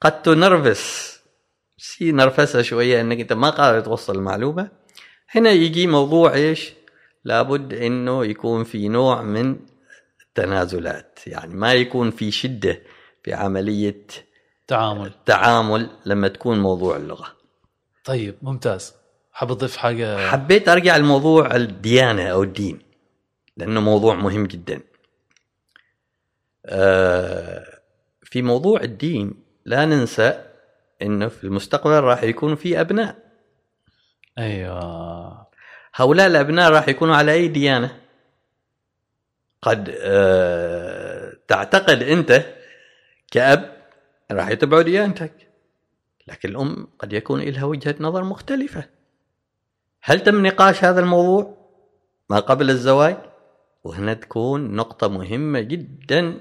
قد 0.00 0.22
تنرفس 0.22 1.14
شي 1.76 2.12
نرفسها 2.12 2.62
شوية 2.62 3.00
أنك 3.00 3.20
أنت 3.20 3.32
ما 3.32 3.50
قادر 3.50 3.80
توصل 3.80 4.16
المعلومة. 4.16 4.70
هنا 5.30 5.50
يجي 5.50 5.86
موضوع 5.86 6.34
إيش؟ 6.34 6.72
لابد 7.24 7.74
أنه 7.74 8.24
يكون 8.24 8.64
في 8.64 8.88
نوع 8.88 9.22
من 9.22 9.56
التنازلات. 10.22 11.18
يعني 11.26 11.54
ما 11.54 11.72
يكون 11.72 12.10
في 12.10 12.30
شدة 12.30 12.82
في 13.22 13.34
عملية 13.34 14.06
تعامل. 14.66 15.06
التعامل 15.06 15.90
لما 16.06 16.28
تكون 16.28 16.58
موضوع 16.58 16.96
اللغة. 16.96 17.26
طيب 18.04 18.34
ممتاز. 18.42 18.94
حاب 19.32 19.50
أضيف 19.50 19.76
حاجة؟ 19.76 20.28
حبيت 20.28 20.68
أرجع 20.68 20.96
لموضوع 20.96 21.56
الديانة 21.56 22.26
أو 22.26 22.42
الدين 22.42 22.78
لأنه 23.56 23.80
موضوع 23.80 24.14
مهم 24.14 24.46
جدا. 24.46 24.80
آه، 26.66 27.80
في 28.22 28.42
موضوع 28.42 28.80
الدين 28.80 29.43
لا 29.64 29.84
ننسى 29.84 30.44
إنه 31.02 31.28
في 31.28 31.44
المستقبل 31.44 32.00
راح 32.00 32.22
يكون 32.22 32.54
في 32.54 32.80
أبناء. 32.80 33.16
أيوه. 34.38 35.46
هؤلاء 35.94 36.26
الأبناء 36.26 36.70
راح 36.70 36.88
يكونوا 36.88 37.16
على 37.16 37.32
أي 37.32 37.48
ديانة؟ 37.48 38.00
قد 39.62 39.96
آه، 40.00 41.32
تعتقد 41.48 42.02
أنت 42.02 42.44
كأب 43.30 43.76
راح 44.30 44.48
يتبعوا 44.48 44.82
ديانتك 44.82 45.32
لكن 46.26 46.48
الأم 46.48 46.88
قد 46.98 47.12
يكون 47.12 47.40
لها 47.40 47.64
وجهة 47.64 47.94
نظر 48.00 48.24
مختلفة. 48.24 48.84
هل 50.02 50.20
تم 50.20 50.46
نقاش 50.46 50.84
هذا 50.84 51.00
الموضوع 51.00 51.56
ما 52.30 52.40
قبل 52.40 52.70
الزواج؟ 52.70 53.16
وهنا 53.84 54.14
تكون 54.14 54.76
نقطة 54.76 55.08
مهمة 55.08 55.60
جدا 55.60 56.38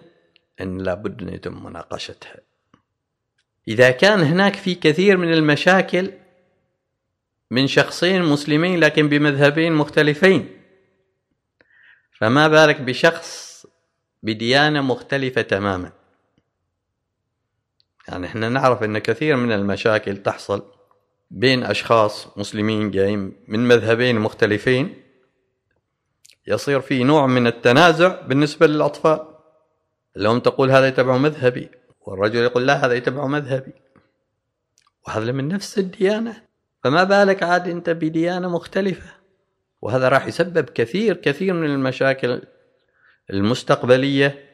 أن 0.61 0.77
لابد 0.77 1.21
أن 1.21 1.33
يتم 1.33 1.63
مناقشتها. 1.63 2.35
إذا 3.67 3.91
كان 3.91 4.19
هناك 4.19 4.55
في 4.55 4.75
كثير 4.75 5.17
من 5.17 5.33
المشاكل 5.33 6.11
من 7.51 7.67
شخصين 7.67 8.23
مسلمين 8.23 8.79
لكن 8.79 9.09
بمذهبين 9.09 9.73
مختلفين 9.73 10.61
فما 12.11 12.47
بالك 12.47 12.81
بشخص 12.81 13.65
بديانة 14.23 14.81
مختلفة 14.81 15.41
تماما؟ 15.41 15.91
يعني 18.07 18.27
إحنا 18.27 18.49
نعرف 18.49 18.83
إن 18.83 18.97
كثير 18.97 19.35
من 19.35 19.51
المشاكل 19.51 20.17
تحصل 20.17 20.63
بين 21.31 21.63
أشخاص 21.63 22.37
مسلمين 22.37 22.91
جايين 22.91 23.35
من 23.47 23.67
مذهبين 23.67 24.19
مختلفين 24.19 25.03
يصير 26.47 26.81
في 26.81 27.03
نوع 27.03 27.27
من 27.27 27.47
التنازع 27.47 28.21
بالنسبة 28.21 28.67
للأطفال. 28.67 29.19
الام 30.17 30.39
تقول 30.39 30.71
هذا 30.71 30.87
يتبع 30.87 31.17
مذهبي. 31.17 31.69
والرجل 32.07 32.39
يقول 32.39 32.67
لا 32.67 32.85
هذا 32.85 32.93
يتبع 32.93 33.25
مذهبي. 33.27 33.73
وهذا 35.07 35.31
من 35.31 35.47
نفس 35.47 35.79
الديانة. 35.79 36.43
فما 36.83 37.03
بالك 37.03 37.43
عاد 37.43 37.67
أنت 37.67 37.89
بديانة 37.89 38.49
مختلفة؟ 38.49 39.13
وهذا 39.81 40.09
راح 40.09 40.27
يسبب 40.27 40.69
كثير 40.69 41.17
كثير 41.17 41.53
من 41.53 41.65
المشاكل 41.65 42.41
المستقبلية 43.29 44.49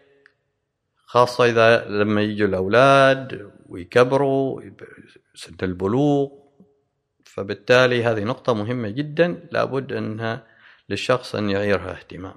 خاصة 1.05 1.45
إذا 1.45 1.85
لما 1.87 2.21
يجوا 2.21 2.47
الأولاد 2.47 3.51
ويكبروا 3.65 4.61
سن 5.35 5.55
البلوغ. 5.63 6.29
فبالتالي 7.25 8.03
هذه 8.03 8.23
نقطة 8.23 8.53
مهمة 8.53 8.89
جدا 8.89 9.47
لابد 9.51 9.93
أنها 9.93 10.47
للشخص 10.89 11.35
أن 11.35 11.49
يعيرها 11.49 11.91
اهتمام. 11.91 12.35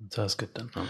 ممتاز 0.00 0.36
جدا. 0.40 0.66
نعم. 0.76 0.86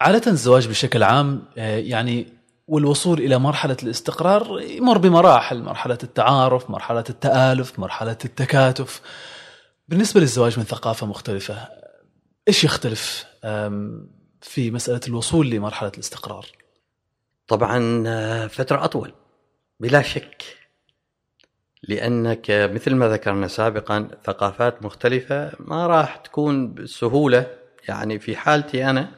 عادة 0.00 0.30
الزواج 0.30 0.68
بشكل 0.68 1.02
عام 1.02 1.48
آه، 1.58 1.78
يعني 1.78 2.37
والوصول 2.68 3.18
إلى 3.18 3.38
مرحلة 3.38 3.76
الاستقرار 3.82 4.60
يمر 4.60 4.98
بمراحل 4.98 5.62
مرحلة 5.62 5.98
التعارف 6.02 6.70
مرحلة 6.70 7.04
التآلف 7.10 7.78
مرحلة 7.78 8.18
التكاتف. 8.24 9.00
بالنسبة 9.88 10.20
للزواج 10.20 10.58
من 10.58 10.64
ثقافة 10.64 11.06
مختلفة 11.06 11.68
إيش 12.48 12.64
يختلف 12.64 13.26
في 14.42 14.70
مسألة 14.70 15.00
الوصول 15.08 15.50
لمرحلة 15.50 15.92
الاستقرار؟ 15.94 16.46
طبعا 17.48 18.04
آه، 18.06 18.46
فترة 18.46 18.84
أطول 18.84 19.12
بلا 19.80 20.02
شك. 20.02 20.44
لأنك 21.82 22.46
مثل 22.50 22.94
ما 22.94 23.08
ذكرنا 23.08 23.48
سابقا 23.48 24.08
ثقافات 24.24 24.82
مختلفة 24.82 25.52
ما 25.58 25.86
راح 25.86 26.16
تكون 26.16 26.74
بسهولة. 26.74 27.46
يعني 27.88 28.18
في 28.18 28.36
حالتي 28.36 28.90
أنا 28.90 29.10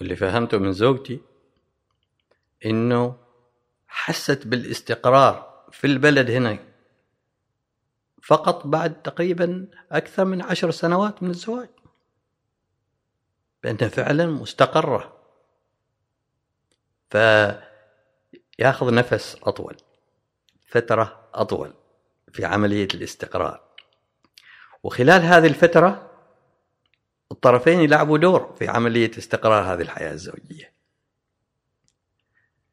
واللي 0.00 0.16
فهمته 0.16 0.58
من 0.58 0.72
زوجتي 0.72 1.20
إنه 2.66 3.16
حست 3.86 4.46
بالاستقرار 4.46 5.64
في 5.72 5.86
البلد 5.86 6.30
هنا 6.30 6.58
فقط 8.22 8.66
بعد 8.66 9.02
تقريبا 9.02 9.68
أكثر 9.92 10.24
من 10.24 10.42
عشر 10.42 10.70
سنوات 10.70 11.22
من 11.22 11.30
الزواج 11.30 11.68
بأنها 13.62 13.88
فعلا 13.88 14.26
مستقرة. 14.26 15.18
فيأخذ 17.10 18.94
نفس 18.94 19.36
أطول 19.42 19.76
فترة 20.66 21.28
أطول 21.34 21.74
في 22.32 22.44
عملية 22.44 22.88
الاستقرار. 22.94 23.60
وخلال 24.82 25.22
هذه 25.22 25.46
الفترة 25.46 26.10
الطرفين 27.32 27.80
يلعبوا 27.80 28.18
دور 28.18 28.54
في 28.58 28.68
عملية 28.68 29.10
استقرار 29.18 29.74
هذه 29.74 29.82
الحياة 29.82 30.12
الزوجية. 30.12 30.72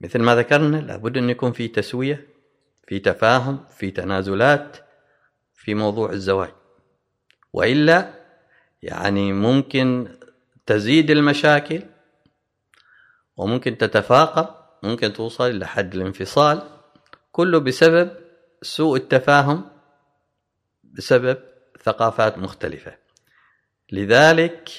مثل 0.01 0.19
ما 0.19 0.35
ذكرنا 0.35 0.77
لابد 0.77 1.17
أن 1.17 1.29
يكون 1.29 1.51
في 1.51 1.67
تسوية 1.67 2.27
في 2.87 2.99
تفاهم 2.99 3.65
في 3.77 3.91
تنازلات 3.91 4.77
في 5.53 5.75
موضوع 5.75 6.11
الزواج. 6.11 6.53
وإلا 7.53 8.13
يعني 8.83 9.33
ممكن 9.33 10.17
تزيد 10.65 11.11
المشاكل 11.11 11.81
وممكن 13.37 13.77
تتفاقم 13.77 14.55
ممكن 14.83 15.13
توصل 15.13 15.59
لحد 15.59 15.95
الانفصال 15.95 16.61
كله 17.31 17.59
بسبب 17.59 18.11
سوء 18.61 18.97
التفاهم 18.97 19.69
بسبب 20.83 21.37
ثقافات 21.83 22.37
مختلفة. 22.37 22.97
لذلك 23.91 24.69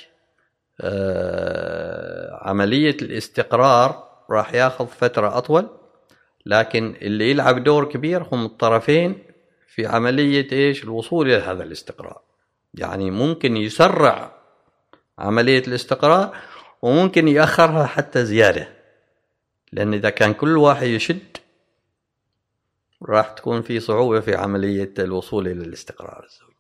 آه، 0.80 2.48
عملية 2.48 2.96
الاستقرار 3.02 4.09
راح 4.30 4.54
ياخذ 4.54 4.86
فترة 4.86 5.38
أطول 5.38 5.68
لكن 6.46 6.94
اللي 7.02 7.30
يلعب 7.30 7.64
دور 7.64 7.84
كبير 7.84 8.22
هم 8.32 8.44
الطرفين 8.44 9.18
في 9.68 9.86
عملية 9.86 10.52
إيش؟ 10.52 10.84
الوصول 10.84 11.30
إلى 11.30 11.42
هذا 11.42 11.62
الاستقرار 11.62 12.20
يعني 12.74 13.10
ممكن 13.10 13.56
يسرع 13.56 14.32
عملية 15.18 15.62
الاستقرار 15.68 16.36
وممكن 16.82 17.28
يأخرها 17.28 17.86
حتى 17.86 18.24
زيادة. 18.24 18.68
لأن 19.72 19.94
إذا 19.94 20.10
كان 20.10 20.34
كل 20.34 20.56
واحد 20.56 20.86
يشد 20.86 21.36
راح 23.02 23.28
تكون 23.28 23.62
في 23.62 23.80
صعوبة 23.80 24.20
في 24.20 24.34
عملية 24.34 24.94
الوصول 24.98 25.48
إلى 25.48 25.64
الاستقرار 25.64 26.24
الزوجي. 26.24 26.50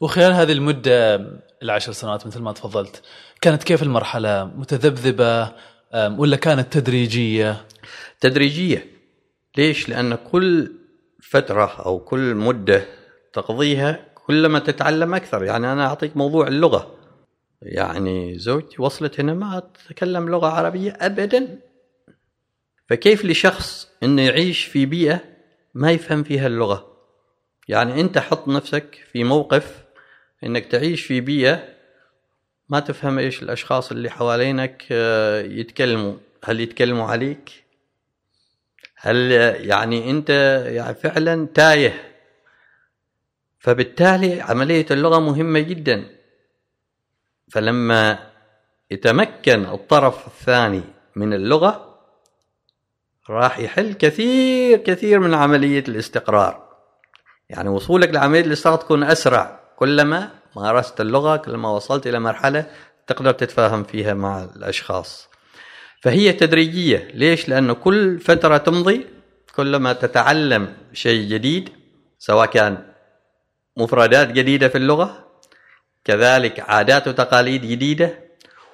وخلال 0.00 0.32
هذه 0.32 0.52
المدة 0.52 1.26
العشر 1.62 1.92
سنوات 1.92 2.26
مثل 2.26 2.42
ما 2.42 2.52
تفضلت 2.52 3.02
كانت 3.40 3.64
كيف 3.64 3.82
المرحلة؟ 3.82 4.44
متذبذبة؟ 4.44 5.42
أم، 5.42 5.52
ولا 5.96 6.36
كانت 6.36 6.72
تدريجية؟ 6.72 7.66
تدريجية. 8.20 8.86
ليش؟ 9.56 9.88
لأن 9.88 10.14
كل 10.14 10.72
فترة 11.22 11.64
أو 11.86 11.98
كل 11.98 12.34
مدة 12.34 12.84
تقضيها 13.32 14.06
كلما 14.14 14.58
تتعلم 14.58 15.14
أكثر. 15.14 15.44
يعني 15.44 15.72
أنا 15.72 15.86
أعطيك 15.86 16.16
موضوع 16.16 16.48
اللغة. 16.48 16.94
يعني 17.62 18.38
زوجتي 18.38 18.82
وصلت 18.82 19.20
هنا 19.20 19.34
ما 19.34 19.62
تتكلم 19.74 20.28
لغة 20.28 20.46
عربية 20.46 20.96
ابدا. 21.00 21.60
فكيف 22.88 23.24
لشخص 23.24 23.88
إنه 24.02 24.22
يعيش 24.22 24.64
في 24.64 24.86
بيئة 24.86 25.20
ما 25.74 25.90
يفهم 25.90 26.22
فيها 26.22 26.46
اللغة؟ 26.46 26.96
يعني 27.68 28.00
أنت 28.00 28.18
حط 28.18 28.48
نفسك 28.48 28.94
في 29.12 29.24
موقف 29.24 29.84
إنك 30.44 30.66
تعيش 30.66 31.02
في 31.02 31.20
بيئة 31.20 31.75
ما 32.68 32.80
تفهم 32.80 33.18
إيش 33.18 33.42
الأشخاص 33.42 33.90
اللي 33.90 34.10
حوالينك 34.10 34.84
آه، 34.92 35.42
يتكلموا. 35.42 36.14
هل 36.44 36.60
يتكلموا 36.60 37.06
عليك؟ 37.06 37.64
هل 38.96 39.30
يعني 39.60 40.10
أنت 40.10 40.30
يعني 40.66 40.94
فعلا 40.94 41.46
تايه؟ 41.54 42.12
فبالتالي 43.58 44.40
عملية 44.40 44.86
اللغة 44.90 45.18
مهمة 45.18 45.60
جدا. 45.60 46.04
فلما 47.50 48.18
يتمكن 48.90 49.64
الطرف 49.64 50.26
الثاني 50.26 50.82
من 51.16 51.34
اللغة 51.34 51.98
راح 53.30 53.58
يحل 53.58 53.92
كثير 53.92 54.78
كثير 54.78 55.18
من 55.18 55.34
عملية 55.34 55.84
الاستقرار. 55.88 56.66
يعني 57.48 57.68
وصولك 57.68 58.10
لعملية 58.10 58.40
الاستقرار 58.40 58.78
تكون 58.78 59.02
أسرع. 59.02 59.60
كلما 59.76 60.30
مارست 60.56 61.00
اللغة 61.00 61.36
كلما 61.36 61.70
وصلت 61.70 62.06
إلى 62.06 62.20
مرحلة 62.20 62.66
تقدر 63.06 63.32
تتفاهم 63.32 63.84
فيها 63.84 64.14
مع 64.14 64.44
الأشخاص. 64.44 65.28
فهي 66.02 66.32
تدريجية. 66.32 67.08
ليش؟ 67.14 67.48
لأنه 67.48 67.72
كل 67.72 68.18
فترة 68.18 68.56
تمضي 68.56 69.06
كلما 69.56 69.92
تتعلم 69.92 70.76
شيء 70.92 71.28
جديد 71.28 71.68
سواء 72.18 72.46
كان 72.46 72.92
مفردات 73.76 74.32
جديدة 74.32 74.68
في 74.68 74.78
اللغة 74.78 75.26
كذلك 76.04 76.60
عادات 76.60 77.08
وتقاليد 77.08 77.62
جديدة 77.62 78.18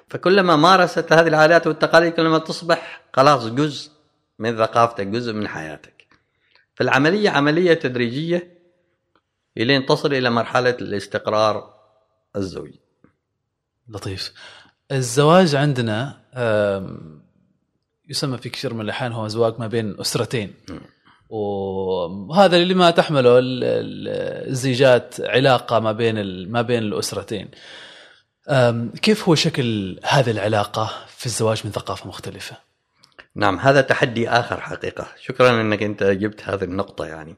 فكلما 0.08 0.56
مارست 0.56 1.12
هذه 1.12 1.28
العادات 1.28 1.66
والتقاليد 1.66 2.12
كلما 2.12 2.38
تصبح 2.38 3.00
خلاص 3.12 3.46
جزء 3.46 3.90
من 4.38 4.56
ثقافتك 4.56 5.06
جزء 5.06 5.32
من 5.32 5.48
حياتك. 5.48 6.06
فالعملية 6.74 7.30
عملية 7.30 7.74
تدريجية 7.74 8.62
إلين 9.58 9.86
تصل 9.86 10.14
إلى 10.14 10.30
مرحلة 10.30 10.76
الاستقرار 10.80 11.71
الزوجي 12.36 12.80
لطيف. 13.88 14.32
الزواج 14.92 15.54
عندنا 15.54 16.22
يسمى 18.08 18.38
في 18.38 18.48
كثير 18.48 18.74
من 18.74 18.80
الأحيان 18.80 19.12
هو 19.12 19.28
زواج 19.28 19.54
ما 19.58 19.66
بين 19.66 20.00
أسرتين. 20.00 20.54
وهذا 21.28 22.56
اللي 22.56 22.74
ما 22.74 22.90
تحمله 22.90 23.38
ال- 23.38 23.64
ال- 23.64 24.48
الزيجات 24.50 25.20
علاقة 25.20 25.78
ما 25.80 25.92
بين 25.92 26.48
ما 26.50 26.62
بين 26.62 26.82
الأسرتين. 26.82 27.48
كيف 29.02 29.28
هو 29.28 29.34
شكل 29.34 29.98
هذه 30.04 30.30
العلاقة 30.30 30.90
في 31.08 31.26
الزواج 31.26 31.62
من 31.64 31.70
ثقافة 31.72 32.08
مختلفة؟ 32.08 32.56
نعم 33.34 33.58
هذا 33.58 33.80
تحدي 33.80 34.28
آخر 34.28 34.60
حقيقة. 34.60 35.06
شكرا 35.22 35.60
إنك 35.60 35.82
أنت 35.82 36.04
جبت 36.04 36.42
هذه 36.48 36.64
النقطة 36.64 37.06
يعني. 37.06 37.36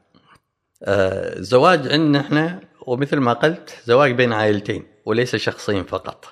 آه، 0.83 1.37
الزواج 1.37 1.87
عندنا 1.87 2.19
إحنا 2.19 2.59
ومثل 2.87 3.17
ما 3.17 3.33
قلت 3.33 3.81
زواج 3.85 4.11
بين 4.11 4.33
عائلتين 4.33 4.83
وليس 5.05 5.35
شخصين 5.35 5.83
فقط. 5.83 6.25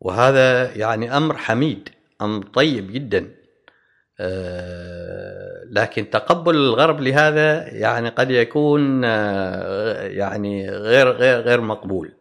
وهذا 0.00 0.76
يعني 0.76 1.16
أمر 1.16 1.36
حميد 1.36 1.88
أمر 2.22 2.46
طيب 2.46 2.92
جدا. 2.92 3.34
آه، 4.20 5.64
لكن 5.70 6.10
تقبل 6.10 6.54
الغرب 6.54 7.00
لهذا 7.00 7.68
يعني 7.74 8.08
قد 8.08 8.30
يكون 8.30 9.04
آه، 9.04 10.02
يعني 10.02 10.70
غير 10.70 11.10
غير 11.12 11.40
غير 11.40 11.60
مقبول. 11.60 12.12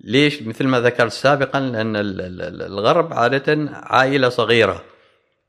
ليش؟ 0.00 0.42
مثل 0.42 0.66
ما 0.66 0.80
ذكرت 0.80 1.12
سابقا 1.12 1.60
لأن 1.60 1.96
ال- 1.96 2.20
ال- 2.20 2.42
ال- 2.42 2.62
الغرب 2.62 3.12
عادة 3.12 3.70
عائلة 3.72 4.28
صغيرة 4.28 4.84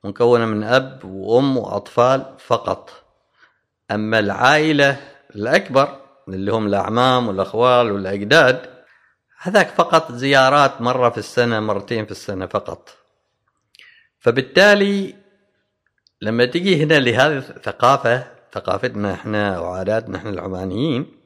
مكونة 0.03 0.45
من 0.45 0.63
أب 0.63 1.05
وأم 1.05 1.57
وأطفال 1.57 2.35
فقط. 2.39 3.06
أما 3.91 4.19
العائلة 4.19 4.99
الأكبر 5.35 6.01
اللي 6.27 6.51
هم 6.51 6.67
الأعمام 6.67 7.27
والأخوال 7.27 7.91
والأجداد 7.91 8.77
هذاك 9.39 9.67
فقط 9.67 10.11
زيارات 10.11 10.81
مرة 10.81 11.09
في 11.09 11.17
السنة 11.17 11.59
مرتين 11.59 12.05
في 12.05 12.11
السنة 12.11 12.45
فقط. 12.45 12.97
فبالتالي 14.19 15.15
لما 16.21 16.45
تجي 16.45 16.83
هنا 16.83 16.99
لهذه 16.99 17.37
الثقافة 17.37 18.27
ثقافتنا 18.53 19.13
إحنا 19.13 19.59
وعاداتنا 19.59 20.17
إحنا 20.17 20.29
العمانيين 20.29 21.17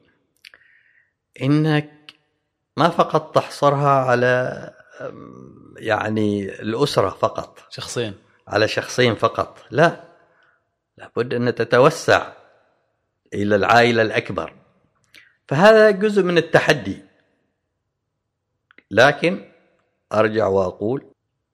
إنك 1.42 1.90
ما 2.76 2.88
فقط 2.88 3.34
تحصرها 3.34 4.04
على 4.04 4.70
يعني 5.76 6.44
الأسرة 6.62 7.08
فقط. 7.08 7.58
شخصين. 7.70 8.14
على 8.48 8.68
شخصين 8.68 9.14
فقط. 9.14 9.58
لا. 9.70 10.00
لابد 10.98 11.34
أن 11.34 11.54
تتوسع. 11.54 12.32
إلى 13.34 13.56
العائلة 13.56 14.02
الأكبر. 14.02 14.52
فهذا 15.48 15.90
جزء 15.90 16.22
من 16.22 16.38
التحدي. 16.38 17.02
لكن 18.90 19.52
أرجع 20.12 20.46
وأقول 20.46 21.04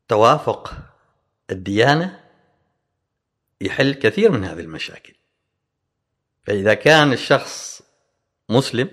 توافق 0.09 0.75
الديانة 1.51 2.21
يحل 3.61 3.95
كثير 3.95 4.31
من 4.31 4.45
هذه 4.45 4.61
المشاكل. 4.61 5.15
فإذا 6.45 6.75
كان 6.75 7.13
الشخص 7.13 7.83
مسلم 8.49 8.91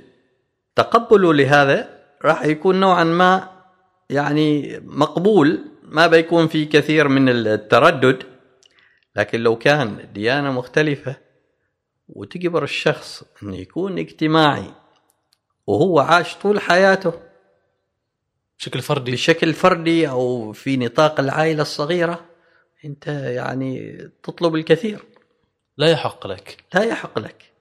تقبله 0.76 1.34
لهذا 1.34 2.06
راح 2.26 2.46
يكون 2.46 2.80
نوعا 2.80 3.04
ما 3.04 3.62
يعني 4.10 4.80
مقبول 4.80 5.66
ما 5.84 6.08
بيكون 6.08 6.48
في 6.48 6.66
كثير 6.66 7.08
من 7.08 7.30
التردد. 7.30 8.24
لكن 9.16 9.40
لو 9.40 9.56
كان 9.56 10.10
ديانة 10.14 10.52
مختلفة 10.52 11.25
وتجبر 12.10 12.64
الشخص 12.64 13.24
انه 13.44 13.56
يكون 13.56 14.00
اجتماعي 14.00 14.74
وهو 15.68 16.00
عاش 16.00 16.36
طول 16.36 16.60
حياته 16.60 17.14
بشكل 18.60 18.82
فردي. 18.82 19.12
بشكل 19.12 19.54
فردي 19.54 20.10
أو 20.10 20.52
في 20.52 20.78
نطاق 20.78 21.20
العائلة 21.20 21.62
الصغيرة 21.62 22.26
أنت 22.86 23.08
يعني 23.08 23.98
تطلب 24.24 24.56
الكثير. 24.56 25.04
لا 25.78 25.92
يحق 25.92 26.28
لك. 26.28 26.64
لا 26.74 26.84
يحق 26.84 27.20
لك. 27.20 27.52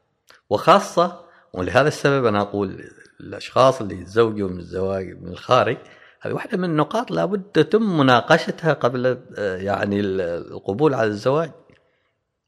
وخاصة 0.51 1.25
ولهذا 1.53 1.89
السبب 1.89 2.27
أنا 2.27 2.41
أقول 2.41 2.91
الأشخاص 3.21 3.81
اللي 3.81 4.01
يتزوجوا 4.01 4.49
من 4.49 4.59
الزواج 4.59 5.23
من 5.23 5.29
الخارج 5.29 5.77
هذه 6.21 6.33
واحدة 6.33 6.59
من 6.59 6.65
النقاط 6.65 7.11
لابد 7.11 7.43
تتم 7.43 7.99
مناقشتها 7.99 8.73
قبل 8.73 9.19
آه، 9.39 9.57
يعني 9.57 10.01
ال- 10.01 10.21
القبول 10.53 10.95
على 10.95 11.07
الزواج. 11.07 11.51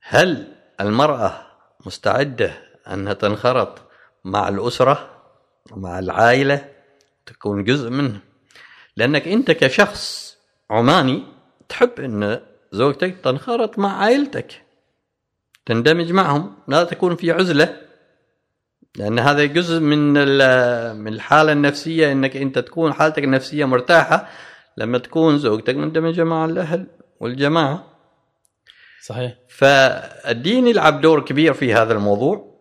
هل 0.03 0.53
المرأة 0.81 1.46
مستعدة 1.87 2.53
أنها 2.93 3.13
تنخرط 3.13 3.79
مع 4.25 4.49
الأسرة 4.49 5.11
مع 5.71 5.99
العائلة 5.99 6.69
تكون 7.27 7.65
جزء 7.65 7.91
منه 7.91 8.21
لأنك 8.97 9.29
أنت 9.29 9.51
كشخص 9.51 10.37
عماني 10.71 11.23
تحب 11.69 12.01
أن 12.01 12.41
زوجتك 12.73 13.17
تنخرط 13.25 13.79
مع 13.79 14.03
عائلتك 14.03 14.63
تندمج 15.67 16.13
معهم 16.13 16.55
لا 16.69 16.85
تكون 16.85 17.17
في 17.17 17.31
عزلة 17.31 17.81
لأن 18.97 19.19
هذا 19.19 19.45
جزء 19.45 19.81
من 19.81 20.13
من 20.97 21.13
الحالة 21.13 21.53
النفسية 21.53 22.13
أنك 22.13 22.37
أنت 22.37 22.59
تكون 22.59 22.93
حالتك 22.93 23.25
النفسية 23.25 23.65
مرتاحة 23.65 24.29
لما 24.77 24.99
تكون 24.99 25.39
زوجتك 25.39 25.75
مندمجة 25.75 26.25
مع 26.25 26.45
الأهل 26.45 26.87
والجماعة. 27.21 27.96
صحيح. 29.07 29.37
فالدين 29.49 30.67
يلعب 30.67 31.01
دور 31.01 31.25
كبير 31.25 31.55
في 31.55 31.75
هذا 31.75 31.93
الموضوع. 31.93 32.57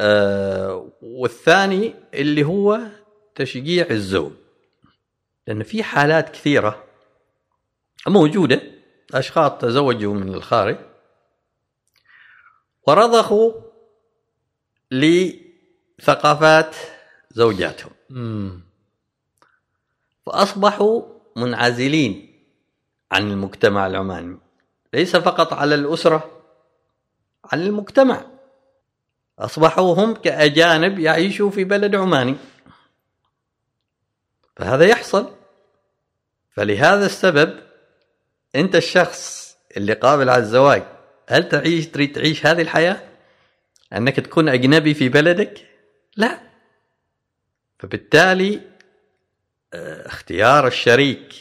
آه 0.00 0.92
والثاني 1.02 1.94
اللي 2.14 2.44
هو 2.44 2.80
تشجيع 3.34 3.86
الزوج. 3.90 4.32
لأن 5.46 5.62
في 5.62 5.82
حالات 5.82 6.30
كثيرة 6.30 6.84
موجودة 8.06 8.62
أشخاص 9.14 9.60
تزوجوا 9.60 10.14
من 10.14 10.34
الخارج 10.34 10.76
ورضخوا 12.86 13.52
لثقافات 14.90 16.76
زوجاتهم. 17.30 17.92
امم 18.10 18.64
فأصبحوا 20.26 21.02
منعزلين 21.36 22.34
عن 23.12 23.30
المجتمع 23.30 23.86
العماني. 23.86 24.43
ليس 24.94 25.16
فقط 25.16 25.52
على 25.52 25.74
الأسرة 25.74 26.42
على 27.44 27.66
المجتمع. 27.66 28.24
أصبحوا 29.38 29.94
هم 29.94 30.14
كأجانب 30.14 30.98
يعيشوا 30.98 31.50
في 31.50 31.64
بلد 31.64 31.94
عماني. 31.94 32.36
فهذا 34.56 34.84
يحصل. 34.84 35.34
فلهذا 36.50 37.06
السبب 37.06 37.60
أنت 38.54 38.76
الشخص 38.76 39.56
اللي 39.76 39.92
قابل 39.92 40.30
على 40.30 40.42
الزواج 40.42 40.82
هل 41.28 41.48
تعيش 41.48 41.86
تريد 41.86 42.12
تعيش 42.12 42.46
هذه 42.46 42.62
الحياة؟ 42.62 43.02
أنك 43.92 44.16
تكون 44.16 44.48
أجنبي 44.48 44.94
في 44.94 45.08
بلدك؟ 45.08 45.68
لا. 46.16 46.40
فبالتالي 47.78 48.60
آه، 49.74 50.06
اختيار 50.06 50.66
الشريك 50.66 51.34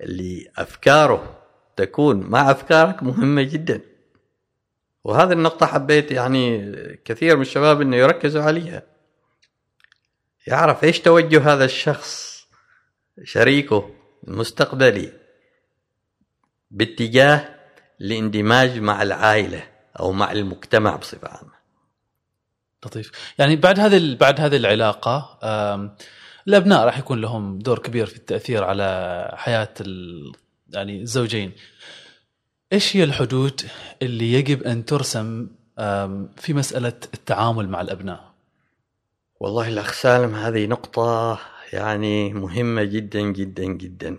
اللي 0.00 0.50
أفكاره 0.56 1.45
تكون 1.76 2.20
مع 2.20 2.50
أفكارك 2.50 3.02
مهمة 3.02 3.42
جدا. 3.42 3.80
وهذه 5.04 5.32
النقطة 5.32 5.66
حبيت 5.66 6.10
يعني 6.10 6.72
كثير 7.04 7.36
من 7.36 7.42
الشباب 7.42 7.80
إنه 7.80 7.96
يركزوا 7.96 8.42
عليها. 8.42 8.82
يعرف 10.46 10.84
إيش 10.84 11.00
توجه 11.00 11.52
هذا 11.52 11.64
الشخص 11.64 12.46
شريكه 13.24 13.90
المستقبلي 14.28 15.12
باتجاه 16.70 17.54
الاندماج 18.00 18.78
مع 18.78 19.02
العائلة 19.02 19.68
أو 20.00 20.12
مع 20.12 20.32
المجتمع 20.32 20.96
بصفة 20.96 21.28
عامة. 21.28 21.56
لطيف. 22.86 23.10
يعني 23.38 23.56
بعد 23.56 23.80
هذه 23.80 24.16
بعد 24.20 24.40
هذه 24.40 24.56
العلاقة 24.56 25.38
الأبناء 26.48 26.84
راح 26.84 26.98
يكون 26.98 27.20
لهم 27.20 27.58
دور 27.58 27.78
كبير 27.78 28.06
في 28.06 28.16
التأثير 28.16 28.64
على 28.64 29.30
حياة 29.36 29.74
يعني 30.68 31.00
الزوجين. 31.00 31.52
إيش 32.72 32.96
هي 32.96 33.04
الحدود 33.04 33.60
اللي 34.02 34.32
يجب 34.32 34.62
أن 34.62 34.84
ترسم 34.84 35.48
في 36.36 36.54
مسألة 36.54 37.00
التعامل 37.14 37.68
مع 37.68 37.80
الأبناء؟ 37.80 38.34
والله 39.40 39.68
الأخ 39.68 39.92
سالم 39.92 40.34
هذه 40.34 40.66
نقطة 40.66 41.40
يعني 41.72 42.32
مهمة 42.32 42.84
جدا 42.84 43.20
جدا 43.20 43.64
جدا. 43.64 44.16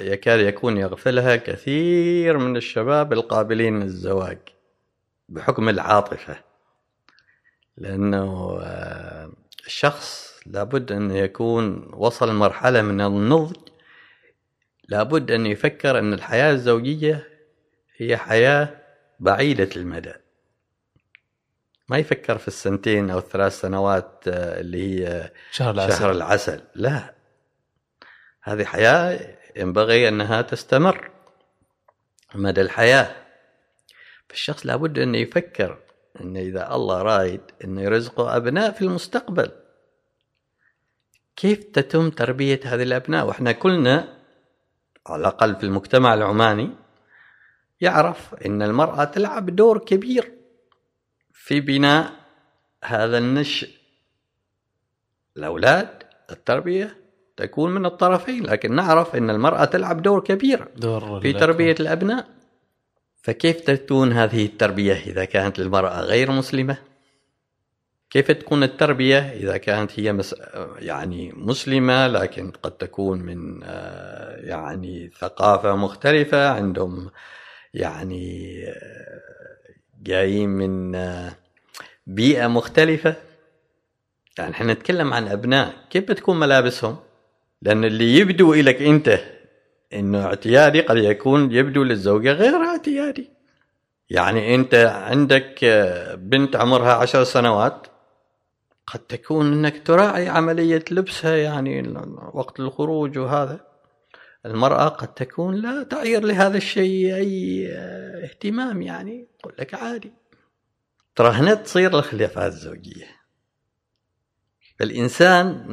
يكاد 0.00 0.40
يكون 0.40 0.76
يغفلها 0.76 1.36
كثير 1.36 2.38
من 2.38 2.56
الشباب 2.56 3.12
القابلين 3.12 3.80
للزواج 3.80 4.38
بحكم 5.28 5.68
العاطفة. 5.68 6.36
لأنه 7.76 8.58
الشخص 9.66 10.34
لابد 10.46 10.92
أن 10.92 11.10
يكون 11.10 11.90
وصل 11.94 12.34
مرحلة 12.34 12.82
من 12.82 13.00
النضج 13.00 13.56
لابد 14.88 15.30
أن 15.30 15.46
يفكر 15.46 15.98
أن 15.98 16.12
الحياة 16.12 16.52
الزوجية 16.52 17.28
هي 17.96 18.16
حياة 18.16 18.68
بعيدة 19.20 19.68
المدى. 19.76 20.12
ما 21.88 21.98
يفكر 21.98 22.38
في 22.38 22.48
السنتين 22.48 23.10
أو 23.10 23.18
الثلاث 23.18 23.60
سنوات 23.60 24.24
آه، 24.28 24.60
اللي 24.60 25.00
هي 25.04 25.32
شهر 25.50 25.74
العسل, 25.74 25.98
شهر 25.98 26.10
العسل. 26.10 26.62
لا. 26.74 27.14
هذه 28.42 28.64
حياة 28.64 29.36
ينبغي 29.56 30.08
أنها 30.08 30.42
تستمر 30.42 31.10
مدى 32.34 32.60
الحياة. 32.60 33.16
فالشخص 34.28 34.66
لابد 34.66 34.98
أنه 34.98 35.18
يفكر 35.18 35.78
أنه 36.20 36.40
إذا 36.40 36.74
الله 36.74 37.02
رايد 37.02 37.40
أنه 37.64 37.82
يرزقه 37.82 38.36
أبناء 38.36 38.72
في 38.72 38.82
المستقبل. 38.82 39.50
كيف 41.36 41.64
تتم 41.64 42.10
تربية 42.10 42.60
هذه 42.64 42.82
الأبناء؟ 42.82 43.26
وإحنا 43.26 43.52
كلنا 43.52 44.13
على 45.06 45.20
الأقل 45.20 45.56
في 45.56 45.64
المجتمع 45.64 46.14
العماني 46.14 46.70
يعرف 47.80 48.34
إن 48.34 48.62
المرأة 48.62 49.04
تلعب 49.04 49.56
دور 49.56 49.78
كبير 49.78 50.32
في 51.32 51.60
بناء 51.60 52.12
هذا 52.84 53.18
النشء. 53.18 53.68
الأولاد 55.36 56.02
التربية 56.30 56.96
تكون 57.36 57.74
من 57.74 57.86
الطرفين 57.86 58.46
لكن 58.46 58.74
نعرف 58.74 59.16
إن 59.16 59.30
المرأة 59.30 59.64
تلعب 59.64 60.02
دور 60.02 60.20
كبير 60.20 60.68
دور 60.76 61.20
في 61.20 61.32
تربية 61.32 61.76
الأبناء. 61.80 62.26
فكيف 63.22 63.60
تكون 63.60 64.12
هذه 64.12 64.46
التربية 64.46 64.94
إذا 64.94 65.24
كانت 65.24 65.58
المراه 65.58 66.00
غير 66.00 66.30
مسلمة؟ 66.30 66.76
كيف 68.10 68.30
تكون 68.30 68.62
التربية 68.62 69.18
إذا 69.18 69.56
كانت 69.56 70.00
هي 70.00 70.12
مس... 70.12 70.34
يعني 70.78 71.32
مسلمة 71.36 72.06
لكن 72.06 72.50
قد 72.50 72.70
تكون 72.70 73.20
من 73.20 73.60
آه، 73.64 74.36
يعني 74.36 75.10
ثقافة 75.18 75.76
مختلفة 75.76 76.48
عندهم 76.48 77.10
يعني 77.74 78.64
جايين 80.02 80.48
من 80.48 80.92
بيئة 82.06 82.46
مختلفة. 82.46 83.14
يعني 84.38 84.52
إحنا 84.52 84.72
نتكلم 84.72 85.14
عن 85.14 85.28
أبناء. 85.28 85.74
كيف 85.90 86.04
بتكون 86.10 86.40
ملابسهم؟ 86.40 86.96
لأن 87.62 87.84
اللي 87.84 88.18
يبدو 88.18 88.54
لك 88.54 88.82
أنت 88.82 89.20
إنه 89.92 90.24
اعتيادي 90.26 90.80
قد 90.80 90.96
يكون 90.96 91.52
يبدو 91.52 91.82
للزوجة 91.82 92.32
غير 92.32 92.54
اعتيادي. 92.54 93.30
يعني 94.10 94.54
أنت 94.54 94.74
عندك 94.74 95.64
بنت 96.18 96.56
عمرها 96.56 96.92
عشر 96.92 97.24
سنوات 97.24 97.86
قد 98.86 99.00
تكون 99.00 99.52
إنك 99.52 99.86
تراعي 99.86 100.28
عملية 100.28 100.84
لبسها 100.90 101.36
يعني 101.36 101.94
وقت 102.34 102.60
الخروج 102.60 103.18
وهذا. 103.18 103.60
المرأة 104.46 104.88
قد 104.88 105.14
تكون 105.14 105.54
لا 105.54 105.82
تعير 105.82 106.24
لهذا 106.24 106.56
الشيء 106.56 107.14
أي 107.14 107.66
اهتمام 108.24 108.82
يعني 108.82 109.28
تقول 109.38 109.54
لك 109.58 109.74
عادي. 109.74 110.12
ترى 111.16 111.28
هنا 111.28 111.54
تصير 111.54 111.98
الخلافات 111.98 112.52
الزوجية. 112.52 113.06
فالإنسان 114.78 115.66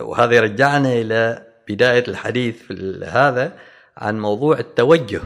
وهذا 0.00 0.34
يرجعنا 0.34 0.92
إلى 0.92 1.46
بداية 1.68 2.04
الحديث 2.08 2.62
في 2.62 3.00
هذا 3.04 3.58
عن 3.96 4.20
موضوع 4.20 4.58
التوجه. 4.58 5.20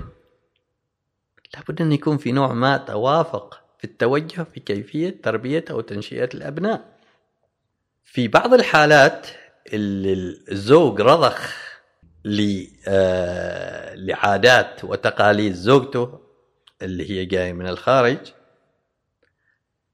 لابد 1.54 1.80
أن 1.80 1.92
يكون 1.92 2.16
في 2.16 2.32
نوع 2.32 2.52
ما 2.52 2.76
توافق 2.76 3.60
في 3.78 3.84
التوجه 3.84 4.42
في 4.42 4.60
كيفية 4.60 5.22
تربية 5.22 5.64
أو 5.70 5.80
تنشئة 5.80 6.28
الأبناء. 6.34 6.95
في 8.06 8.28
بعض 8.28 8.54
الحالات 8.54 9.26
اللي 9.72 10.12
الزوج 10.52 11.00
رضخ 11.00 11.66
آه، 12.88 13.94
لعادات 13.94 14.84
وتقاليد 14.84 15.52
زوجته 15.52 16.20
اللي 16.82 17.10
هي 17.10 17.24
جاية 17.24 17.52
من 17.52 17.68
الخارج 17.68 18.18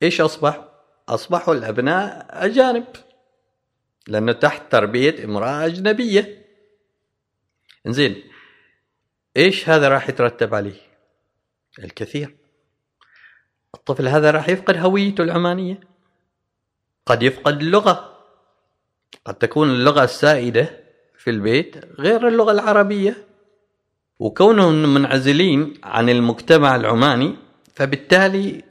إيش 0.03 0.21
أصبح؟ 0.21 0.69
أصبحوا 1.09 1.55
الأبناء 1.55 2.27
أجانب 2.31 2.87
لأنه 4.09 4.33
تحت 4.33 4.73
تربية 4.73 5.25
امرأة 5.25 5.67
أجنبية 5.67 6.47
زين 7.87 8.23
إيش 9.37 9.69
هذا 9.69 9.89
راح 9.89 10.09
يترتب 10.09 10.55
عليه؟ 10.55 10.81
الكثير 11.79 12.37
الطفل 13.75 14.09
هذا 14.09 14.31
راح 14.31 14.49
يفقد 14.49 14.77
هويته 14.77 15.25
العمانية 15.25 15.92
قد 17.07 17.23
يفقد 17.23 17.61
اللغة. 17.61 18.13
قد 19.25 19.35
تكون 19.35 19.71
اللغة 19.71 20.05
السائدة 20.05 20.71
في 21.19 21.31
البيت 21.31 21.77
غير 22.01 22.29
اللغة 22.29 22.53
العربية. 22.53 23.17
وكونهم 24.19 24.95
منعزلين 24.95 25.75
عن 25.85 26.09
المجتمع 26.09 26.77
العماني 26.77 27.37
فبالتالي 27.75 28.65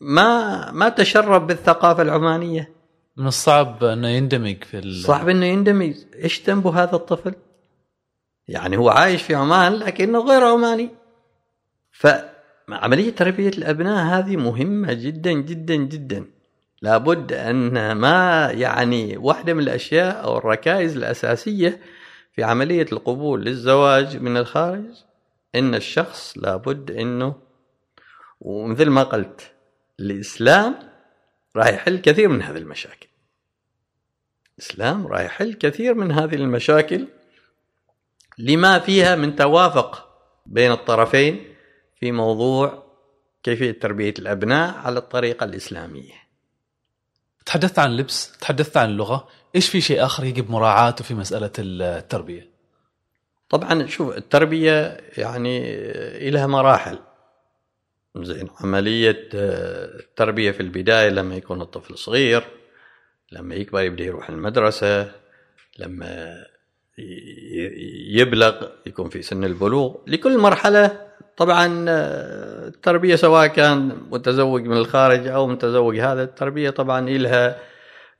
ما 0.00 0.70
ما 0.72 0.88
تشرب 0.88 1.46
بالثقافة 1.46 2.02
العمانية. 2.02 2.72
من 3.16 3.26
الصعب 3.26 3.84
إنه 3.84 4.08
يندمج 4.08 4.64
في 4.64 4.78
ال... 4.78 5.02
صعب 5.02 5.28
إنه 5.28 5.46
يندمج. 5.46 5.94
إيش 6.14 6.48
ذنبه 6.50 6.82
هذا 6.82 6.96
الطفل؟ 6.96 7.34
يعني 8.48 8.76
هو 8.76 8.88
عايش 8.88 9.22
في 9.22 9.34
عمان 9.34 9.72
لكنه 9.72 10.20
غير 10.20 10.44
عماني. 10.44 10.90
فعملية 11.92 13.10
تربية 13.10 13.48
الأبناء 13.48 14.04
هذه 14.04 14.36
مهمة 14.36 14.92
جدا 14.92 15.32
جدا 15.32 15.74
جدا. 15.76 16.37
لابد 16.82 17.32
أن 17.32 17.92
ما 17.92 18.50
يعني 18.50 19.16
واحدة 19.16 19.54
من 19.54 19.62
الأشياء 19.62 20.24
أو 20.24 20.38
الركائز 20.38 20.96
الأساسية 20.96 21.80
في 22.32 22.44
عملية 22.44 22.86
القبول 22.92 23.44
للزواج 23.44 24.16
من 24.16 24.36
الخارج 24.36 24.94
إن 25.54 25.74
الشخص 25.74 26.38
لابد 26.38 26.90
إنه 26.90 27.34
ومثل 28.40 28.90
ما 28.90 29.02
قلت 29.02 29.52
الإسلام 30.00 30.78
راح 31.56 31.66
يحل 31.66 31.98
كثير 31.98 32.28
من 32.28 32.42
هذه 32.42 32.56
المشاكل. 32.56 33.08
الإسلام 34.58 35.06
راح 35.06 35.20
يحل 35.20 35.54
كثير 35.54 35.94
من 35.94 36.12
هذه 36.12 36.34
المشاكل 36.34 37.06
لما 38.38 38.78
فيها 38.78 39.16
من 39.16 39.36
توافق 39.36 40.08
بين 40.46 40.72
الطرفين 40.72 41.54
في 42.00 42.12
موضوع 42.12 42.92
كيفية 43.42 43.70
تربية 43.80 44.14
الأبناء 44.18 44.74
على 44.78 44.98
الطريقة 44.98 45.44
الإسلامية. 45.44 46.27
تحدثت 47.48 47.78
عن 47.78 47.90
اللبس 47.90 48.38
تحدثت 48.40 48.76
عن 48.76 48.90
اللغة 48.90 49.28
إيش 49.54 49.68
في 49.68 49.80
شيء 49.80 50.04
آخر 50.04 50.24
يجب 50.24 50.50
مراعاته 50.50 51.04
في 51.04 51.14
مسألة 51.14 51.50
التربية؟ 51.58 52.50
طبعا 53.48 53.86
شوف 53.86 54.16
التربية 54.16 55.00
يعني 55.16 56.30
لها 56.30 56.46
مراحل 56.46 56.98
زين 58.16 58.48
عملية 58.60 59.28
آه، 59.34 59.98
التربية 60.00 60.50
في 60.50 60.60
البداية 60.60 61.08
لما 61.08 61.36
يكون 61.36 61.60
الطفل 61.60 61.98
صغير 61.98 62.44
لما 63.32 63.54
يكبر 63.54 63.82
يبدأ 63.82 64.04
يروح 64.04 64.28
المدرسة 64.28 65.12
لما 65.78 66.44
يبلغ 68.08 68.68
يكون 68.86 69.08
في 69.08 69.22
سن 69.22 69.44
البلوغ 69.44 69.96
لكل 70.06 70.38
مرحلة 70.38 71.07
طبعا 71.36 71.84
آه، 71.88 72.68
التربية 72.68 73.16
سواء 73.16 73.46
كان 73.46 74.02
متزوج 74.10 74.62
من 74.62 74.76
الخارج 74.76 75.26
أو 75.26 75.46
متزوج 75.46 75.98
هذا 75.98 76.22
التربية 76.22 76.70
طبعا 76.70 77.08
إلها 77.08 77.60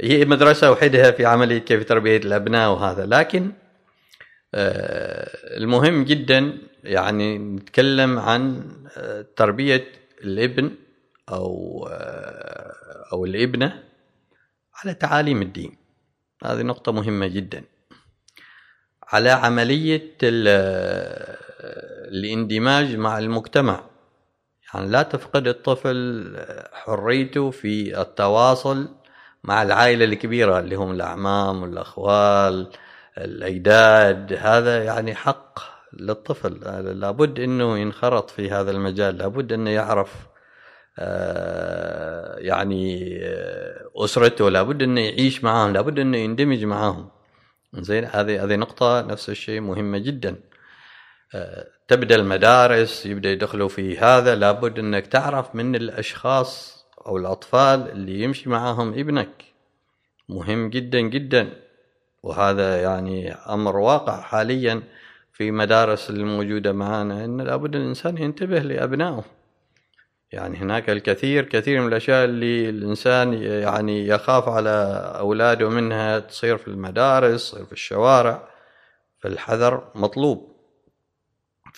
هي 0.01 0.25
مدرسة 0.25 0.71
وحدها 0.71 1.11
في 1.11 1.27
عملية 1.27 1.59
كيف 1.59 1.85
تربية 1.85 2.17
الأبناء 2.17 2.71
وهذا. 2.71 3.07
لكن 3.07 3.53
آه، 4.55 5.57
المهم 5.57 6.05
جدا 6.05 6.59
يعني 6.85 7.39
نتكلم 7.39 8.19
عن 8.19 8.73
آه، 8.97 9.27
تربية 9.37 9.85
الابن 10.25 10.71
أو 11.29 11.89
أو 13.13 13.25
الابنة 13.25 13.83
على 14.75 14.95
تعاليم 14.95 15.43
الدين. 15.43 15.77
هذه 16.45 16.63
نقطة 16.63 16.93
مهمة 16.93 17.27
جدا. 17.27 17.65
على 19.13 19.31
عملية 19.31 20.17
الاندماج 22.09 22.97
مع 22.97 23.19
المجتمع. 23.19 23.81
يعني 24.75 24.89
لا 24.89 25.03
تفقد 25.03 25.49
الطفل 25.49 26.37
حريته 26.73 27.51
في 27.51 28.01
التواصل 28.01 28.89
مع 29.45 29.63
العائلة 29.63 30.05
الكبيرة 30.05 30.59
اللي 30.59 30.77
هم 30.77 30.91
الأعمام 30.91 31.63
والأخوال 31.63 32.69
الأجداد. 33.19 34.33
هذا 34.33 34.85
يعني 34.85 35.15
حق 35.15 35.59
للطفل. 35.93 36.61
لابد 37.01 37.41
أنه 37.41 37.79
ينخرط 37.79 38.31
في 38.31 38.51
هذا 38.51 38.71
المجال. 38.71 39.19
لابد 39.19 39.53
أنه 39.53 39.71
يعرف 39.71 40.27
آه، 40.99 42.37
يعني 42.39 43.19
آه، 43.23 43.91
أسرته. 43.97 44.51
لابد 44.51 44.83
أنه 44.83 45.01
يعيش 45.01 45.45
معهم 45.45 45.73
لابد 45.73 45.99
أنه 45.99 46.19
يندمج 46.19 46.65
معهم 46.65 47.09
زين 47.75 48.05
هذه 48.05 48.45
هذه 48.45 48.57
نقطة. 48.57 49.01
نفس 49.03 49.31
الشيء 49.31 49.61
مهمة 49.61 49.99
جدا. 49.99 50.48
تبدأ 51.89 52.15
المدارس 52.15 53.07
يبدأ 53.07 53.31
يدخلوا 53.31 53.69
في 53.69 53.99
هذا 53.99 54.35
لابد 54.35 54.79
أنك 54.79 55.07
تعرف 55.07 55.55
من 55.55 55.77
الأشخاص 55.77 56.79
أو 57.07 57.17
الأطفال 57.17 57.91
اللي 57.91 58.23
يمشي 58.23 58.51
معاهم 58.51 58.89
ابنك. 58.89 59.45
مهم 60.29 60.71
جدا 60.71 61.01
جدا. 61.01 61.51
وهذا 62.23 62.83
يعني 62.83 63.33
أمر 63.33 63.77
واقع 63.77 64.21
حاليا 64.21 64.83
في 65.33 65.51
مدارس 65.51 66.11
الموجودة 66.11 66.73
معنا 66.73 67.25
إن 67.25 67.41
لابد 67.41 67.77
الإنسان 67.77 68.19
ينتبه 68.19 68.59
لأبنائه. 68.59 69.25
يعني 70.33 70.57
هناك 70.59 70.91
الكثير 70.91 71.45
كثير 71.45 71.81
من 71.81 71.89
الأشياء 71.89 72.25
اللي 72.25 72.69
الإنسان 72.69 73.33
يعني 73.43 74.07
يخاف 74.07 74.49
على 74.49 74.71
أولاده 75.19 75.69
منها 75.69 76.19
تصير 76.19 76.57
في 76.57 76.69
المدارس 76.69 77.51
تصير 77.51 77.65
في 77.65 77.73
الشوارع 77.73 78.49
فالحذر 79.19 79.91
مطلوب. 79.95 80.58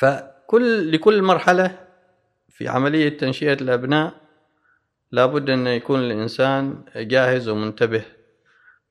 فكل 0.00 0.92
لكل 0.92 1.22
مرحلة 1.22 1.78
في 2.48 2.68
عملية 2.68 3.18
تنشئة 3.18 3.52
الأبناء 3.52 4.14
لابد 5.12 5.50
أن 5.50 5.66
يكون 5.66 6.00
الإنسان 6.00 6.84
جاهز 6.96 7.48
ومنتبه 7.48 8.02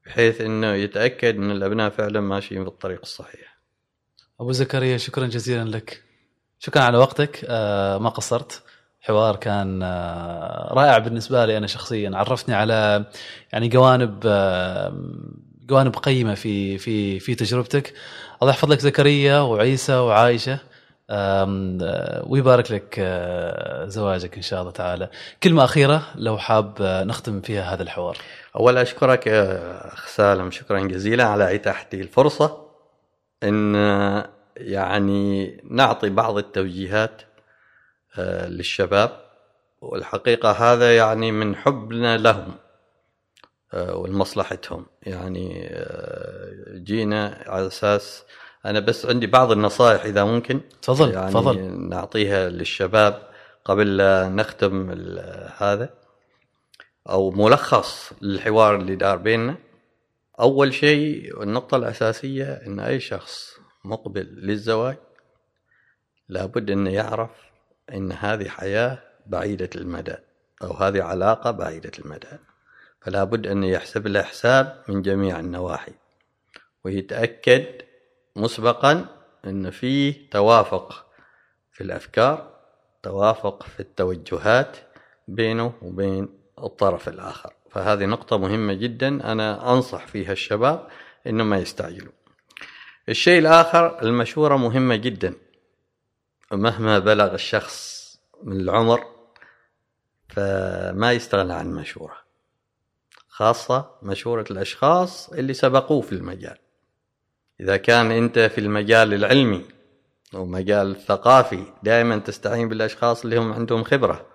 بحيث 0.05 0.41
أنه 0.41 0.73
يتأكد 0.73 1.35
أن 1.35 1.51
الأبناء 1.51 1.89
فعلا 1.89 2.21
ماشيين 2.21 2.63
في 2.63 2.69
الطريق 2.69 2.99
الصحيح. 3.01 3.59
أبو 4.39 4.51
زكريا 4.51 4.97
شكرا 4.97 5.27
جزيلا 5.27 5.69
لك. 5.69 6.03
شكرا 6.59 6.81
على 6.81 6.97
وقتك 6.97 7.45
آه، 7.49 7.97
ما 7.97 8.09
قصرت. 8.09 8.63
حوار 9.01 9.35
كان 9.35 9.83
آه، 9.83 10.73
رائع 10.73 10.97
بالنسبة 10.97 11.45
لي 11.45 11.57
أنا 11.57 11.67
شخصيا 11.67 12.11
عرفتني 12.13 12.55
على 12.55 13.05
يعني 13.53 13.67
جوانب 13.67 14.21
آه، 14.25 14.93
جوانب 15.65 15.95
قيمة 15.95 16.33
في 16.33 16.77
في 16.77 17.19
في 17.19 17.35
تجربتك 17.35 17.93
الله 18.41 18.53
يحفظ 18.53 18.71
لك 18.71 18.79
زكريا 18.79 19.39
وعيسى 19.39 19.93
وعائشة 19.95 20.68
ويبارك 22.23 22.71
لك 22.71 22.99
زواجك 23.87 24.35
إن 24.35 24.41
شاء 24.41 24.61
الله 24.61 24.71
تعالى. 24.71 25.09
كلمة 25.43 25.63
أخيرة 25.63 26.03
لو 26.15 26.37
حاب 26.37 26.81
نختم 26.81 27.41
فيها 27.41 27.73
هذا 27.73 27.83
الحوار. 27.83 28.17
أولا 28.55 28.81
أشكرك 28.81 29.27
أخ 29.27 30.07
سالم 30.07 30.51
شكرا 30.51 30.79
جزيلا 30.79 31.23
على 31.23 31.55
اتاحتي 31.55 32.01
الفرصة. 32.01 32.69
إن 33.43 33.75
يعني 34.57 35.57
نعطي 35.69 36.09
بعض 36.09 36.37
التوجيهات 36.37 37.21
آه، 38.17 38.47
للشباب 38.47 39.11
والحقيقة 39.81 40.51
هذا 40.51 40.95
يعني 40.95 41.31
من 41.31 41.55
حبنا 41.55 42.17
لهم 42.17 42.55
آه، 43.73 43.95
ولمصلحتهم 43.95 44.85
يعني 45.03 45.67
آه، 45.71 46.77
جينا 46.77 47.43
على 47.47 47.67
أساس 47.67 48.23
أنا 48.65 48.79
بس 48.79 49.05
عندي 49.05 49.27
بعض 49.27 49.51
النصائح 49.51 50.05
إذا 50.05 50.23
ممكن. 50.23 50.61
تفضل 50.81 51.13
يعني 51.13 51.29
تفضل. 51.29 51.89
نعطيها 51.89 52.49
للشباب 52.49 53.29
قبل 53.65 53.97
لا 53.97 54.29
نختم 54.29 54.91
هذا. 55.57 55.89
أو 57.09 57.31
ملخص 57.31 58.13
للحوار 58.21 58.75
اللي 58.75 58.95
دار 58.95 59.17
بيننا. 59.17 59.57
أول 60.39 60.73
شيء 60.73 61.43
النقطة 61.43 61.77
الأساسية 61.77 62.45
أن 62.45 62.79
أي 62.79 62.99
شخص 62.99 63.59
مقبل 63.85 64.21
للزواج 64.21 64.97
لابد 66.29 66.71
أنه 66.71 66.89
يعرف 66.89 67.29
إن 67.93 68.11
هذه 68.11 68.49
حياة 68.49 68.99
بعيدة 69.25 69.69
المدى 69.75 70.15
أو 70.63 70.73
هذه 70.73 71.03
علاقة 71.03 71.51
بعيدة 71.51 71.91
المدى. 71.99 72.27
فلا 73.01 73.23
بد 73.23 73.47
ان 73.47 73.63
يحسب 73.63 74.07
له 74.07 74.21
حساب 74.21 74.83
من 74.87 75.01
جميع 75.01 75.39
النواحي 75.39 75.91
ويتأكد 76.85 77.65
مسبقا 78.39 79.05
إن 79.45 79.69
فيه 79.69 80.29
توافق 80.29 81.05
في 81.71 81.81
الأفكار 81.83 82.59
توافق 83.03 83.63
في 83.63 83.79
التوجهات 83.79 84.77
بينه 85.27 85.73
وبين 85.81 86.29
الطرف 86.59 87.09
الآخر. 87.09 87.53
فهذه 87.71 88.05
نقطة 88.05 88.37
مهمة 88.37 88.73
جدا 88.73 89.07
أنا 89.31 89.73
أنصح 89.73 90.07
فيها 90.07 90.31
الشباب 90.31 90.87
إنه 91.27 91.43
ما 91.43 91.57
يستعجلوا. 91.57 92.11
الشيء 93.09 93.39
الآخر 93.39 94.01
المشوره 94.01 94.57
مهمة 94.57 94.95
جدا. 94.95 95.33
مهما 96.51 96.99
بلغ 96.99 97.33
الشخص 97.33 97.99
من 98.43 98.59
العمر 98.59 99.05
فما 100.29 101.11
يستغنى 101.11 101.53
عن 101.53 101.73
مشورة 101.73 102.17
خاصة 103.27 103.91
مشورة 104.01 104.45
الأشخاص 104.51 105.29
اللي 105.29 105.53
سبقوه 105.53 106.01
في 106.01 106.11
المجال. 106.11 106.57
إذا 107.61 107.77
كان 107.77 108.11
أنت 108.11 108.39
في 108.39 108.57
المجال 108.57 109.13
العلمي 109.13 109.65
أو 110.35 110.45
مجال 110.45 110.91
الثقافي 110.91 111.63
دائما 111.83 112.17
تستعين 112.17 112.69
بالأشخاص 112.69 113.23
اللي 113.23 113.37
هم 113.37 113.53
عندهم 113.53 113.83
خبرة. 113.83 114.25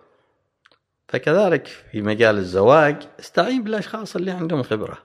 فكذلك 1.08 1.66
في 1.66 2.02
مجال 2.02 2.38
الزواج 2.38 3.08
استعين 3.20 3.64
بالأشخاص 3.64 4.16
اللي 4.16 4.30
عندهم 4.30 4.62
خبرة. 4.62 4.98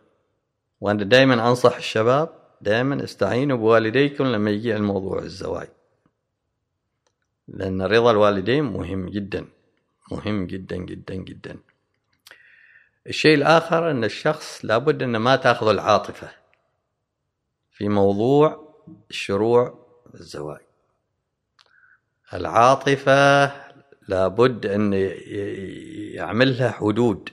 وأنا 0.82 1.04
دائما 1.04 1.50
أنصح 1.50 1.76
الشباب 1.76 2.30
دائما 2.62 3.04
استعينوا 3.04 3.58
بوالديكم 3.58 4.24
لما 4.24 4.52
يجي 4.52 4.76
الموضوع 4.76 5.20
الزواج. 5.20 5.68
لأن 7.48 7.82
رضا 7.82 8.12
الوالدين 8.12 8.64
مهم 8.64 9.10
جدا 9.10 9.46
مهم 10.12 10.48
جدا 10.48 10.76
جدا 10.78 11.16
جدا. 11.16 11.58
الشيء 13.08 13.36
الآخر 13.36 13.92
أن 13.92 14.04
الشخص 14.04 14.66
لابد 14.66 15.04
أن 15.04 15.18
ما 15.18 15.36
تأخذ 15.36 15.68
العاطفة. 15.68 16.39
في 17.80 17.90
موضوع 17.90 18.74
الشروع 19.10 19.80
الزواج. 20.14 20.60
العاطفة 22.34 23.52
لابد 24.08 24.66
أن 24.66 24.94
يعملها 26.14 26.72
حدود 26.72 27.30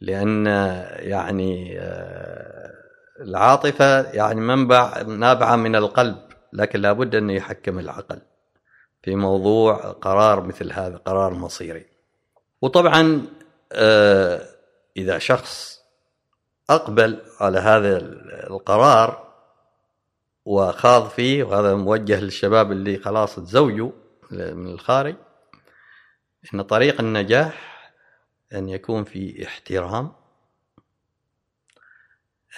لأن 0.00 0.46
يعني 0.98 1.80
آه، 1.80 2.72
العاطفة 3.20 4.10
يعني 4.10 4.40
منبع 4.40 5.02
نابعة 5.02 5.56
من 5.56 5.76
القلب 5.76 6.18
لكن 6.52 6.80
لابد 6.80 7.14
أن 7.14 7.30
يحكم 7.30 7.78
العقل 7.78 8.18
في 9.02 9.16
موضوع 9.16 9.76
قرار 9.76 10.42
مثل 10.42 10.72
هذا 10.72 10.96
قرار 10.96 11.34
مصيري. 11.34 11.86
وطبعا 12.62 13.26
آه، 13.72 14.40
إذا 14.96 15.18
شخص 15.18 15.80
أقبل 16.70 17.18
على 17.40 17.58
هذا 17.58 17.96
القرار 18.50 19.27
وخاض 20.48 21.08
فيه 21.08 21.44
وهذا 21.44 21.74
موجه 21.74 22.20
للشباب 22.20 22.72
اللي 22.72 22.98
خلاص 22.98 23.36
تزوجوا 23.36 23.90
من 24.30 24.66
الخارج 24.66 25.16
إن 26.54 26.62
طريق 26.62 27.00
النجاح 27.00 27.90
أن 28.54 28.68
يكون 28.68 29.04
في 29.04 29.46
احترام 29.46 30.12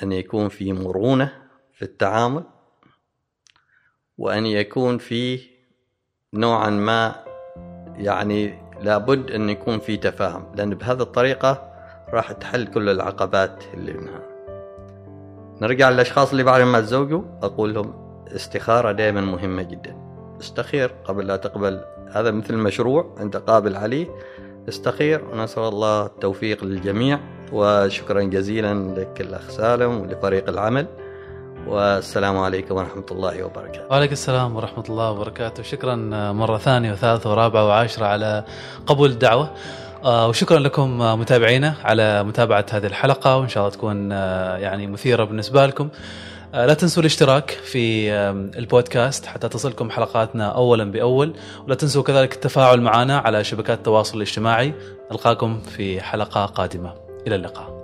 أن 0.02 0.12
يكون 0.12 0.48
في 0.48 0.72
مرونة 0.72 1.42
في 1.74 1.82
التعامل 1.82 2.44
وأن 4.18 4.46
يكون 4.46 4.98
فيه 4.98 5.50
نوعا 6.34 6.70
ما 6.70 7.24
يعني 7.96 8.62
لابد 8.80 9.30
أن 9.30 9.50
يكون 9.50 9.80
في 9.80 9.96
تفاهم 9.96 10.52
لأن 10.54 10.74
بهذه 10.74 11.02
الطريقة 11.02 11.72
راح 12.08 12.32
تحل 12.32 12.66
كل 12.66 12.88
العقبات 12.88 13.64
اللي 13.74 13.92
منها. 13.92 14.29
نرجع 15.62 15.90
للأشخاص 15.90 16.30
اللي 16.30 16.42
بعد 16.42 16.60
ما 16.60 16.80
تزوجوا 16.80 17.22
أقول 17.42 17.74
لهم 17.74 17.92
استخارة 18.36 18.92
دائما 18.92 19.20
مهمة 19.20 19.62
جدا. 19.62 19.96
استخير 20.40 20.94
قبل 21.04 21.26
لا 21.26 21.36
تقبل 21.36 21.80
هذا 22.12 22.30
مثل 22.30 22.56
مشروع 22.56 23.16
أنت 23.20 23.36
قابل 23.36 23.76
عليه. 23.76 24.06
استخير 24.68 25.24
ونسأل 25.32 25.62
الله 25.62 26.06
التوفيق 26.06 26.64
للجميع 26.64 27.20
وشكرا 27.52 28.22
جزيلا 28.22 28.74
لك 28.74 29.20
الأخ 29.20 29.50
سالم 29.50 30.00
ولفريق 30.00 30.48
العمل. 30.48 30.86
والسلام 31.66 32.38
عليكم 32.38 32.74
ورحمة 32.74 33.06
الله 33.10 33.42
وبركاته. 33.44 33.86
وعليكم 33.90 34.12
السلام 34.12 34.56
ورحمة 34.56 34.84
الله 34.88 35.10
وبركاته. 35.10 35.62
شكرا 35.62 35.94
مرة 36.32 36.58
ثانية 36.58 36.92
وثالثة 36.92 37.30
ورابعة 37.30 37.66
وعاشرة 37.66 38.06
على 38.06 38.44
قبول 38.86 39.10
الدعوة. 39.10 39.50
وشكرا 40.04 40.58
لكم 40.58 40.98
متابعينا 40.98 41.74
على 41.84 42.24
متابعة 42.24 42.66
هذه 42.70 42.86
الحلقة 42.86 43.36
وإن 43.36 43.48
شاء 43.48 43.62
الله 43.62 43.76
تكون 43.76 44.12
آه، 44.12 44.56
يعني 44.56 44.86
مثيرة 44.86 45.24
بالنسبة 45.24 45.66
لكم. 45.66 45.88
آه، 46.54 46.66
لا 46.66 46.74
تنسوا 46.74 47.00
الاشتراك 47.00 47.50
في 47.50 48.12
البودكاست 48.58 49.26
حتى 49.26 49.48
تصلكم 49.48 49.90
حلقاتنا 49.90 50.46
أولا 50.48 50.84
بأول 50.84 51.34
ولا 51.66 51.74
تنسوا 51.74 52.02
كذلك 52.02 52.34
التفاعل 52.34 52.80
معنا 52.80 53.18
على 53.18 53.44
شبكات 53.44 53.78
التواصل 53.78 54.16
الاجتماعي. 54.16 54.74
نلقاكم 55.10 55.60
في 55.60 56.00
حلقة 56.00 56.46
قادمة. 56.46 56.94
إلى 57.26 57.34
اللقاء. 57.34 57.79